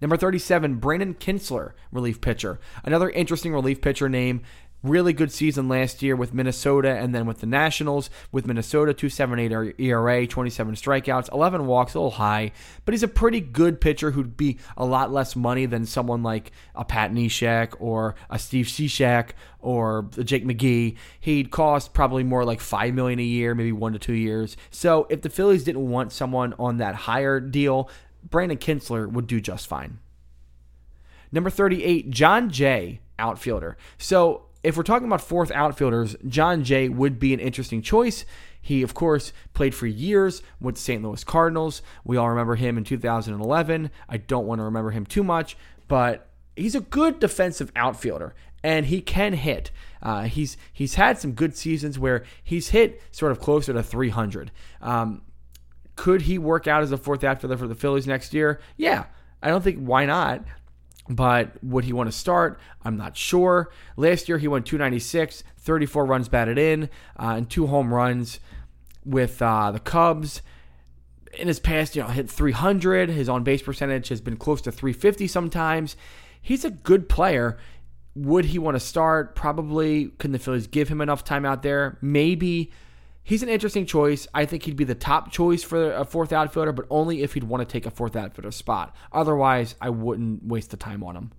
Number 0.00 0.16
37, 0.16 0.76
Brandon 0.76 1.14
Kintzler, 1.14 1.72
relief 1.90 2.20
pitcher. 2.20 2.60
Another 2.84 3.10
interesting 3.10 3.52
relief 3.52 3.80
pitcher 3.80 4.08
name. 4.08 4.42
Really 4.84 5.12
good 5.12 5.32
season 5.32 5.68
last 5.68 6.02
year 6.02 6.14
with 6.14 6.32
Minnesota 6.32 6.96
and 6.96 7.12
then 7.12 7.26
with 7.26 7.40
the 7.40 7.46
Nationals. 7.46 8.10
With 8.30 8.46
Minnesota, 8.46 8.94
278 8.94 9.74
ERA, 9.80 10.24
27 10.24 10.74
strikeouts, 10.76 11.32
11 11.32 11.66
walks, 11.66 11.94
a 11.94 11.98
little 11.98 12.12
high, 12.12 12.52
but 12.84 12.94
he's 12.94 13.02
a 13.02 13.08
pretty 13.08 13.40
good 13.40 13.80
pitcher 13.80 14.12
who'd 14.12 14.36
be 14.36 14.58
a 14.76 14.84
lot 14.84 15.10
less 15.12 15.34
money 15.34 15.66
than 15.66 15.84
someone 15.84 16.22
like 16.22 16.52
a 16.76 16.84
Pat 16.84 17.12
Neshek 17.12 17.74
or 17.80 18.14
a 18.30 18.38
Steve 18.38 18.66
Cishek 18.66 19.30
or 19.58 20.08
Jake 20.22 20.44
McGee. 20.44 20.96
He'd 21.18 21.50
cost 21.50 21.92
probably 21.92 22.22
more 22.22 22.44
like 22.44 22.60
5 22.60 22.94
million 22.94 23.18
a 23.18 23.24
year, 23.24 23.56
maybe 23.56 23.72
one 23.72 23.94
to 23.94 23.98
two 23.98 24.12
years. 24.12 24.56
So 24.70 25.08
if 25.10 25.22
the 25.22 25.30
Phillies 25.30 25.64
didn't 25.64 25.90
want 25.90 26.12
someone 26.12 26.54
on 26.56 26.76
that 26.76 26.94
higher 26.94 27.40
deal, 27.40 27.90
Brandon 28.22 28.58
Kintzler 28.58 29.10
would 29.10 29.26
do 29.26 29.40
just 29.40 29.66
fine. 29.66 29.98
Number 31.32 31.50
38, 31.50 32.10
Jon 32.10 32.48
Jay, 32.48 33.00
outfielder. 33.18 33.76
So 33.98 34.44
if 34.62 34.76
we're 34.76 34.82
talking 34.82 35.06
about 35.06 35.20
fourth 35.20 35.50
outfielders, 35.52 36.16
Jon 36.26 36.64
Jay 36.64 36.88
would 36.88 37.18
be 37.18 37.32
an 37.32 37.40
interesting 37.40 37.82
choice. 37.82 38.24
He, 38.60 38.82
of 38.82 38.92
course, 38.92 39.32
played 39.54 39.74
for 39.74 39.86
years 39.86 40.42
with 40.60 40.74
the 40.74 40.80
St. 40.80 41.02
Louis 41.02 41.22
Cardinals. 41.24 41.80
We 42.04 42.16
all 42.16 42.28
remember 42.28 42.56
him 42.56 42.76
in 42.76 42.84
2011. 42.84 43.90
I 44.08 44.16
don't 44.16 44.46
want 44.46 44.58
to 44.58 44.64
remember 44.64 44.90
him 44.90 45.06
too 45.06 45.22
much, 45.22 45.56
but 45.86 46.28
he's 46.56 46.74
a 46.74 46.80
good 46.80 47.20
defensive 47.20 47.70
outfielder 47.76 48.34
and 48.62 48.86
he 48.86 49.00
can 49.00 49.32
hit. 49.34 49.70
Uh, 50.02 50.22
he's 50.24 50.56
he's 50.72 50.94
had 50.96 51.18
some 51.18 51.32
good 51.32 51.56
seasons 51.56 51.98
where 51.98 52.24
he's 52.42 52.70
hit 52.70 53.00
sort 53.10 53.32
of 53.32 53.40
closer 53.40 53.72
to 53.72 53.82
300. 53.82 54.50
Um, 54.80 55.22
could 55.96 56.22
he 56.22 56.38
work 56.38 56.66
out 56.66 56.82
as 56.82 56.92
a 56.92 56.96
fourth 56.96 57.24
outfielder 57.24 57.56
for 57.56 57.66
the 57.66 57.74
Phillies 57.74 58.06
next 58.06 58.34
year? 58.34 58.60
Yeah, 58.76 59.06
I 59.42 59.48
don't 59.48 59.62
think 59.62 59.78
why 59.78 60.06
not. 60.06 60.44
But 61.08 61.52
would 61.62 61.84
he 61.84 61.92
want 61.92 62.10
to 62.10 62.16
start? 62.16 62.60
I'm 62.84 62.96
not 62.96 63.16
sure. 63.16 63.70
Last 63.96 64.28
year 64.28 64.38
he 64.38 64.48
went 64.48 64.66
296, 64.66 65.42
34 65.58 66.04
runs 66.04 66.28
batted 66.28 66.58
in, 66.58 66.90
uh, 67.18 67.34
and 67.36 67.48
two 67.48 67.66
home 67.66 67.92
runs 67.92 68.40
with 69.04 69.40
uh, 69.40 69.70
the 69.70 69.80
Cubs. 69.80 70.42
In 71.38 71.48
his 71.48 71.60
past, 71.60 71.96
you 71.96 72.02
know, 72.02 72.08
hit 72.08 72.30
300. 72.30 73.10
His 73.10 73.28
on 73.28 73.42
base 73.42 73.62
percentage 73.62 74.08
has 74.08 74.20
been 74.20 74.36
close 74.36 74.60
to 74.62 74.72
350 74.72 75.26
sometimes. 75.28 75.96
He's 76.40 76.64
a 76.64 76.70
good 76.70 77.08
player. 77.08 77.58
Would 78.14 78.46
he 78.46 78.58
want 78.58 78.74
to 78.74 78.80
start? 78.80 79.34
Probably. 79.34 80.06
Can 80.18 80.32
the 80.32 80.38
Phillies 80.38 80.66
give 80.66 80.88
him 80.88 81.00
enough 81.00 81.24
time 81.24 81.44
out 81.44 81.62
there? 81.62 81.98
Maybe. 82.00 82.70
He's 83.28 83.42
an 83.42 83.50
interesting 83.50 83.84
choice. 83.84 84.26
I 84.32 84.46
think 84.46 84.62
he'd 84.62 84.74
be 84.74 84.84
the 84.84 84.94
top 84.94 85.30
choice 85.30 85.62
for 85.62 85.92
a 85.92 86.06
fourth 86.06 86.32
outfielder, 86.32 86.72
but 86.72 86.86
only 86.88 87.22
if 87.22 87.34
he'd 87.34 87.44
want 87.44 87.60
to 87.60 87.70
take 87.70 87.84
a 87.84 87.90
fourth 87.90 88.16
outfielder 88.16 88.50
spot. 88.50 88.96
Otherwise, 89.12 89.74
I 89.82 89.90
wouldn't 89.90 90.46
waste 90.46 90.70
the 90.70 90.78
time 90.78 91.04
on 91.04 91.14
him. 91.14 91.32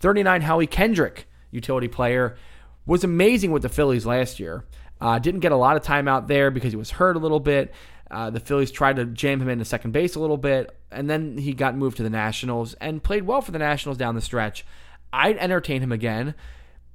39, 0.00 0.40
Howie 0.40 0.66
Kendrick, 0.66 1.28
utility 1.50 1.88
player, 1.88 2.38
was 2.86 3.04
amazing 3.04 3.50
with 3.52 3.60
the 3.60 3.68
Phillies 3.68 4.06
last 4.06 4.40
year. 4.40 4.64
Uh, 4.98 5.18
didn't 5.18 5.40
get 5.40 5.52
a 5.52 5.56
lot 5.56 5.76
of 5.76 5.82
time 5.82 6.08
out 6.08 6.26
there 6.26 6.50
because 6.50 6.72
he 6.72 6.78
was 6.78 6.92
hurt 6.92 7.16
a 7.16 7.20
little 7.20 7.38
bit. 7.38 7.74
Uh, 8.10 8.30
the 8.30 8.40
Phillies 8.40 8.70
tried 8.70 8.96
to 8.96 9.04
jam 9.04 9.42
him 9.42 9.50
into 9.50 9.66
second 9.66 9.90
base 9.90 10.14
a 10.14 10.20
little 10.20 10.38
bit, 10.38 10.74
and 10.90 11.10
then 11.10 11.36
he 11.36 11.52
got 11.52 11.76
moved 11.76 11.98
to 11.98 12.02
the 12.02 12.08
Nationals 12.08 12.72
and 12.80 13.02
played 13.02 13.24
well 13.24 13.42
for 13.42 13.52
the 13.52 13.58
Nationals 13.58 13.98
down 13.98 14.14
the 14.14 14.22
stretch. 14.22 14.64
I'd 15.12 15.36
entertain 15.36 15.82
him 15.82 15.92
again. 15.92 16.34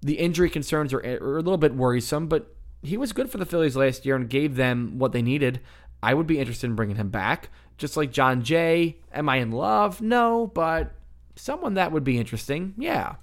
The 0.02 0.16
injury 0.16 0.50
concerns 0.50 0.94
are, 0.94 1.00
are 1.00 1.38
a 1.38 1.44
little 1.44 1.60
bit 1.60 1.76
worrisome, 1.76 2.26
but 2.26 2.53
he 2.84 2.98
was 2.98 3.14
good 3.14 3.30
for 3.30 3.38
the 3.38 3.46
Phillies 3.46 3.76
last 3.76 4.06
year 4.06 4.16
and 4.16 4.30
gave 4.30 4.56
them 4.56 5.00
what 5.00 5.12
they 5.12 5.22
needed. 5.22 5.62
I 6.02 6.14
would 6.14 6.28
be 6.28 6.40
interested 6.40 6.68
in 6.68 6.76
bringing 6.76 6.98
him 6.98 7.10
back. 7.10 7.50
Just 7.78 7.98
like 7.98 8.12
Jon 8.12 8.44
Jay. 8.44 8.98
Am 9.14 9.30
I 9.30 9.38
in 9.38 9.52
love? 9.52 10.02
No, 10.02 10.48
but 10.54 10.92
someone 11.36 11.76
that 11.76 11.92
would 11.92 12.04
be 12.04 12.20
interesting. 12.20 12.74
Yeah. 12.78 13.16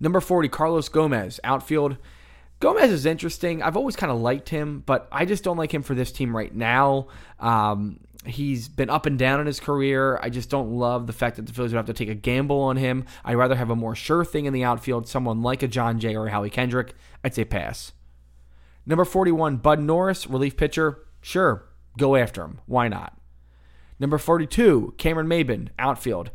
Number 0.00 0.20
40, 0.20 0.48
Carlos 0.48 0.88
Gomez, 0.88 1.38
outfield. 1.44 1.96
Gomez 2.60 2.90
is 2.90 3.06
interesting. 3.06 3.62
I've 3.62 3.76
always 3.76 3.96
kind 3.96 4.12
of 4.12 4.20
liked 4.20 4.48
him, 4.48 4.82
but 4.86 5.08
I 5.10 5.24
just 5.24 5.44
don't 5.44 5.56
like 5.56 5.74
him 5.74 5.82
for 5.82 5.94
this 5.94 6.12
team 6.12 6.34
right 6.34 6.54
now. 6.54 7.08
Um, 7.40 7.98
he's 8.24 8.68
been 8.68 8.88
up 8.88 9.06
and 9.06 9.18
down 9.18 9.40
in 9.40 9.46
his 9.46 9.60
career. 9.60 10.18
I 10.22 10.30
just 10.30 10.48
don't 10.48 10.70
love 10.72 11.06
the 11.06 11.12
fact 11.12 11.36
that 11.36 11.46
the 11.46 11.52
Phillies 11.52 11.72
would 11.72 11.78
have 11.78 11.86
to 11.86 11.92
take 11.92 12.08
a 12.08 12.14
gamble 12.14 12.60
on 12.60 12.76
him. 12.76 13.04
I'd 13.24 13.34
rather 13.34 13.56
have 13.56 13.70
a 13.70 13.76
more 13.76 13.96
sure 13.96 14.24
thing 14.24 14.46
in 14.46 14.52
the 14.52 14.64
outfield, 14.64 15.08
someone 15.08 15.42
like 15.42 15.62
a 15.62 15.68
Jon 15.68 15.98
Jay 15.98 16.14
or 16.14 16.28
a 16.28 16.30
Howie 16.30 16.50
Kendrick. 16.50 16.94
I'd 17.24 17.34
say 17.34 17.44
pass. 17.44 17.92
Number 18.84 19.04
41, 19.04 19.58
Bud 19.58 19.80
Norris, 19.80 20.26
relief 20.26 20.56
pitcher. 20.56 20.98
Sure, 21.20 21.68
go 21.98 22.16
after 22.16 22.42
him. 22.42 22.60
Why 22.66 22.88
not? 22.88 23.16
Number 23.98 24.18
42, 24.18 24.94
Cameron 24.98 25.28
Maybin, 25.28 25.68
outfield. 25.78 26.30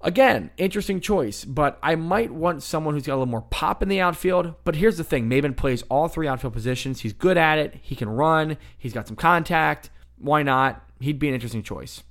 Again, 0.00 0.50
interesting 0.56 1.00
choice, 1.00 1.44
but 1.44 1.78
I 1.82 1.96
might 1.96 2.30
want 2.30 2.62
someone 2.62 2.94
who's 2.94 3.06
got 3.06 3.14
a 3.14 3.16
little 3.16 3.26
more 3.26 3.42
pop 3.42 3.82
in 3.82 3.88
the 3.88 4.00
outfield. 4.00 4.54
But 4.62 4.76
here's 4.76 4.98
the 4.98 5.04
thing 5.04 5.28
Maybin 5.28 5.56
plays 5.56 5.82
all 5.90 6.06
three 6.06 6.28
outfield 6.28 6.52
positions. 6.52 7.00
He's 7.00 7.12
good 7.12 7.36
at 7.36 7.58
it. 7.58 7.80
He 7.82 7.96
can 7.96 8.08
run. 8.08 8.58
He's 8.78 8.92
got 8.92 9.08
some 9.08 9.16
contact. 9.16 9.90
Why 10.18 10.42
not? 10.42 10.84
He'd 11.00 11.18
be 11.18 11.28
an 11.28 11.34
interesting 11.34 11.62
choice. 11.62 12.02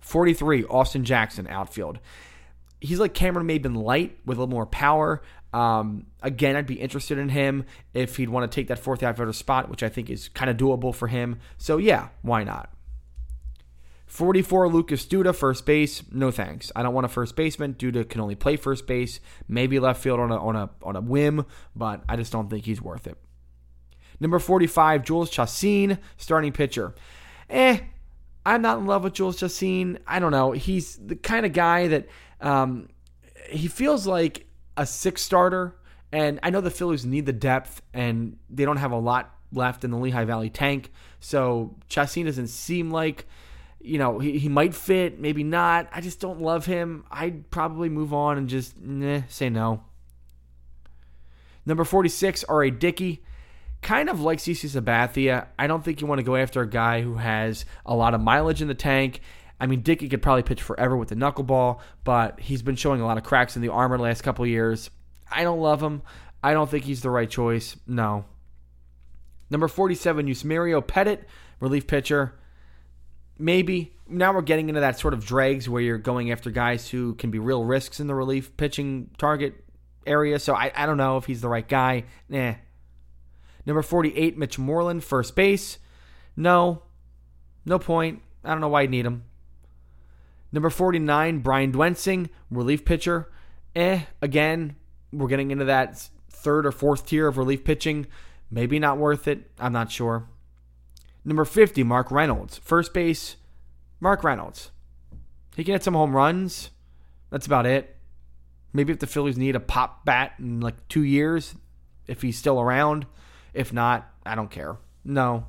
43, 0.00 0.64
Austin 0.64 1.04
Jackson, 1.04 1.46
outfield. 1.48 1.98
He's 2.80 3.00
like 3.00 3.12
Cameron 3.12 3.46
Maybin 3.46 3.76
light 3.76 4.18
with 4.24 4.38
a 4.38 4.40
little 4.40 4.54
more 4.54 4.66
power. 4.66 5.20
Um, 5.52 6.06
again, 6.22 6.56
I'd 6.56 6.66
be 6.66 6.74
interested 6.74 7.18
in 7.18 7.30
him 7.30 7.64
if 7.94 8.16
he'd 8.16 8.28
want 8.28 8.50
to 8.50 8.54
take 8.54 8.68
that 8.68 8.78
fourth 8.78 9.02
outfielder 9.02 9.32
spot, 9.32 9.70
which 9.70 9.82
I 9.82 9.88
think 9.88 10.10
is 10.10 10.28
kind 10.28 10.50
of 10.50 10.56
doable 10.56 10.94
for 10.94 11.08
him. 11.08 11.38
So 11.56 11.78
yeah, 11.78 12.08
why 12.22 12.44
not? 12.44 12.70
44 14.06 14.68
Lucas 14.68 15.04
Duda, 15.04 15.34
first 15.34 15.66
base. 15.66 16.02
No 16.12 16.30
thanks. 16.30 16.70
I 16.76 16.82
don't 16.82 16.94
want 16.94 17.04
a 17.04 17.08
first 17.08 17.36
baseman. 17.36 17.74
Duda 17.74 18.08
can 18.08 18.20
only 18.20 18.34
play 18.34 18.56
first 18.56 18.86
base, 18.86 19.20
maybe 19.48 19.78
left 19.80 20.02
field 20.02 20.20
on 20.20 20.30
a 20.30 20.36
on 20.36 20.56
a 20.56 20.70
on 20.82 20.96
a 20.96 21.00
whim, 21.00 21.44
but 21.74 22.02
I 22.08 22.16
just 22.16 22.32
don't 22.32 22.48
think 22.48 22.64
he's 22.64 22.80
worth 22.80 23.06
it. 23.06 23.18
Number 24.20 24.38
45, 24.38 25.02
Jhoulys 25.02 25.30
Chacin, 25.30 25.98
starting 26.16 26.52
pitcher. 26.52 26.94
Eh, 27.50 27.78
I'm 28.46 28.62
not 28.62 28.78
in 28.78 28.86
love 28.86 29.04
with 29.04 29.12
Jhoulys 29.12 29.38
Chacin. 29.38 29.98
I 30.06 30.18
don't 30.20 30.32
know. 30.32 30.52
He's 30.52 30.96
the 30.96 31.16
kind 31.16 31.44
of 31.44 31.52
guy 31.52 31.88
that 31.88 32.08
um, 32.40 32.88
he 33.50 33.68
feels 33.68 34.06
like 34.06 34.45
a 34.76 34.86
six 34.86 35.22
starter, 35.22 35.76
and 36.12 36.40
I 36.42 36.50
know 36.50 36.60
the 36.60 36.70
Phillies 36.70 37.04
need 37.04 37.26
the 37.26 37.32
depth, 37.32 37.82
and 37.92 38.38
they 38.50 38.64
don't 38.64 38.76
have 38.76 38.92
a 38.92 38.98
lot 38.98 39.34
left 39.52 39.84
in 39.84 39.90
the 39.90 39.96
Lehigh 39.96 40.24
Valley 40.24 40.50
tank. 40.50 40.92
So 41.20 41.76
Chacin 41.88 42.26
doesn't 42.26 42.48
seem 42.48 42.90
like 42.90 43.26
you 43.86 43.98
know, 43.98 44.18
he, 44.18 44.38
he 44.38 44.48
might 44.48 44.74
fit, 44.74 45.20
maybe 45.20 45.44
not. 45.44 45.88
I 45.92 46.00
just 46.00 46.18
don't 46.18 46.40
love 46.40 46.66
him. 46.66 47.04
I'd 47.10 47.50
probably 47.50 47.88
move 47.88 48.12
on 48.12 48.36
and 48.36 48.48
just 48.48 48.76
nah, 48.80 49.22
say 49.28 49.48
no. 49.48 49.84
Number 51.64 51.84
46, 51.84 52.44
R.A. 52.44 52.70
Dickey. 52.70 53.22
Kind 53.82 54.08
of 54.08 54.20
like 54.20 54.38
CC 54.38 54.68
Sabathia. 54.68 55.46
I 55.58 55.68
don't 55.68 55.84
think 55.84 56.00
you 56.00 56.08
want 56.08 56.18
to 56.18 56.24
go 56.24 56.34
after 56.34 56.60
a 56.62 56.68
guy 56.68 57.02
who 57.02 57.14
has 57.14 57.64
a 57.84 57.94
lot 57.94 58.14
of 58.14 58.20
mileage 58.20 58.60
in 58.60 58.66
the 58.66 58.74
tank. 58.74 59.20
I 59.58 59.66
mean, 59.66 59.80
Dickey 59.80 60.08
could 60.08 60.22
probably 60.22 60.42
pitch 60.42 60.62
forever 60.62 60.96
with 60.96 61.08
the 61.08 61.14
knuckleball, 61.14 61.80
but 62.04 62.40
he's 62.40 62.62
been 62.62 62.76
showing 62.76 63.00
a 63.00 63.06
lot 63.06 63.16
of 63.18 63.24
cracks 63.24 63.56
in 63.56 63.62
the 63.62 63.70
armor 63.70 63.96
the 63.96 64.02
last 64.02 64.22
couple 64.22 64.46
years. 64.46 64.90
I 65.30 65.44
don't 65.44 65.60
love 65.60 65.82
him. 65.82 66.02
I 66.42 66.52
don't 66.52 66.70
think 66.70 66.84
he's 66.84 67.00
the 67.00 67.10
right 67.10 67.28
choice. 67.28 67.76
No. 67.86 68.26
Number 69.50 69.68
47, 69.68 70.26
Yusmeiro 70.26 70.86
Pettit, 70.86 71.26
relief 71.60 71.86
pitcher 71.86 72.34
maybe 73.38 73.92
now 74.08 74.32
we're 74.32 74.42
getting 74.42 74.68
into 74.68 74.80
that 74.80 74.98
sort 74.98 75.14
of 75.14 75.24
dregs 75.24 75.68
where 75.68 75.82
you're 75.82 75.98
going 75.98 76.30
after 76.30 76.50
guys 76.50 76.88
who 76.88 77.14
can 77.14 77.30
be 77.30 77.38
real 77.38 77.64
risks 77.64 78.00
in 78.00 78.06
the 78.06 78.14
relief 78.14 78.56
pitching 78.56 79.10
target 79.18 79.64
area. 80.06 80.38
So 80.38 80.54
I, 80.54 80.72
I 80.74 80.86
don't 80.86 80.96
know 80.96 81.16
if 81.16 81.24
he's 81.24 81.40
the 81.40 81.48
right 81.48 81.66
guy. 81.66 82.04
Nah. 82.28 82.54
Number 83.64 83.82
48, 83.82 84.38
Mitch 84.38 84.58
Moreland, 84.58 85.02
first 85.02 85.34
base. 85.34 85.78
No. 86.36 86.82
No 87.64 87.78
point. 87.78 88.22
I 88.44 88.50
don't 88.50 88.60
know 88.60 88.68
why 88.68 88.82
you 88.82 88.88
need 88.88 89.04
him. 89.04 89.24
Number 90.52 90.70
49, 90.70 91.40
Brian 91.40 91.72
Duensing, 91.72 92.28
relief 92.50 92.84
pitcher. 92.84 93.30
Eh, 93.74 94.02
again, 94.22 94.76
we're 95.12 95.28
getting 95.28 95.50
into 95.50 95.64
that 95.66 96.08
third 96.30 96.66
or 96.66 96.72
fourth 96.72 97.06
tier 97.06 97.26
of 97.26 97.38
relief 97.38 97.64
pitching. 97.64 98.06
Maybe 98.50 98.78
not 98.78 98.98
worth 98.98 99.26
it. 99.26 99.50
I'm 99.58 99.72
not 99.72 99.90
sure. 99.90 100.28
Number 101.24 101.44
50, 101.44 101.82
Mark 101.82 102.10
Reynolds. 102.10 102.58
First 102.58 102.94
base, 102.94 103.36
Mark 103.98 104.22
Reynolds. 104.22 104.70
He 105.56 105.64
can 105.64 105.72
hit 105.72 105.82
some 105.82 105.94
home 105.94 106.14
runs. 106.14 106.70
That's 107.30 107.46
about 107.46 107.66
it. 107.66 107.96
Maybe 108.72 108.92
if 108.92 109.00
the 109.00 109.06
Phillies 109.06 109.36
need 109.36 109.56
a 109.56 109.60
pop 109.60 110.04
bat 110.04 110.34
in 110.38 110.60
like 110.60 110.86
two 110.88 111.02
years, 111.02 111.54
if 112.06 112.22
he's 112.22 112.38
still 112.38 112.60
around. 112.60 113.06
If 113.54 113.72
not, 113.72 114.08
I 114.24 114.34
don't 114.34 114.50
care. 114.50 114.76
No. 115.04 115.46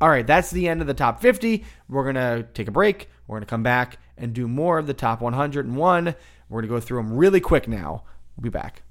All 0.00 0.08
right, 0.08 0.26
that's 0.26 0.50
the 0.50 0.68
end 0.68 0.80
of 0.80 0.86
the 0.86 0.94
top 0.94 1.20
50. 1.20 1.64
We're 1.88 2.02
going 2.02 2.16
to 2.16 2.48
take 2.54 2.68
a 2.68 2.72
break. 2.72 3.08
We're 3.26 3.36
going 3.36 3.46
to 3.46 3.50
come 3.50 3.62
back 3.62 3.98
and 4.16 4.32
do 4.32 4.48
more 4.48 4.78
of 4.78 4.86
the 4.86 4.94
top 4.94 5.20
101. 5.20 6.14
We're 6.48 6.60
going 6.60 6.68
to 6.68 6.74
go 6.74 6.80
through 6.80 7.02
them 7.02 7.12
really 7.12 7.40
quick 7.40 7.66
now. 7.68 8.04
We'll 8.36 8.42
be 8.42 8.50
back. 8.50 8.82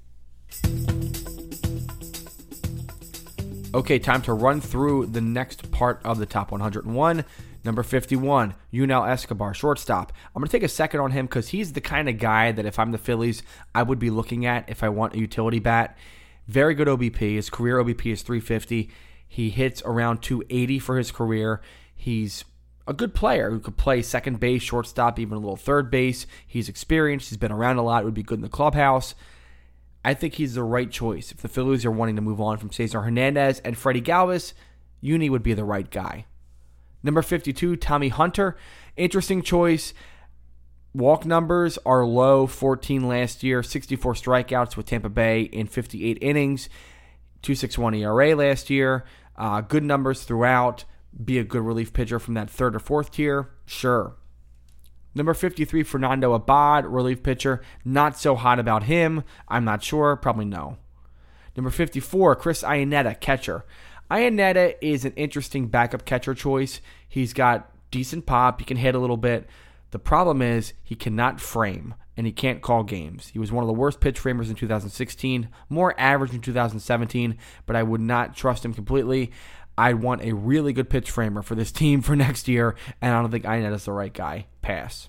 Okay, 3.74 3.98
time 3.98 4.22
to 4.22 4.32
run 4.32 4.60
through 4.60 5.06
the 5.06 5.20
next 5.20 5.70
part 5.70 6.00
of 6.04 6.18
the 6.18 6.26
top 6.26 6.50
101. 6.50 7.24
Number 7.64 7.82
51, 7.82 8.54
Yunel 8.70 9.04
Escobar, 9.04 9.52
shortstop. 9.52 10.12
I'm 10.34 10.40
going 10.40 10.48
to 10.48 10.52
take 10.52 10.62
a 10.62 10.68
second 10.68 11.00
on 11.00 11.10
him 11.10 11.26
because 11.26 11.48
he's 11.48 11.72
the 11.72 11.80
kind 11.80 12.08
of 12.08 12.18
guy 12.18 12.52
that 12.52 12.64
if 12.64 12.78
I'm 12.78 12.92
the 12.92 12.98
Phillies, 12.98 13.42
I 13.74 13.82
would 13.82 13.98
be 13.98 14.08
looking 14.08 14.46
at 14.46 14.68
if 14.70 14.84
I 14.84 14.88
want 14.88 15.14
a 15.14 15.18
utility 15.18 15.58
bat. 15.58 15.98
Very 16.46 16.74
good 16.74 16.86
OBP. 16.86 17.34
His 17.34 17.50
career 17.50 17.82
OBP 17.82 18.12
is 18.12 18.22
350. 18.22 18.88
He 19.28 19.50
hits 19.50 19.82
around 19.84 20.22
280 20.22 20.78
for 20.78 20.96
his 20.96 21.10
career. 21.10 21.60
He's 21.94 22.44
a 22.86 22.92
good 22.92 23.14
player 23.14 23.50
who 23.50 23.58
could 23.58 23.76
play 23.76 24.02
second 24.02 24.38
base, 24.38 24.62
shortstop, 24.62 25.18
even 25.18 25.36
a 25.36 25.40
little 25.40 25.56
third 25.56 25.90
base. 25.90 26.26
He's 26.46 26.68
experienced. 26.68 27.30
He's 27.30 27.38
been 27.38 27.52
around 27.52 27.78
a 27.78 27.82
lot. 27.82 28.04
Would 28.04 28.14
be 28.14 28.22
good 28.22 28.38
in 28.38 28.42
the 28.42 28.48
clubhouse. 28.48 29.14
I 30.04 30.14
think 30.14 30.34
he's 30.34 30.54
the 30.54 30.62
right 30.62 30.90
choice. 30.90 31.32
If 31.32 31.38
the 31.38 31.48
Phillies 31.48 31.84
are 31.84 31.90
wanting 31.90 32.14
to 32.16 32.22
move 32.22 32.40
on 32.40 32.58
from 32.58 32.70
Cesar 32.70 33.00
Hernandez 33.00 33.58
and 33.60 33.76
Freddie 33.76 34.02
Galvis, 34.02 34.52
Uni 35.00 35.28
would 35.28 35.42
be 35.42 35.52
the 35.52 35.64
right 35.64 35.90
guy. 35.90 36.26
Number 37.02 37.22
52, 37.22 37.76
Tommy 37.76 38.08
Hunter. 38.08 38.56
Interesting 38.96 39.42
choice. 39.42 39.92
Walk 40.94 41.26
numbers 41.26 41.78
are 41.84 42.06
low 42.06 42.46
14 42.46 43.06
last 43.06 43.42
year, 43.42 43.62
64 43.62 44.14
strikeouts 44.14 44.76
with 44.76 44.86
Tampa 44.86 45.10
Bay 45.10 45.42
in 45.42 45.66
58 45.66 46.16
innings, 46.22 46.70
261 47.42 47.94
ERA 47.94 48.34
last 48.34 48.70
year. 48.70 49.04
Uh, 49.36 49.60
good 49.60 49.84
numbers 49.84 50.24
throughout. 50.24 50.84
Be 51.22 51.38
a 51.38 51.44
good 51.44 51.62
relief 51.62 51.92
pitcher 51.92 52.18
from 52.18 52.34
that 52.34 52.50
third 52.50 52.76
or 52.76 52.78
fourth 52.78 53.10
tier? 53.12 53.50
Sure. 53.64 54.16
Number 55.14 55.32
53, 55.32 55.82
Fernando 55.82 56.34
Abad, 56.34 56.84
relief 56.84 57.22
pitcher. 57.22 57.62
Not 57.84 58.18
so 58.18 58.34
hot 58.34 58.58
about 58.58 58.82
him. 58.82 59.24
I'm 59.48 59.64
not 59.64 59.82
sure. 59.82 60.14
Probably 60.16 60.44
no. 60.44 60.76
Number 61.56 61.70
54, 61.70 62.36
Chris 62.36 62.62
Iannetta, 62.62 63.18
catcher. 63.18 63.64
Iannetta 64.10 64.74
is 64.82 65.06
an 65.06 65.14
interesting 65.14 65.68
backup 65.68 66.04
catcher 66.04 66.34
choice. 66.34 66.82
He's 67.08 67.32
got 67.32 67.70
decent 67.90 68.26
pop. 68.26 68.60
He 68.60 68.66
can 68.66 68.76
hit 68.76 68.94
a 68.94 68.98
little 68.98 69.16
bit. 69.16 69.48
The 69.90 69.98
problem 69.98 70.42
is 70.42 70.74
he 70.84 70.94
cannot 70.94 71.40
frame 71.40 71.94
and 72.16 72.26
he 72.26 72.32
can't 72.32 72.62
call 72.62 72.82
games. 72.82 73.28
He 73.28 73.38
was 73.38 73.50
one 73.50 73.64
of 73.64 73.68
the 73.68 73.74
worst 73.74 74.00
pitch 74.00 74.18
framers 74.18 74.50
in 74.50 74.56
2016, 74.56 75.48
more 75.68 75.98
average 75.98 76.34
in 76.34 76.40
2017, 76.40 77.38
but 77.64 77.76
I 77.76 77.82
would 77.82 78.00
not 78.00 78.36
trust 78.36 78.64
him 78.64 78.74
completely. 78.74 79.32
I 79.78 79.94
want 79.94 80.22
a 80.22 80.32
really 80.32 80.72
good 80.72 80.88
pitch 80.88 81.10
framer 81.10 81.42
for 81.42 81.54
this 81.54 81.72
team 81.80 82.02
for 82.02 82.16
next 82.16 82.48
year, 82.48 82.74
and 83.00 83.14
I 83.14 83.20
don't 83.20 83.30
think 83.30 83.44
Iannetta 83.44 83.74
is 83.74 83.84
the 83.84 83.92
right 83.92 84.12
guy. 84.12 84.46
Pass. 84.62 85.08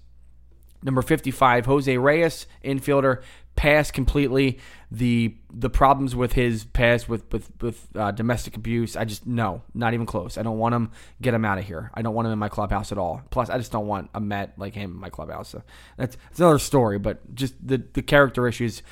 Number 0.84 1.02
55, 1.02 1.66
Jose 1.66 1.98
Reyes, 1.98 2.46
infielder, 2.64 3.24
pass 3.58 3.92
completely. 3.92 4.60
The 4.90 5.36
the 5.52 5.70
problems 5.70 6.16
with 6.16 6.34
his 6.34 6.64
pass 6.64 7.10
with 7.10 7.30
with 7.34 7.52
with 7.62 7.88
uh, 7.96 8.12
domestic 8.12 8.56
abuse, 8.56 8.96
I 8.96 9.04
just 9.04 9.28
no, 9.28 9.64
not 9.74 9.94
even 9.94 10.06
close. 10.06 10.38
I 10.38 10.44
don't 10.44 10.60
want 10.60 10.76
him. 10.76 10.92
Get 11.22 11.34
him 11.34 11.44
out 11.44 11.58
of 11.58 11.66
here. 11.66 11.92
I 11.94 12.04
don't 12.04 12.14
want 12.14 12.28
him 12.28 12.32
in 12.32 12.40
my 12.40 12.48
clubhouse 12.48 12.94
at 12.94 12.98
all. 12.98 13.22
Plus, 13.32 13.50
I 13.50 13.58
just 13.58 13.72
don't 13.72 13.88
want 13.88 14.10
a 14.14 14.22
Met 14.22 14.54
like 14.58 14.76
him 14.76 14.92
in 14.92 14.98
my 14.98 15.10
clubhouse. 15.10 15.50
So 15.50 15.64
that's, 15.98 16.16
that's 16.30 16.40
another 16.40 16.60
story. 16.60 17.00
But 17.00 17.36
just 17.36 17.56
the 17.66 17.84
the 17.92 18.02
character 18.02 18.48
issues, 18.48 18.84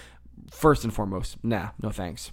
first 0.51 0.83
and 0.83 0.93
foremost. 0.93 1.37
Nah, 1.43 1.69
no 1.81 1.91
thanks. 1.91 2.31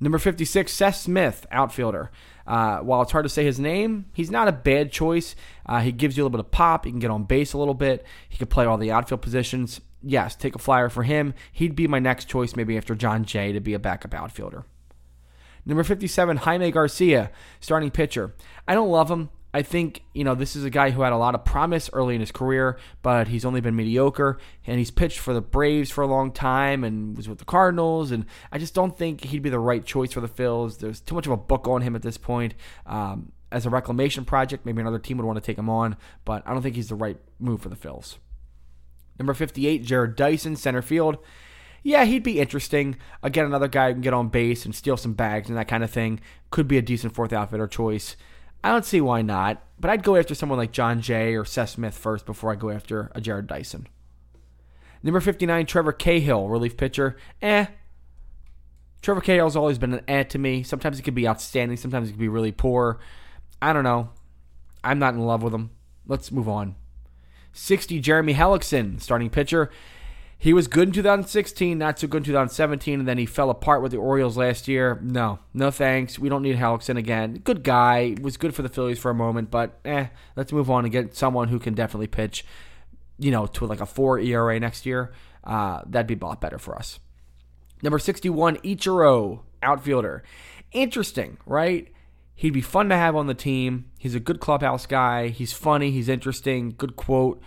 Number 0.00 0.18
56, 0.18 0.72
Seth 0.72 0.96
Smith, 0.96 1.46
outfielder. 1.50 2.10
Uh, 2.46 2.78
while 2.78 3.00
it's 3.02 3.12
hard 3.12 3.24
to 3.24 3.28
say 3.28 3.44
his 3.44 3.58
name, 3.58 4.06
he's 4.12 4.30
not 4.30 4.48
a 4.48 4.52
bad 4.52 4.92
choice. 4.92 5.34
Uh, 5.64 5.80
he 5.80 5.92
gives 5.92 6.16
you 6.16 6.22
a 6.22 6.24
little 6.24 6.38
bit 6.38 6.44
of 6.44 6.50
pop. 6.50 6.84
He 6.84 6.90
can 6.90 7.00
get 7.00 7.10
on 7.10 7.24
base 7.24 7.52
a 7.52 7.58
little 7.58 7.74
bit. 7.74 8.04
He 8.28 8.36
can 8.36 8.48
play 8.48 8.66
all 8.66 8.76
the 8.76 8.90
outfield 8.90 9.22
positions. 9.22 9.80
Yes, 10.02 10.36
take 10.36 10.54
a 10.54 10.58
flyer 10.58 10.90
for 10.90 11.04
him. 11.04 11.32
He'd 11.52 11.74
be 11.74 11.86
my 11.86 11.98
next 11.98 12.28
choice, 12.28 12.54
maybe 12.56 12.76
after 12.76 12.94
Jon 12.94 13.24
Jay, 13.24 13.52
to 13.52 13.60
be 13.60 13.72
a 13.72 13.78
backup 13.78 14.12
outfielder. 14.12 14.64
Number 15.64 15.82
57, 15.82 16.38
Jaime 16.38 16.70
Garcia, 16.70 17.30
starting 17.60 17.90
pitcher. 17.90 18.34
I 18.68 18.74
don't 18.74 18.90
love 18.90 19.10
him. 19.10 19.30
I 19.54 19.62
think, 19.62 20.02
you 20.12 20.24
know, 20.24 20.34
this 20.34 20.56
is 20.56 20.64
a 20.64 20.70
guy 20.70 20.90
who 20.90 21.02
had 21.02 21.12
a 21.12 21.16
lot 21.16 21.36
of 21.36 21.44
promise 21.44 21.88
early 21.92 22.16
in 22.16 22.20
his 22.20 22.32
career, 22.32 22.76
but 23.02 23.28
he's 23.28 23.44
only 23.44 23.60
been 23.60 23.76
mediocre. 23.76 24.36
And 24.66 24.80
he's 24.80 24.90
pitched 24.90 25.20
for 25.20 25.32
the 25.32 25.40
Braves 25.40 25.92
for 25.92 26.02
a 26.02 26.08
long 26.08 26.32
time 26.32 26.82
and 26.82 27.16
was 27.16 27.28
with 27.28 27.38
the 27.38 27.44
Cardinals. 27.44 28.10
And 28.10 28.26
I 28.50 28.58
just 28.58 28.74
don't 28.74 28.98
think 28.98 29.22
he'd 29.22 29.42
be 29.42 29.50
the 29.50 29.60
right 29.60 29.84
choice 29.84 30.12
for 30.12 30.20
the 30.20 30.28
Phils. 30.28 30.78
There's 30.78 31.00
too 31.00 31.14
much 31.14 31.26
of 31.26 31.32
a 31.32 31.36
book 31.36 31.68
on 31.68 31.82
him 31.82 31.94
at 31.94 32.02
this 32.02 32.18
point. 32.18 32.54
Um, 32.84 33.30
as 33.52 33.64
a 33.64 33.70
reclamation 33.70 34.24
project, 34.24 34.66
maybe 34.66 34.80
another 34.80 34.98
team 34.98 35.18
would 35.18 35.26
want 35.26 35.36
to 35.36 35.40
take 35.40 35.56
him 35.56 35.70
on, 35.70 35.96
but 36.24 36.42
I 36.44 36.52
don't 36.52 36.60
think 36.60 36.74
he's 36.74 36.88
the 36.88 36.96
right 36.96 37.16
move 37.38 37.62
for 37.62 37.68
the 37.68 37.76
Phils. 37.76 38.16
Number 39.20 39.34
58, 39.34 39.84
Jarrod 39.84 40.16
Dyson, 40.16 40.56
center 40.56 40.82
field. 40.82 41.18
Yeah, 41.84 42.04
he'd 42.06 42.24
be 42.24 42.40
interesting. 42.40 42.96
Again, 43.22 43.44
another 43.44 43.68
guy 43.68 43.88
who 43.88 43.94
can 43.94 44.00
get 44.00 44.14
on 44.14 44.30
base 44.30 44.64
and 44.64 44.74
steal 44.74 44.96
some 44.96 45.12
bags 45.12 45.48
and 45.48 45.56
that 45.56 45.68
kind 45.68 45.84
of 45.84 45.90
thing. 45.90 46.18
Could 46.50 46.66
be 46.66 46.78
a 46.78 46.82
decent 46.82 47.14
fourth 47.14 47.32
outfitter 47.32 47.68
choice. 47.68 48.16
I 48.64 48.70
don't 48.70 48.86
see 48.86 49.02
why 49.02 49.20
not, 49.20 49.62
but 49.78 49.90
I'd 49.90 50.02
go 50.02 50.16
after 50.16 50.34
someone 50.34 50.56
like 50.56 50.72
Jon 50.72 51.02
Jay 51.02 51.34
or 51.34 51.44
Seth 51.44 51.68
Smith 51.68 51.94
first 51.94 52.24
before 52.24 52.50
I 52.50 52.54
go 52.54 52.70
after 52.70 53.12
a 53.14 53.20
Jarrod 53.20 53.46
Dyson. 53.46 53.86
Number 55.02 55.20
59, 55.20 55.66
Trevor 55.66 55.92
Cahill, 55.92 56.48
relief 56.48 56.78
pitcher. 56.78 57.14
Eh. 57.42 57.66
Trevor 59.02 59.20
Cahill's 59.20 59.54
always 59.54 59.76
been 59.76 59.92
an 59.92 60.04
eh 60.08 60.22
to 60.22 60.38
me. 60.38 60.62
Sometimes 60.62 60.96
he 60.96 61.02
could 61.02 61.14
be 61.14 61.28
outstanding, 61.28 61.76
sometimes 61.76 62.08
he 62.08 62.14
could 62.14 62.20
be 62.20 62.28
really 62.28 62.52
poor. 62.52 62.98
I 63.60 63.74
don't 63.74 63.84
know. 63.84 64.08
I'm 64.82 64.98
not 64.98 65.12
in 65.12 65.20
love 65.20 65.42
with 65.42 65.52
him. 65.52 65.68
Let's 66.06 66.32
move 66.32 66.48
on. 66.48 66.74
60, 67.52 68.00
Jeremy 68.00 68.32
Hellickson, 68.32 68.98
starting 68.98 69.28
pitcher. 69.28 69.70
He 70.44 70.52
was 70.52 70.68
good 70.68 70.88
in 70.88 70.92
2016, 70.92 71.78
not 71.78 71.98
so 71.98 72.06
good 72.06 72.18
in 72.18 72.24
2017, 72.24 72.98
and 72.98 73.08
then 73.08 73.16
he 73.16 73.24
fell 73.24 73.48
apart 73.48 73.80
with 73.80 73.92
the 73.92 73.96
Orioles 73.96 74.36
last 74.36 74.68
year. 74.68 75.00
No, 75.02 75.38
no 75.54 75.70
thanks. 75.70 76.18
We 76.18 76.28
don't 76.28 76.42
need 76.42 76.56
Hellickson 76.56 76.98
again. 76.98 77.40
Good 77.42 77.62
guy. 77.62 78.14
Was 78.20 78.36
good 78.36 78.54
for 78.54 78.60
the 78.60 78.68
Phillies 78.68 78.98
for 78.98 79.10
a 79.10 79.14
moment, 79.14 79.50
but 79.50 79.80
eh, 79.86 80.08
let's 80.36 80.52
move 80.52 80.70
on 80.70 80.84
and 80.84 80.92
get 80.92 81.16
someone 81.16 81.48
who 81.48 81.58
can 81.58 81.72
definitely 81.72 82.08
pitch, 82.08 82.44
you 83.18 83.30
know, 83.30 83.46
to 83.46 83.64
like 83.64 83.80
a 83.80 83.86
4 83.86 84.18
ERA 84.18 84.60
next 84.60 84.84
year. 84.84 85.14
Uh, 85.44 85.80
that'd 85.86 86.06
be 86.06 86.22
a 86.22 86.28
lot 86.28 86.42
better 86.42 86.58
for 86.58 86.76
us. 86.76 87.00
Number 87.82 87.98
61, 87.98 88.58
Ichiro, 88.58 89.44
outfielder. 89.62 90.24
Interesting, 90.72 91.38
right? 91.46 91.90
He'd 92.34 92.52
be 92.52 92.60
fun 92.60 92.90
to 92.90 92.96
have 92.96 93.16
on 93.16 93.28
the 93.28 93.34
team. 93.34 93.86
He's 93.98 94.14
a 94.14 94.20
good 94.20 94.40
clubhouse 94.40 94.84
guy. 94.84 95.28
He's 95.28 95.54
funny. 95.54 95.90
He's 95.90 96.10
interesting. 96.10 96.74
Good 96.76 96.96
quote 96.96 97.40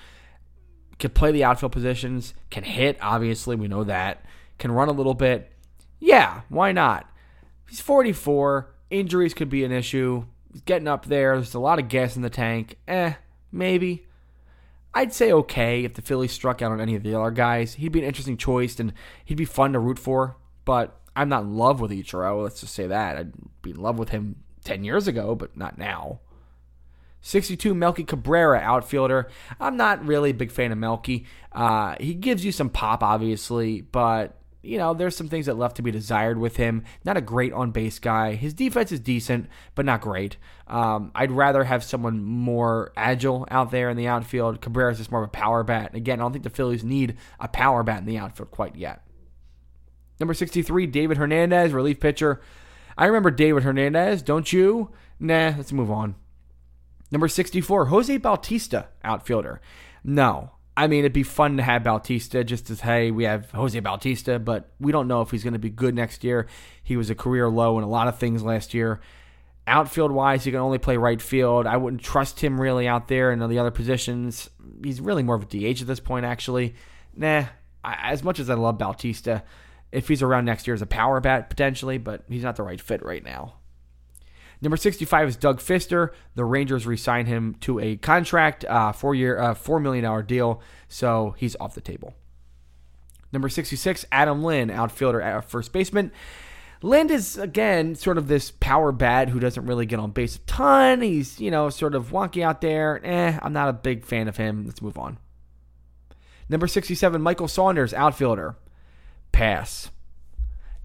can 1.00 1.12
play 1.12 1.32
the 1.32 1.44
outfield 1.44 1.72
positions, 1.72 2.34
can 2.50 2.64
hit, 2.64 2.98
obviously, 3.02 3.56
we 3.56 3.68
know 3.68 3.84
that, 3.84 4.26
can 4.58 4.72
run 4.72 4.90
a 4.90 4.94
little 4.94 5.14
bit. 5.14 5.52
Yeah, 6.00 6.42
why 6.50 6.72
not? 6.72 7.10
He's 7.70 7.82
44. 7.82 8.74
Injuries 8.90 9.34
could 9.34 9.50
be 9.50 9.64
an 9.64 9.72
issue. 9.72 10.26
He's 10.52 10.62
getting 10.62 10.88
up 10.88 11.06
there. 11.06 11.36
There's 11.36 11.54
a 11.54 11.60
lot 11.60 11.80
of 11.80 11.90
gas 11.90 12.16
in 12.16 12.22
the 12.22 12.30
tank. 12.30 12.78
Eh, 12.88 13.14
Maybe. 13.52 14.06
I'd 14.94 15.14
say 15.14 15.32
okay 15.32 15.84
if 15.84 15.94
the 15.94 16.02
Phillies 16.02 16.32
struck 16.32 16.62
out 16.62 16.72
on 16.72 16.82
any 16.82 16.96
of 16.96 17.04
the 17.04 17.14
other 17.14 17.32
guys. 17.32 17.76
He'd 17.76 17.92
be 17.92 18.00
an 18.00 18.06
interesting 18.06 18.38
choice 18.38 18.80
and 18.80 18.94
he'd 19.26 19.38
be 19.38 19.46
fun 19.46 19.74
to 19.74 19.80
root 19.80 20.00
for, 20.00 20.38
but 20.66 21.00
I'm 21.16 21.30
not 21.30 21.44
in 21.44 21.56
love 21.56 21.80
with 21.80 21.92
Ichiro. 21.92 22.42
Let's 22.44 22.62
just 22.62 22.74
say 22.74 22.88
that. 22.88 23.18
I'd 23.18 23.34
be 23.62 23.72
in 23.72 23.82
love 23.82 24.00
with 24.00 24.10
him 24.10 24.38
10 24.64 24.84
years 24.84 25.08
ago, 25.08 25.36
but 25.36 25.56
not 25.56 25.78
now. 25.78 26.20
62 27.22 27.74
Melky 27.74 28.04
Cabrera, 28.04 28.60
outfielder. 28.60 29.30
I'm 29.60 29.78
not 29.78 30.06
really 30.06 30.30
a 30.30 30.34
big 30.34 30.52
fan 30.52 30.72
of 30.72 30.78
Melky. 30.78 31.26
Uh, 31.52 31.96
he 32.00 32.14
gives 32.14 32.46
you 32.46 32.52
some 32.52 32.70
pop, 32.70 33.04
obviously, 33.04 33.82
but 33.82 34.38
you 34.68 34.78
know, 34.78 34.94
there's 34.94 35.16
some 35.16 35.30
things 35.30 35.46
that 35.46 35.58
left 35.58 35.78
to 35.78 35.82
be 35.82 35.92
desired 35.92 36.38
with 36.38 36.58
him. 36.58 36.84
Not 37.06 37.16
a 37.16 37.22
great 37.22 37.54
on 37.54 37.72
base 37.72 38.00
guy. 38.00 38.36
His 38.36 38.54
defense 38.54 38.92
is 38.92 39.00
decent, 39.00 39.50
but 39.76 39.86
not 39.86 40.02
great. 40.02 40.38
Um, 40.68 41.12
I'd 41.16 41.32
rather 41.32 41.64
have 41.64 41.84
someone 41.84 42.24
more 42.24 42.92
agile 42.98 43.48
out 43.50 43.72
there 43.72 43.90
in 43.90 43.98
the 43.98 44.08
outfield. 44.08 44.62
Cabrera's 44.62 44.98
just 44.98 45.12
more 45.12 45.24
of 45.24 45.30
a 45.30 45.32
power 45.32 45.64
bat. 45.64 45.96
Again, 45.96 46.20
I 46.20 46.24
don't 46.24 46.34
think 46.34 46.44
the 46.44 46.50
Phillies 46.50 46.84
need 46.84 47.18
a 47.40 47.48
power 47.48 47.82
bat 47.84 48.00
in 48.00 48.06
the 48.06 48.18
outfield 48.18 48.52
quite 48.52 48.76
yet. 48.76 49.04
Number 50.20 50.34
63, 50.34 50.88
David 50.88 51.18
Hernandez, 51.18 51.72
relief 51.72 52.00
pitcher. 52.00 52.42
I 52.98 53.06
remember 53.06 53.32
David 53.32 53.64
Hernandez, 53.64 54.22
don't 54.22 54.52
you? 54.52 54.92
Nah, 55.20 55.54
let's 55.56 55.72
move 55.72 55.92
on. 55.92 56.16
Number 57.12 57.28
64, 57.28 57.86
Jose 57.86 58.18
Bautista, 58.18 58.88
outfielder. 59.04 59.62
No, 60.04 60.52
I 60.76 60.88
mean, 60.88 61.00
it'd 61.00 61.14
be 61.14 61.24
fun 61.24 61.58
to 61.58 61.64
have 61.64 61.84
Bautista 61.84 62.44
just 62.44 62.70
as, 62.70 62.82
hey, 62.82 63.10
we 63.10 63.24
have 63.24 63.50
Jose 63.52 63.80
Bautista, 63.80 64.38
but 64.38 64.70
we 64.80 64.92
don't 64.92 65.08
know 65.08 65.22
if 65.22 65.32
he's 65.32 65.44
going 65.44 65.54
to 65.54 65.60
be 65.60 65.72
good 65.72 65.96
next 65.96 66.24
year. 66.24 66.48
He 66.84 66.98
was 66.98 67.10
a 67.10 67.16
career 67.16 67.50
low 67.50 67.78
in 67.78 67.84
a 67.84 67.90
lot 67.90 68.08
of 68.08 68.20
things 68.20 68.44
last 68.44 68.74
year. 68.74 69.00
Outfield 69.66 70.12
wise, 70.12 70.44
he 70.44 70.52
can 70.52 70.60
only 70.60 70.78
play 70.78 70.96
right 70.98 71.22
field. 71.22 71.66
I 71.66 71.78
wouldn't 71.78 72.04
trust 72.04 72.42
him 72.42 72.62
really 72.62 72.88
out 72.88 73.08
there 73.08 73.32
in 73.32 73.40
the 73.40 73.60
other 73.60 73.72
positions. 73.72 74.50
He's 74.84 75.02
really 75.02 75.24
more 75.24 75.36
of 75.36 75.44
a 75.44 75.46
DH 75.46 75.82
at 75.82 75.88
this 75.88 76.00
point, 76.00 76.26
actually. 76.26 76.76
Nah, 77.16 77.46
as 77.84 78.24
much 78.24 78.40
as 78.40 78.50
I 78.50 78.54
love 78.54 78.78
Bautista, 78.78 79.44
if 79.92 80.08
he's 80.08 80.22
around 80.22 80.46
next 80.46 80.68
year 80.68 80.74
as 80.76 80.82
a 80.82 80.86
power 80.86 81.20
bat 81.20 81.50
potentially, 81.50 81.98
but 81.98 82.24
he's 82.30 82.44
not 82.44 82.56
the 82.56 82.64
right 82.64 82.80
fit 82.80 83.04
right 83.04 83.24
now. 83.24 83.56
Number 84.62 84.78
65 84.78 85.30
is 85.30 85.36
Doug 85.36 85.60
Fister. 85.60 86.12
The 86.36 86.46
Rangers 86.46 86.88
re-signed 86.88 87.28
him 87.28 87.56
to 87.62 87.80
a 87.80 87.98
contract, 87.98 88.66
uh, 88.66 88.92
four-year, 88.92 89.40
uh, 89.40 89.54
$4 89.54 89.82
million 89.82 90.26
deal, 90.26 90.62
so 90.88 91.36
he's 91.38 91.56
off 91.60 91.76
the 91.76 91.82
table. 91.82 92.16
Number 93.32 93.50
66, 93.50 94.06
Adam 94.12 94.44
Lind, 94.44 94.72
outfielder 94.72 95.22
at 95.22 95.46
first 95.46 95.74
baseman. 95.74 96.12
Lind 96.82 97.12
is, 97.12 97.38
again, 97.38 97.96
sort 97.96 98.18
of 98.18 98.28
this 98.28 98.52
power 98.52 98.92
bat 98.92 99.30
who 99.30 99.40
doesn't 99.40 99.66
really 99.66 99.86
get 99.86 100.00
on 100.00 100.12
base 100.12 100.36
a 100.36 100.40
ton. 100.40 101.02
He's, 101.02 101.40
you 101.40 101.52
know, 101.52 101.70
sort 101.70 101.96
of 101.96 102.12
wonky 102.12 102.44
out 102.44 102.62
there. 102.62 103.02
Eh, 103.04 103.38
I'm 103.42 103.54
not 103.54 103.70
a 103.70 103.74
big 103.74 104.06
fan 104.06 104.28
of 104.28 104.38
him. 104.38 104.66
Let's 104.66 104.82
move 104.82 104.98
on. 104.98 105.18
Number 106.50 106.68
67, 106.68 107.22
Michael 107.22 107.48
Saunders, 107.48 107.94
outfielder. 107.94 108.56
Pass. 109.32 109.90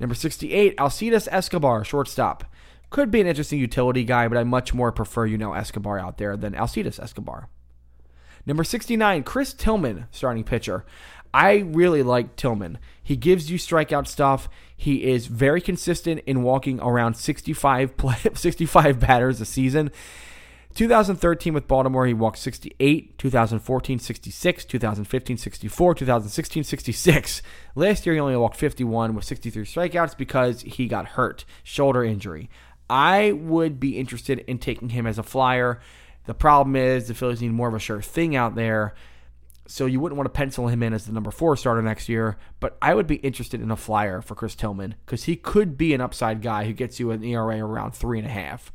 Number 0.00 0.14
68, 0.14 0.76
Alcides 0.78 1.28
Escobar, 1.30 1.84
shortstop. 1.84 2.44
Could 2.92 3.10
be 3.10 3.22
an 3.22 3.26
interesting 3.26 3.58
utility 3.58 4.04
guy, 4.04 4.28
but 4.28 4.36
I 4.36 4.44
much 4.44 4.74
more 4.74 4.92
prefer 4.92 5.24
you 5.24 5.38
know 5.38 5.54
Escobar 5.54 5.98
out 5.98 6.18
there 6.18 6.36
than 6.36 6.54
Alcides 6.54 6.98
Escobar. 7.00 7.48
Number 8.44 8.64
69, 8.64 9.22
Chris 9.22 9.54
Tillman, 9.54 10.08
starting 10.10 10.44
pitcher. 10.44 10.84
I 11.32 11.60
really 11.60 12.02
like 12.02 12.36
Tillman. 12.36 12.76
He 13.02 13.16
gives 13.16 13.50
you 13.50 13.56
strikeout 13.56 14.06
stuff. 14.06 14.46
He 14.76 15.10
is 15.10 15.26
very 15.26 15.62
consistent 15.62 16.20
in 16.26 16.42
walking 16.42 16.80
around 16.80 17.14
65 17.14 17.96
play, 17.96 18.18
65 18.34 19.00
batters 19.00 19.40
a 19.40 19.46
season. 19.46 19.90
2013 20.74 21.54
with 21.54 21.68
Baltimore, 21.68 22.06
he 22.06 22.12
walked 22.12 22.38
68. 22.38 23.16
2014, 23.16 23.98
66. 24.00 24.64
2015, 24.66 25.36
64. 25.38 25.94
2016, 25.94 26.64
66. 26.64 27.42
Last 27.74 28.04
year, 28.04 28.14
he 28.14 28.20
only 28.20 28.36
walked 28.36 28.56
51 28.56 29.14
with 29.14 29.24
63 29.24 29.64
strikeouts 29.64 30.16
because 30.16 30.60
he 30.62 30.88
got 30.88 31.08
hurt, 31.08 31.46
shoulder 31.62 32.04
injury. 32.04 32.50
I 32.88 33.32
would 33.32 33.80
be 33.80 33.98
interested 33.98 34.40
in 34.40 34.58
taking 34.58 34.90
him 34.90 35.06
as 35.06 35.18
a 35.18 35.22
flyer. 35.22 35.80
The 36.26 36.34
problem 36.34 36.76
is 36.76 37.08
the 37.08 37.14
Phillies 37.14 37.40
need 37.40 37.52
more 37.52 37.68
of 37.68 37.74
a 37.74 37.78
sure 37.78 38.02
thing 38.02 38.36
out 38.36 38.54
there. 38.54 38.94
So 39.66 39.86
you 39.86 40.00
wouldn't 40.00 40.16
want 40.16 40.26
to 40.26 40.36
pencil 40.36 40.66
him 40.66 40.82
in 40.82 40.92
as 40.92 41.06
the 41.06 41.12
number 41.12 41.30
four 41.30 41.56
starter 41.56 41.82
next 41.82 42.08
year, 42.08 42.36
but 42.60 42.76
I 42.82 42.94
would 42.94 43.06
be 43.06 43.14
interested 43.16 43.62
in 43.62 43.70
a 43.70 43.76
flyer 43.76 44.20
for 44.20 44.34
Chris 44.34 44.56
Tillman 44.56 44.96
because 45.06 45.24
he 45.24 45.36
could 45.36 45.78
be 45.78 45.94
an 45.94 46.00
upside 46.00 46.42
guy 46.42 46.64
who 46.66 46.72
gets 46.72 46.98
you 46.98 47.12
an 47.12 47.22
ERA 47.22 47.58
around 47.58 47.92
three 47.92 48.18
and 48.18 48.26
a 48.26 48.30
half. 48.30 48.72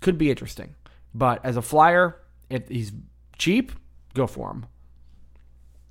Could 0.00 0.16
be 0.16 0.30
interesting, 0.30 0.74
but 1.14 1.44
as 1.44 1.56
a 1.56 1.62
flyer, 1.62 2.16
if 2.48 2.66
he's 2.68 2.92
cheap, 3.36 3.72
go 4.14 4.26
for 4.26 4.50
him. 4.50 4.66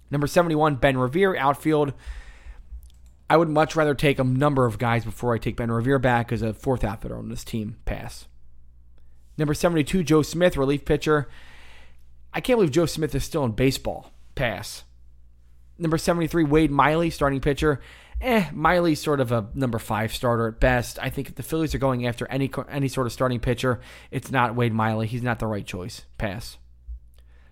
Number 0.10 0.28
seventy-one, 0.28 0.76
Ben 0.76 0.98
Revere, 0.98 1.36
outfield. 1.36 1.94
I 3.30 3.38
would 3.38 3.50
much 3.50 3.76
rather 3.76 3.94
take 3.94 4.20
a 4.20 4.24
number 4.24 4.66
of 4.66 4.78
guys 4.78 5.04
before 5.04 5.34
I 5.34 5.38
take 5.38 5.58
Ben 5.58 5.72
Revere 5.72 6.00
back 6.00 6.32
as 6.32 6.42
a 6.42 6.54
fourth 6.54 6.84
outfielder 6.84 7.18
on 7.18 7.30
this 7.30 7.44
team. 7.44 7.78
Pass. 7.86 8.28
Number 9.38 9.54
72, 9.54 10.04
Joe 10.04 10.22
Smith, 10.22 10.58
relief 10.58 10.86
pitcher. 10.86 11.28
I 12.34 12.42
can't 12.42 12.58
believe 12.58 12.72
Joe 12.72 12.86
Smith 12.86 13.14
is 13.14 13.24
still 13.24 13.44
in 13.44 13.52
baseball. 13.52 14.12
Pass. 14.36 14.84
Number 15.78 15.98
73, 15.98 16.44
Wade 16.46 16.72
Miley, 16.72 17.10
starting 17.10 17.42
pitcher. 17.42 17.82
Eh, 18.20 18.50
Miley's 18.52 19.00
sort 19.00 19.20
of 19.20 19.32
a 19.32 19.48
number 19.54 19.78
five 19.78 20.12
starter 20.12 20.48
at 20.48 20.60
best. 20.60 20.98
I 21.00 21.10
think 21.10 21.30
if 21.30 21.36
the 21.36 21.44
Phillies 21.44 21.76
are 21.76 21.80
going 21.80 22.08
after 22.08 22.28
any 22.30 22.50
any 22.68 22.88
sort 22.88 23.06
of 23.06 23.14
starting 23.14 23.40
pitcher, 23.40 23.80
it's 24.10 24.32
not 24.32 24.56
Wade 24.56 24.74
Miley. 24.74 25.06
He's 25.06 25.22
not 25.22 25.38
the 25.38 25.46
right 25.46 25.66
choice. 25.66 26.04
Pass. 26.18 26.58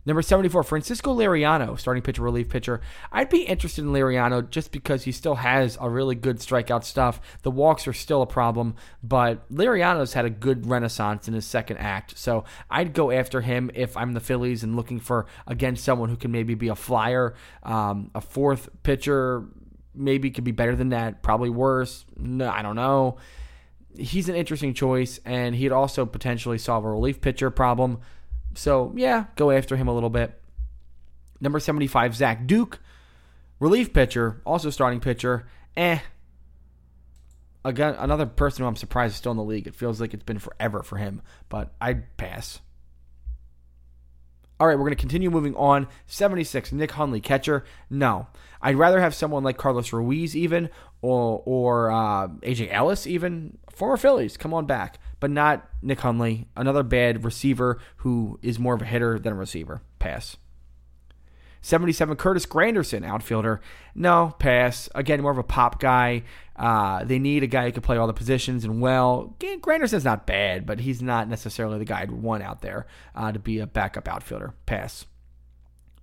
Number 0.05 0.21
74, 0.21 0.63
Francisco 0.63 1.15
Liriano, 1.15 1.79
starting 1.79 2.03
pitcher, 2.03 2.21
relief 2.21 2.47
pitcher. 2.47 2.79
I'd 3.11 3.29
be 3.29 3.41
interested 3.43 3.83
in 3.83 3.91
Liriano 3.91 4.47
just 4.47 4.71
because 4.71 5.03
he 5.03 5.11
still 5.11 5.35
has 5.35 5.79
a 5.81 5.89
really 5.89 6.13
good 6.13 6.37
strikeout 6.37 6.83
stuff. 6.83 7.19
The 7.41 7.49
walks 7.49 7.87
are 7.87 7.93
still 7.93 8.21
a 8.21 8.27
problem, 8.27 8.75
but 9.01 9.51
Liriano's 9.51 10.13
had 10.13 10.25
a 10.25 10.29
good 10.29 10.67
renaissance 10.67 11.27
in 11.27 11.33
his 11.33 11.45
second 11.45 11.77
act. 11.77 12.17
So 12.19 12.43
I'd 12.69 12.93
go 12.93 13.09
after 13.09 13.41
him 13.41 13.71
if 13.73 13.97
I'm 13.97 14.13
the 14.13 14.19
Phillies 14.19 14.63
and 14.63 14.75
looking 14.75 14.99
for, 14.99 15.25
again, 15.47 15.75
someone 15.75 16.09
who 16.09 16.17
can 16.17 16.31
maybe 16.31 16.53
be 16.53 16.67
a 16.67 16.75
flyer, 16.75 17.33
um, 17.63 18.11
a 18.13 18.21
fourth 18.21 18.69
pitcher. 18.83 19.45
Maybe 19.95 20.29
could 20.29 20.43
be 20.43 20.51
better 20.51 20.75
than 20.75 20.89
that, 20.89 21.23
probably 21.23 21.49
worse. 21.49 22.05
No, 22.15 22.49
I 22.49 22.61
don't 22.61 22.75
know. 22.75 23.17
He's 23.97 24.27
an 24.27 24.35
interesting 24.35 24.73
choice, 24.73 25.21
and 25.25 25.55
he'd 25.55 25.71
also 25.71 26.05
potentially 26.05 26.57
solve 26.57 26.83
a 26.83 26.91
relief 26.91 27.21
pitcher 27.21 27.49
problem. 27.49 28.01
So, 28.55 28.93
yeah, 28.95 29.25
go 29.35 29.51
after 29.51 29.75
him 29.75 29.87
a 29.87 29.93
little 29.93 30.09
bit. 30.09 30.41
Number 31.41 31.59
75, 31.59 32.15
Zach 32.15 32.47
Duke, 32.47 32.79
relief 33.59 33.93
pitcher, 33.93 34.41
also 34.45 34.69
starting 34.69 35.01
pitcher. 35.01 35.45
Eh. 35.75 35.99
Again, 37.65 37.95
another 37.97 38.25
person 38.25 38.63
who 38.63 38.67
I'm 38.67 38.75
surprised 38.75 39.13
is 39.13 39.17
still 39.17 39.31
in 39.31 39.37
the 39.37 39.43
league. 39.43 39.67
It 39.67 39.75
feels 39.75 39.99
like 39.99 40.13
it's 40.13 40.23
been 40.23 40.39
forever 40.39 40.83
for 40.83 40.97
him, 40.97 41.21
but 41.49 41.73
I'd 41.81 42.15
pass. 42.15 42.61
All 44.57 44.67
right, 44.67 44.75
we're 44.75 44.85
going 44.85 44.95
to 44.95 45.01
continue 45.01 45.29
moving 45.29 45.55
on. 45.55 45.87
76, 46.05 46.71
Nick 46.71 46.91
Hundley, 46.91 47.19
catcher. 47.19 47.65
No. 47.89 48.27
I'd 48.61 48.77
rather 48.77 49.01
have 49.01 49.13
someone 49.13 49.43
like 49.43 49.57
Carlos 49.57 49.91
Ruiz, 49.91 50.35
even, 50.35 50.69
or, 51.01 51.41
or 51.45 51.91
uh, 51.91 52.27
AJ 52.27 52.71
Ellis, 52.71 53.05
even. 53.05 53.57
Former 53.71 53.97
Phillies, 53.97 54.37
come 54.37 54.53
on 54.53 54.65
back 54.65 54.97
but 55.19 55.31
not 55.31 55.67
Nick 55.81 55.99
Hundley, 56.01 56.47
another 56.55 56.83
bad 56.83 57.23
receiver 57.23 57.79
who 57.97 58.39
is 58.41 58.59
more 58.59 58.75
of 58.75 58.81
a 58.81 58.85
hitter 58.85 59.19
than 59.19 59.33
a 59.33 59.35
receiver. 59.35 59.81
Pass. 59.99 60.37
77 61.65 62.15
Curtis 62.17 62.45
Granderson, 62.45 63.03
outfielder. 63.03 63.59
No, 63.95 64.35
pass. 64.37 64.87
Again, 64.93 65.23
more 65.23 65.31
of 65.31 65.39
a 65.39 65.43
pop 65.43 65.79
guy. 65.79 66.21
Uh, 66.55 67.03
they 67.03 67.17
need 67.17 67.41
a 67.41 67.47
guy 67.47 67.65
who 67.65 67.71
can 67.71 67.81
play 67.81 67.97
all 67.97 68.05
the 68.05 68.13
positions 68.13 68.63
and 68.63 68.79
well. 68.79 69.35
Granderson's 69.39 70.05
not 70.05 70.27
bad, 70.27 70.67
but 70.67 70.79
he's 70.79 71.01
not 71.01 71.27
necessarily 71.27 71.79
the 71.79 71.85
guy 71.85 72.01
I'd 72.01 72.11
want 72.11 72.43
out 72.43 72.61
there 72.61 72.85
uh, 73.15 73.31
to 73.31 73.39
be 73.39 73.57
a 73.57 73.65
backup 73.65 74.07
outfielder. 74.07 74.53
Pass. 74.67 75.07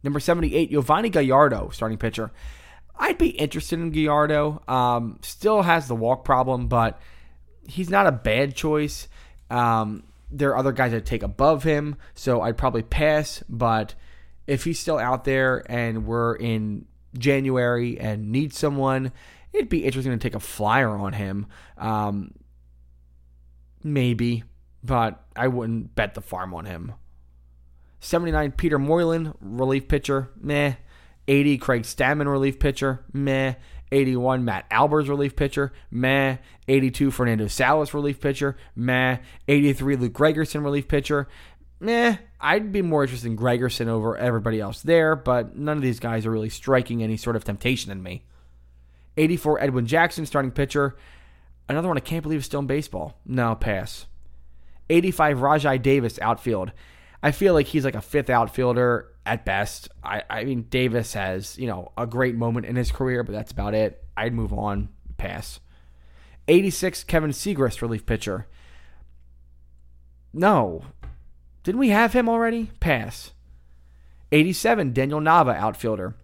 Number 0.03 0.19
78, 0.19 0.73
Yovani 0.73 1.13
Gallardo, 1.13 1.71
starting 1.71 1.97
pitcher. 1.97 2.33
I'd 2.97 3.19
be 3.19 3.29
interested 3.29 3.79
in 3.79 3.91
Gallardo. 3.91 4.63
Um, 4.67 5.21
still 5.23 5.63
has 5.63 5.87
the 5.87 5.95
walk 5.95 6.25
problem, 6.25 6.67
but 6.67 7.01
he's 7.67 7.91
not 7.91 8.07
a 8.07 8.13
bad 8.13 8.55
choice. 8.55 9.09
Um, 9.51 10.05
there 10.31 10.51
are 10.51 10.57
other 10.57 10.73
guys 10.73 10.95
I'd 10.95 11.07
take 11.07 11.23
above 11.23 11.63
him, 11.63 11.97
so 12.15 12.41
I'd 12.41 12.57
probably 12.57 12.83
pass. 12.83 13.43
But 13.49 13.95
if 14.47 14.65
he's 14.65 14.79
still 14.79 14.99
out 14.99 15.25
there 15.25 15.65
and 15.71 16.07
we're 16.07 16.35
in 16.35 16.87
January 17.17 17.99
and 17.99 18.33
need 18.33 18.55
someone, 18.55 19.13
it'd 19.53 19.69
be 19.69 19.85
interesting 19.85 20.13
to 20.13 20.19
take 20.19 20.35
a 20.35 20.41
flyer 20.41 20.91
on 20.91 21.13
him. 21.13 21.47
Um, 21.77 22.33
maybe, 23.85 24.45
but 24.83 25.23
I 25.37 25.49
wouldn't 25.49 25.95
bet 25.95 26.15
the 26.15 26.23
farm 26.23 26.55
on 26.55 26.65
him. 26.65 26.95
79 28.01 28.53
Peter 28.53 28.79
Moylan, 28.79 29.35
relief 29.41 29.87
pitcher, 29.89 30.31
meh. 30.41 30.75
80 31.29 31.59
Craig 31.59 31.83
Stammen, 31.83 32.27
relief 32.27 32.59
pitcher, 32.59 33.05
meh. 33.13 33.55
81, 33.93 34.45
Matt 34.45 34.69
Albers, 34.71 35.09
relief 35.09 35.37
pitcher, 35.37 35.73
meh. 35.91 36.39
82, 36.67 37.11
Fernando 37.11 37.47
Salas, 37.47 37.93
relief 37.95 38.21
pitcher, 38.21 38.57
meh. 38.75 39.19
83, 39.47 39.97
Luke 39.97 40.13
Gregerson, 40.13 40.65
relief 40.65 40.89
pitcher. 40.89 41.29
meh. 41.79 42.17
I'd 42.41 42.73
be 42.73 42.83
more 42.83 43.05
interested 43.05 43.29
in 43.29 43.37
Gregerson 43.37 43.87
over 43.87 44.17
everybody 44.17 44.61
else 44.61 44.83
there, 44.83 45.15
but 45.15 45.57
none 45.57 45.77
of 45.77 45.83
these 45.83 46.01
guys 46.01 46.27
are 46.27 46.31
really 46.31 46.49
striking 46.49 47.03
any 47.03 47.17
sort 47.17 47.37
of 47.37 47.45
temptation 47.45 47.93
in 47.93 48.03
me. 48.03 48.25
84 49.17 49.61
Edwin 49.63 49.87
Jackson, 49.87 50.27
starting 50.27 50.51
pitcher. 50.51 50.97
Another 51.69 51.89
one 51.89 51.97
I 51.97 52.01
can't 52.01 52.23
believe 52.23 52.41
is 52.41 52.47
still 52.47 52.61
in 52.61 52.67
baseball. 52.67 53.19
No, 53.25 53.55
pass. 53.55 54.07
85 54.91 55.39
Rajai 55.39 55.81
Davis, 55.81 56.19
outfield. 56.21 56.73
I 57.23 57.31
feel 57.31 57.55
like 57.55 57.67
he's 57.67 57.85
like 57.85 57.95
a 57.95 58.03
fifth 58.03 58.31
outfielder 58.31 59.09
at 59.25 59.45
best. 59.45 59.89
I, 60.03 60.23
I 60.29 60.45
mean, 60.45 60.63
Davis 60.63 61.15
has, 61.15 61.57
you 61.57 61.67
know, 61.67 61.93
a 61.97 62.07
great 62.07 62.35
moment 62.35 62.67
in 62.67 62.77
his 62.77 62.91
career, 62.91 63.23
but 63.23 63.33
that's 63.33 63.53
about 63.53 63.75
it. 63.75 64.05
I'd 64.17 64.35
move 64.35 64.53
on, 64.53 64.89
pass. 65.17 65.61
86 66.49 67.05
Kevin 67.05 67.31
Siegrist, 67.31 67.81
relief 67.81 68.05
pitcher. 68.05 68.49
No. 70.33 70.85
Didn't 71.63 71.79
we 71.79 71.91
have 71.91 72.13
him 72.13 72.29
already? 72.29 72.71
Pass. 72.81 73.33
87 74.33 74.93
Daniel 74.93 75.21
Nava, 75.21 75.55
outfielder. 75.55 76.17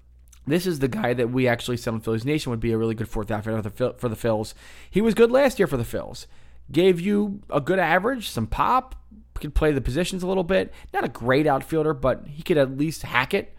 This 0.46 0.66
is 0.66 0.78
the 0.78 0.88
guy 0.88 1.12
that 1.12 1.30
we 1.30 1.46
actually 1.46 1.76
said 1.76 1.92
on 1.92 2.00
Phillies 2.00 2.24
Nation 2.24 2.50
would 2.50 2.58
be 2.58 2.72
a 2.72 2.78
really 2.78 2.94
good 2.94 3.08
fourth 3.08 3.30
outfielder 3.30 3.70
for 3.70 4.08
the 4.08 4.16
Phils. 4.16 4.54
He 4.90 5.02
was 5.02 5.14
good 5.14 5.30
last 5.30 5.58
year 5.58 5.66
for 5.66 5.76
the 5.76 5.84
Phils. 5.84 6.26
Gave 6.72 7.00
you 7.00 7.42
a 7.50 7.60
good 7.60 7.78
average, 7.78 8.28
some 8.28 8.46
pop, 8.46 8.94
could 9.38 9.54
play 9.54 9.72
the 9.72 9.80
positions 9.80 10.22
a 10.22 10.26
little 10.26 10.44
bit. 10.44 10.72
Not 10.92 11.04
a 11.04 11.08
great 11.08 11.46
outfielder, 11.46 11.94
but 11.94 12.26
he 12.26 12.42
could 12.42 12.58
at 12.58 12.76
least 12.76 13.02
hack 13.02 13.34
it. 13.34 13.54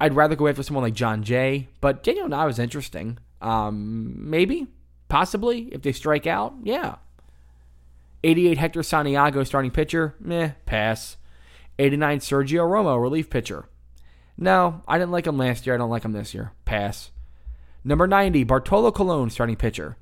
I'd 0.00 0.14
rather 0.14 0.36
go 0.36 0.46
after 0.46 0.62
someone 0.62 0.84
like 0.84 0.94
Jon 0.94 1.22
Jay, 1.22 1.68
but 1.80 2.02
Daniel 2.02 2.28
Nava 2.28 2.50
is 2.50 2.58
interesting. 2.58 3.18
Um, 3.40 4.30
maybe, 4.30 4.68
possibly, 5.08 5.68
if 5.72 5.82
they 5.82 5.92
strike 5.92 6.26
out, 6.26 6.54
yeah. 6.62 6.96
88 8.24 8.58
Hector 8.58 8.82
Santiago, 8.82 9.44
starting 9.44 9.70
pitcher, 9.70 10.14
meh, 10.20 10.52
pass. 10.66 11.16
89 11.78 12.18
Sergio 12.20 12.68
Romo, 12.68 13.00
relief 13.00 13.30
pitcher. 13.30 13.68
No, 14.36 14.82
I 14.86 14.98
didn't 14.98 15.12
like 15.12 15.26
him 15.26 15.36
last 15.38 15.66
year. 15.66 15.74
I 15.74 15.78
don't 15.78 15.90
like 15.90 16.04
him 16.04 16.12
this 16.12 16.34
year. 16.34 16.52
Pass. 16.64 17.10
Number 17.84 18.06
90, 18.06 18.44
Bartolo 18.44 18.90
Colon, 18.92 19.30
starting 19.30 19.56
pitcher. 19.56 19.96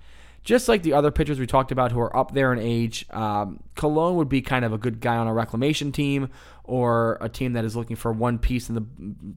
Just 0.47 0.69
like 0.69 0.85
the 0.85 0.93
other 0.93 1.11
pitchers 1.11 1.41
we 1.41 1.47
talked 1.49 1.73
about 1.73 1.91
who 1.91 1.99
are 1.99 2.17
up 2.17 2.33
there 2.33 2.53
in 2.53 2.61
age, 2.61 3.05
um, 3.11 3.59
Colon 3.75 4.15
would 4.15 4.29
be 4.29 4.41
kind 4.41 4.65
of 4.65 4.73
a 4.73 4.79
good 4.79 5.01
guy 5.01 5.17
on 5.17 5.27
a 5.27 5.35
reclamation 5.35 5.91
team 5.91 6.29
or 6.63 7.19
a 7.21 7.29
team 7.29 7.55
that 7.55 7.65
is 7.65 7.75
looking 7.75 7.97
for 7.97 8.13
one 8.13 8.39
piece 8.39 8.69
in 8.69 8.77
the 8.77 8.85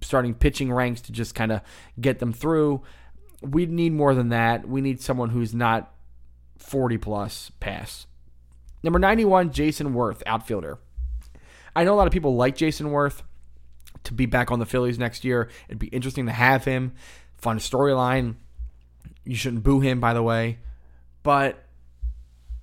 starting 0.05 0.35
pitching 0.35 0.71
ranks 0.71 1.01
to 1.01 1.11
just 1.11 1.33
kind 1.33 1.51
of 1.51 1.61
get 1.99 2.19
them 2.19 2.31
through. 2.31 2.83
We 3.41 3.65
need 3.65 3.91
more 3.91 4.13
than 4.13 4.29
that. 4.29 4.69
We 4.69 4.81
need 4.81 5.01
someone 5.01 5.31
who's 5.31 5.51
not 5.51 5.91
40 6.59 6.99
plus 6.99 7.51
pass. 7.59 8.05
Number 8.83 8.99
91, 8.99 9.49
Jayson 9.49 9.95
Werth, 9.95 10.21
outfielder. 10.27 10.77
I 11.75 11.85
know 11.85 11.95
a 11.95 11.97
lot 11.97 12.05
of 12.05 12.13
people 12.13 12.35
like 12.35 12.55
Jayson 12.55 12.91
Werth 12.91 13.23
to 14.03 14.13
be 14.13 14.27
back 14.27 14.51
on 14.51 14.59
the 14.59 14.65
Phillies 14.67 14.99
next 14.99 15.25
year. 15.25 15.49
It'd 15.69 15.79
be 15.79 15.87
interesting 15.87 16.27
to 16.27 16.33
have 16.33 16.65
him. 16.65 16.91
Fun 17.33 17.57
storyline. 17.57 18.35
You 19.23 19.35
shouldn't 19.35 19.63
boo 19.63 19.79
him, 19.79 19.99
by 19.99 20.13
the 20.13 20.21
way. 20.21 20.59
But 21.23 21.63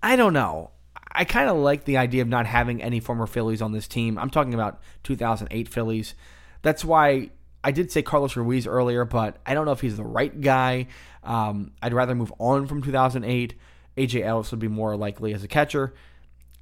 I 0.03 0.17
don't 0.17 0.33
know. 0.33 0.71
I 1.11 1.25
kind 1.25 1.49
of 1.49 1.57
like 1.57 1.85
the 1.85 1.97
idea 1.97 2.23
of 2.23 2.29
not 2.29 2.47
having 2.47 2.83
any 2.83 3.01
former 3.01 3.27
Phillies 3.27 3.63
on 3.63 3.73
this 3.73 3.89
team. 3.89 4.19
I'm 4.19 4.31
talking 4.31 4.55
about 4.55 4.81
2008 5.05 5.69
Phillies. 5.69 6.15
That's 6.63 6.85
why 6.85 7.31
I 7.65 7.71
did 7.71 7.91
say 7.91 8.03
Carlos 8.03 8.37
Ruiz 8.37 8.67
earlier, 8.67 9.05
but 9.05 9.39
I 9.47 9.55
don't 9.55 9.65
know 9.65 9.73
if 9.73 9.81
he's 9.81 9.97
the 9.97 10.05
right 10.05 10.41
guy. 10.41 10.89
Um, 11.25 11.73
I'd 11.83 11.95
rather 11.95 12.15
move 12.15 12.33
on 12.39 12.67
from 12.67 12.83
2008. 12.83 13.55
AJ 13.97 14.23
Ellis 14.25 14.51
would 14.51 14.61
be 14.61 14.69
more 14.69 14.97
likely 14.97 15.33
as 15.33 15.43
a 15.43 15.49
catcher. 15.49 15.95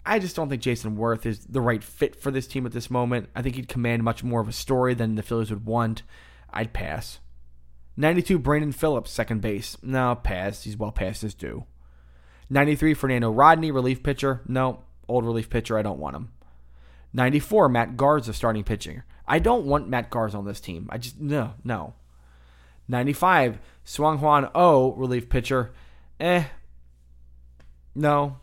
I 0.06 0.18
just 0.18 0.36
don't 0.36 0.48
think 0.48 0.62
Jayson 0.62 0.96
Werth 0.96 1.26
is 1.26 1.46
the 1.46 1.60
right 1.60 1.82
fit 1.82 2.14
for 2.16 2.30
this 2.30 2.46
team 2.46 2.64
at 2.66 2.72
this 2.72 2.90
moment. 2.90 3.30
I 3.34 3.42
think 3.42 3.56
he'd 3.56 3.68
command 3.68 4.02
much 4.02 4.22
more 4.22 4.40
of 4.40 4.48
a 4.48 4.52
story 4.52 4.94
than 4.94 5.14
the 5.14 5.22
Phillies 5.22 5.50
would 5.50 5.66
want. 5.66 6.02
I'd 6.50 6.72
pass. 6.72 7.20
92 7.96 8.38
Brandon 8.38 8.72
Phillips, 8.72 9.10
second 9.10 9.40
base. 9.40 9.76
No, 9.82 10.14
pass. 10.14 10.62
He's 10.62 10.76
well 10.76 10.92
past 10.92 11.22
his 11.22 11.34
due. 11.34 11.64
93 12.50 12.94
Fernando 12.94 13.30
Rodney, 13.30 13.70
relief 13.70 14.02
pitcher. 14.02 14.42
No, 14.46 14.80
old 15.08 15.24
relief 15.24 15.50
pitcher. 15.50 15.78
I 15.78 15.82
don't 15.82 15.98
want 15.98 16.16
him. 16.16 16.30
94 17.12 17.68
Matt 17.68 17.96
Garza, 17.96 18.32
starting 18.32 18.64
pitcher. 18.64 19.04
I 19.26 19.38
don't 19.38 19.66
want 19.66 19.88
Matt 19.88 20.10
Garza 20.10 20.36
on 20.36 20.44
this 20.44 20.60
team. 20.60 20.88
I 20.90 20.98
just 20.98 21.20
no, 21.20 21.54
no. 21.62 21.94
95 22.88 23.58
Seung-Hwan 23.86 24.50
Oh, 24.54 24.92
relief 24.92 25.28
pitcher. 25.28 25.72
Eh. 26.20 26.44
No, 27.94 28.38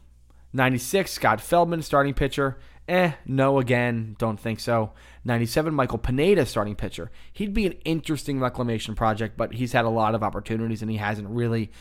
96, 0.54 1.12
Scott 1.12 1.42
Feldman, 1.42 1.82
starting 1.82 2.14
pitcher. 2.14 2.58
Eh, 2.88 3.12
no 3.26 3.60
again. 3.60 4.16
Don't 4.18 4.40
think 4.40 4.60
so. 4.60 4.92
97, 5.24 5.74
Michael 5.74 5.98
Pineda, 5.98 6.46
starting 6.46 6.76
pitcher. 6.76 7.12
He'd 7.32 7.54
be 7.54 7.66
an 7.66 7.74
interesting 7.86 8.40
reclamation 8.40 8.96
project, 8.96 9.38
but 9.38 9.54
he's 9.54 9.72
had 9.74 9.86
a 9.86 9.90
lot 9.90 10.16
of 10.16 10.24
opportunities 10.24 10.82
and 10.82 10.90
he 10.90 10.98
hasn't 10.98 11.30
really 11.30 11.72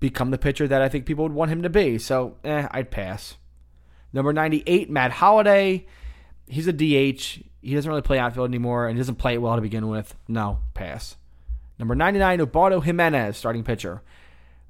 become 0.00 0.30
the 0.30 0.38
pitcher 0.38 0.68
that 0.68 0.82
I 0.82 0.88
think 0.88 1.06
people 1.06 1.24
would 1.24 1.32
want 1.32 1.50
him 1.50 1.62
to 1.62 1.70
be. 1.70 1.98
So, 1.98 2.36
eh, 2.44 2.68
I'd 2.70 2.90
pass. 2.90 3.36
Number 4.12 4.32
98, 4.32 4.90
Matt 4.90 5.12
Holliday. 5.12 5.86
He's 6.46 6.68
a 6.68 6.72
DH. 6.72 7.42
He 7.60 7.74
doesn't 7.74 7.88
really 7.88 8.02
play 8.02 8.18
outfield 8.18 8.48
anymore 8.48 8.86
and 8.86 8.96
he 8.96 9.00
doesn't 9.00 9.16
play 9.16 9.34
it 9.34 9.42
well 9.42 9.56
to 9.56 9.60
begin 9.60 9.88
with. 9.88 10.14
No, 10.28 10.60
pass. 10.74 11.16
Number 11.78 11.94
99, 11.94 12.40
Ubaldo 12.40 12.80
Jimenez, 12.80 13.36
starting 13.36 13.64
pitcher. 13.64 14.02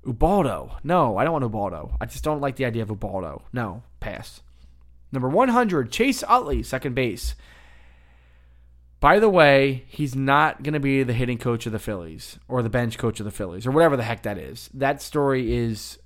Ubaldo. 0.04 0.78
No, 0.82 1.16
I 1.16 1.24
don't 1.24 1.32
want 1.32 1.44
Ubaldo. 1.44 1.96
I 2.00 2.06
just 2.06 2.24
don't 2.24 2.40
like 2.40 2.56
the 2.56 2.64
idea 2.64 2.82
of 2.82 2.90
Ubaldo. 2.90 3.42
No, 3.52 3.82
pass. 4.00 4.40
Number 5.12 5.28
100, 5.28 5.90
Chase 5.90 6.24
Utley, 6.26 6.62
second 6.62 6.94
base. 6.94 7.34
By 8.98 9.18
the 9.18 9.28
way, 9.28 9.84
he's 9.88 10.14
not 10.14 10.62
going 10.62 10.74
to 10.74 10.80
be 10.80 11.02
the 11.02 11.12
hitting 11.12 11.38
coach 11.38 11.66
of 11.66 11.72
the 11.72 11.78
Phillies 11.78 12.38
or 12.48 12.62
the 12.62 12.70
bench 12.70 12.96
coach 12.96 13.20
of 13.20 13.24
the 13.24 13.30
Phillies 13.30 13.66
or 13.66 13.70
whatever 13.70 13.96
the 13.96 14.02
heck 14.02 14.22
that 14.22 14.38
is. 14.38 14.70
That 14.72 15.02
story 15.02 15.54
is 15.54 15.98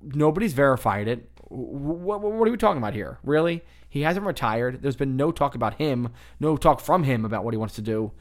nobody's 0.00 0.52
verified 0.52 1.08
it. 1.08 1.30
What, 1.48 2.20
what, 2.20 2.48
are 2.48 2.50
we 2.50 2.56
talking 2.56 2.78
about 2.78 2.94
here? 2.94 3.18
Really? 3.24 3.62
He 3.88 4.02
hasn't 4.02 4.26
retired. 4.26 4.82
There's 4.82 4.96
been 4.96 5.16
no 5.16 5.32
talk 5.32 5.54
about 5.54 5.74
him, 5.74 6.10
no 6.38 6.56
talk 6.56 6.80
from 6.80 7.04
him 7.04 7.24
about 7.24 7.44
what 7.44 7.54
he 7.54 7.58
wants 7.58 7.76
to 7.76 7.82
do. 7.82 8.12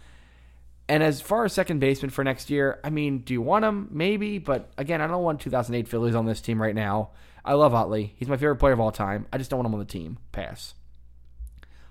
And 0.88 1.02
as 1.02 1.20
far 1.20 1.46
as 1.46 1.54
second 1.54 1.80
baseman 1.80 2.12
for 2.12 2.24
next 2.24 2.50
year, 2.50 2.80
I 2.84 2.92
mean, 2.92 3.20
do 3.20 3.34
you 3.34 3.42
want 3.42 3.66
him? 3.66 3.88
Maybe, 3.92 4.38
but 4.38 4.72
again, 4.78 5.02
I 5.02 5.08
don't 5.08 5.24
want 5.24 5.42
2008 5.42 5.88
Phillies 5.88 6.16
on 6.16 6.26
this 6.26 6.42
team 6.42 6.62
right 6.62 6.76
now. 6.76 7.10
I 7.44 7.54
love 7.54 7.74
Utley. 7.74 8.14
He's 8.18 8.28
my 8.28 8.38
favorite 8.38 8.58
player 8.58 8.74
of 8.74 8.80
all 8.80 8.92
time. 8.92 9.28
I 9.34 9.38
just 9.38 9.50
don't 9.50 9.60
want 9.60 9.68
him 9.68 9.74
on 9.74 9.80
the 9.80 9.86
team. 9.86 10.20
Pass. 10.32 10.76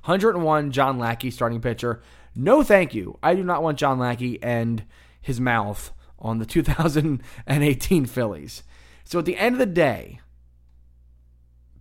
101 0.04 0.70
John 0.70 0.98
Lackey, 0.98 1.30
starting 1.30 1.60
pitcher. 1.60 2.02
No, 2.34 2.62
thank 2.62 2.94
you. 2.94 3.18
I 3.22 3.34
do 3.34 3.44
not 3.44 3.62
want 3.62 3.78
John 3.78 3.98
Lackey 3.98 4.42
and 4.42 4.84
his 5.20 5.40
mouth 5.40 5.92
on 6.18 6.38
the 6.38 6.46
2018 6.46 8.06
Phillies. 8.06 8.62
So 9.04 9.18
at 9.18 9.24
the 9.24 9.36
end 9.36 9.54
of 9.54 9.58
the 9.58 9.66
day, 9.66 10.20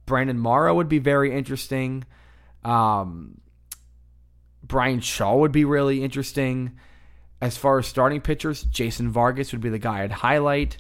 Brandon 0.06 0.38
Morrow 0.38 0.76
would 0.76 0.90
be 0.90 1.00
very 1.00 1.34
interesting. 1.36 2.04
Um, 2.64 3.42
Bryan 4.62 5.00
Shaw 5.00 5.36
would 5.38 5.52
be 5.52 5.66
really 5.66 6.04
interesting. 6.04 6.78
As 7.42 7.58
far 7.58 7.80
as 7.80 7.88
starting 7.88 8.22
pitchers, 8.22 8.64
Jason 8.64 9.12
Vargas 9.12 9.52
would 9.52 9.62
be 9.62 9.70
the 9.70 9.80
guy 9.80 10.04
I'd 10.04 10.12
highlight. 10.12 10.78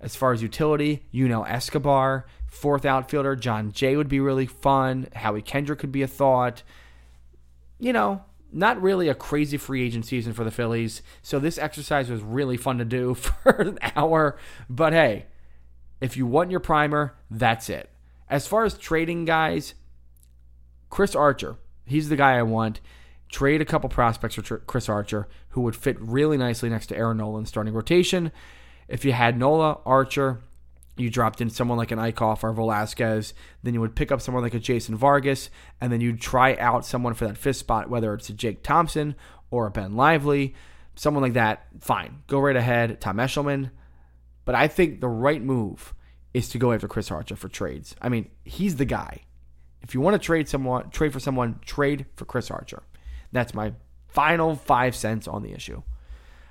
As 0.00 0.14
far 0.14 0.32
as 0.32 0.42
utility, 0.42 1.06
Yunel 1.10 1.44
Escobar. 1.46 2.26
Fourth 2.46 2.84
outfielder, 2.84 3.34
Jon 3.34 3.72
Jay 3.72 3.96
would 3.96 4.08
be 4.08 4.20
really 4.20 4.46
fun. 4.46 5.08
Howie 5.14 5.42
Kendrick 5.42 5.78
could 5.78 5.92
be 5.92 6.02
a 6.02 6.06
thought. 6.06 6.62
You 7.78 7.92
know, 7.92 8.22
not 8.56 8.80
really 8.80 9.08
a 9.08 9.14
crazy 9.14 9.58
free 9.58 9.84
agent 9.84 10.06
season 10.06 10.32
for 10.32 10.42
the 10.42 10.50
Phillies. 10.50 11.02
So 11.22 11.38
this 11.38 11.58
exercise 11.58 12.10
was 12.10 12.22
really 12.22 12.56
fun 12.56 12.78
to 12.78 12.84
do 12.84 13.14
for 13.14 13.50
an 13.50 13.78
hour. 13.94 14.38
But 14.68 14.92
hey, 14.92 15.26
if 16.00 16.16
you 16.16 16.26
want 16.26 16.50
your 16.50 16.60
primer, 16.60 17.14
that's 17.30 17.68
it. 17.68 17.90
As 18.28 18.46
far 18.46 18.64
as 18.64 18.76
trading 18.76 19.24
guys, 19.26 19.74
Chris 20.88 21.14
Archer, 21.14 21.56
he's 21.84 22.08
the 22.08 22.16
guy 22.16 22.38
I 22.38 22.42
want. 22.42 22.80
Trade 23.28 23.60
a 23.60 23.66
couple 23.66 23.90
prospects 23.90 24.36
for 24.36 24.58
Chris 24.58 24.88
Archer, 24.88 25.28
who 25.50 25.60
would 25.62 25.76
fit 25.76 26.00
really 26.00 26.36
nicely 26.36 26.68
next 26.68 26.86
to 26.86 26.96
Aaron 26.96 27.18
Nola 27.18 27.44
starting 27.46 27.74
rotation. 27.74 28.32
If 28.88 29.04
you 29.04 29.12
had 29.12 29.36
Nola, 29.36 29.80
Archer, 29.84 30.40
you 30.96 31.10
dropped 31.10 31.40
in 31.40 31.50
someone 31.50 31.78
like 31.78 31.90
an 31.90 31.98
Eickhoff 31.98 32.42
or 32.42 32.52
Velasquez, 32.52 33.34
then 33.62 33.74
you 33.74 33.80
would 33.80 33.96
pick 33.96 34.10
up 34.10 34.20
someone 34.20 34.42
like 34.42 34.54
a 34.54 34.58
Jason 34.58 34.96
Vargas, 34.96 35.50
and 35.80 35.92
then 35.92 36.00
you'd 36.00 36.20
try 36.20 36.56
out 36.56 36.86
someone 36.86 37.14
for 37.14 37.26
that 37.26 37.36
fifth 37.36 37.56
spot, 37.56 37.90
whether 37.90 38.14
it's 38.14 38.28
a 38.28 38.32
Jake 38.32 38.62
Thompson 38.62 39.14
or 39.50 39.66
a 39.66 39.70
Ben 39.70 39.94
Lively, 39.94 40.54
someone 40.94 41.22
like 41.22 41.34
that. 41.34 41.66
Fine, 41.80 42.22
go 42.26 42.40
right 42.40 42.56
ahead, 42.56 43.00
Tom 43.00 43.18
Eshelman. 43.18 43.70
But 44.44 44.54
I 44.54 44.68
think 44.68 45.00
the 45.00 45.08
right 45.08 45.42
move 45.42 45.94
is 46.32 46.48
to 46.50 46.58
go 46.58 46.72
after 46.72 46.88
Chris 46.88 47.10
Archer 47.10 47.36
for 47.36 47.48
trades. 47.48 47.96
I 48.00 48.08
mean, 48.08 48.28
he's 48.44 48.76
the 48.76 48.84
guy. 48.84 49.22
If 49.82 49.94
you 49.94 50.00
want 50.00 50.14
to 50.14 50.24
trade 50.24 50.48
someone, 50.48 50.90
trade 50.90 51.12
for 51.12 51.20
someone, 51.20 51.60
trade 51.64 52.06
for 52.14 52.24
Chris 52.24 52.50
Archer. 52.50 52.82
That's 53.32 53.54
my 53.54 53.72
final 54.08 54.56
five 54.56 54.96
cents 54.96 55.28
on 55.28 55.42
the 55.42 55.52
issue. 55.52 55.82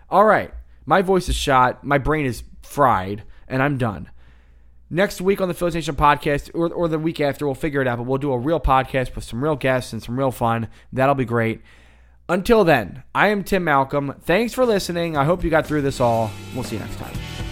All 0.10 0.26
right. 0.26 0.54
My 0.86 1.02
voice 1.02 1.30
is 1.30 1.36
shot. 1.36 1.84
My 1.84 1.98
brain 1.98 2.26
is 2.26 2.44
fried, 2.62 3.24
and 3.48 3.62
I'm 3.62 3.78
done. 3.78 4.10
Next 4.90 5.20
week 5.20 5.42
on 5.42 5.48
the 5.48 5.54
Phillies 5.54 5.76
Nation 5.76 5.96
podcast, 5.96 6.52
or, 6.54 6.72
or 6.72 6.88
the 6.88 7.00
week 7.00 7.20
after, 7.20 7.46
we'll 7.46 7.56
figure 7.56 7.82
it 7.82 7.88
out, 7.88 7.98
but 7.98 8.04
we'll 8.04 8.20
do 8.20 8.32
a 8.32 8.38
real 8.38 8.60
podcast 8.60 9.16
with 9.16 9.24
some 9.24 9.44
real 9.44 9.56
guests 9.56 9.94
and 9.94 10.02
some 10.02 10.18
real 10.18 10.32
fun. 10.32 10.68
That'll 10.94 11.16
be 11.16 11.26
great. 11.26 11.62
Until 12.30 12.64
then, 12.64 13.04
I 13.14 13.28
am 13.28 13.44
Tim 13.44 13.64
Malcolm. 13.64 14.16
Thanks 14.22 14.54
for 14.54 14.66
listening. 14.66 15.18
I 15.18 15.26
hope 15.26 15.44
you 15.44 15.50
got 15.50 15.66
through 15.66 15.82
this 15.82 16.00
all. 16.00 16.32
We'll 16.54 16.64
see 16.64 16.76
you 16.76 16.82
next 16.82 16.98
time. 16.98 17.45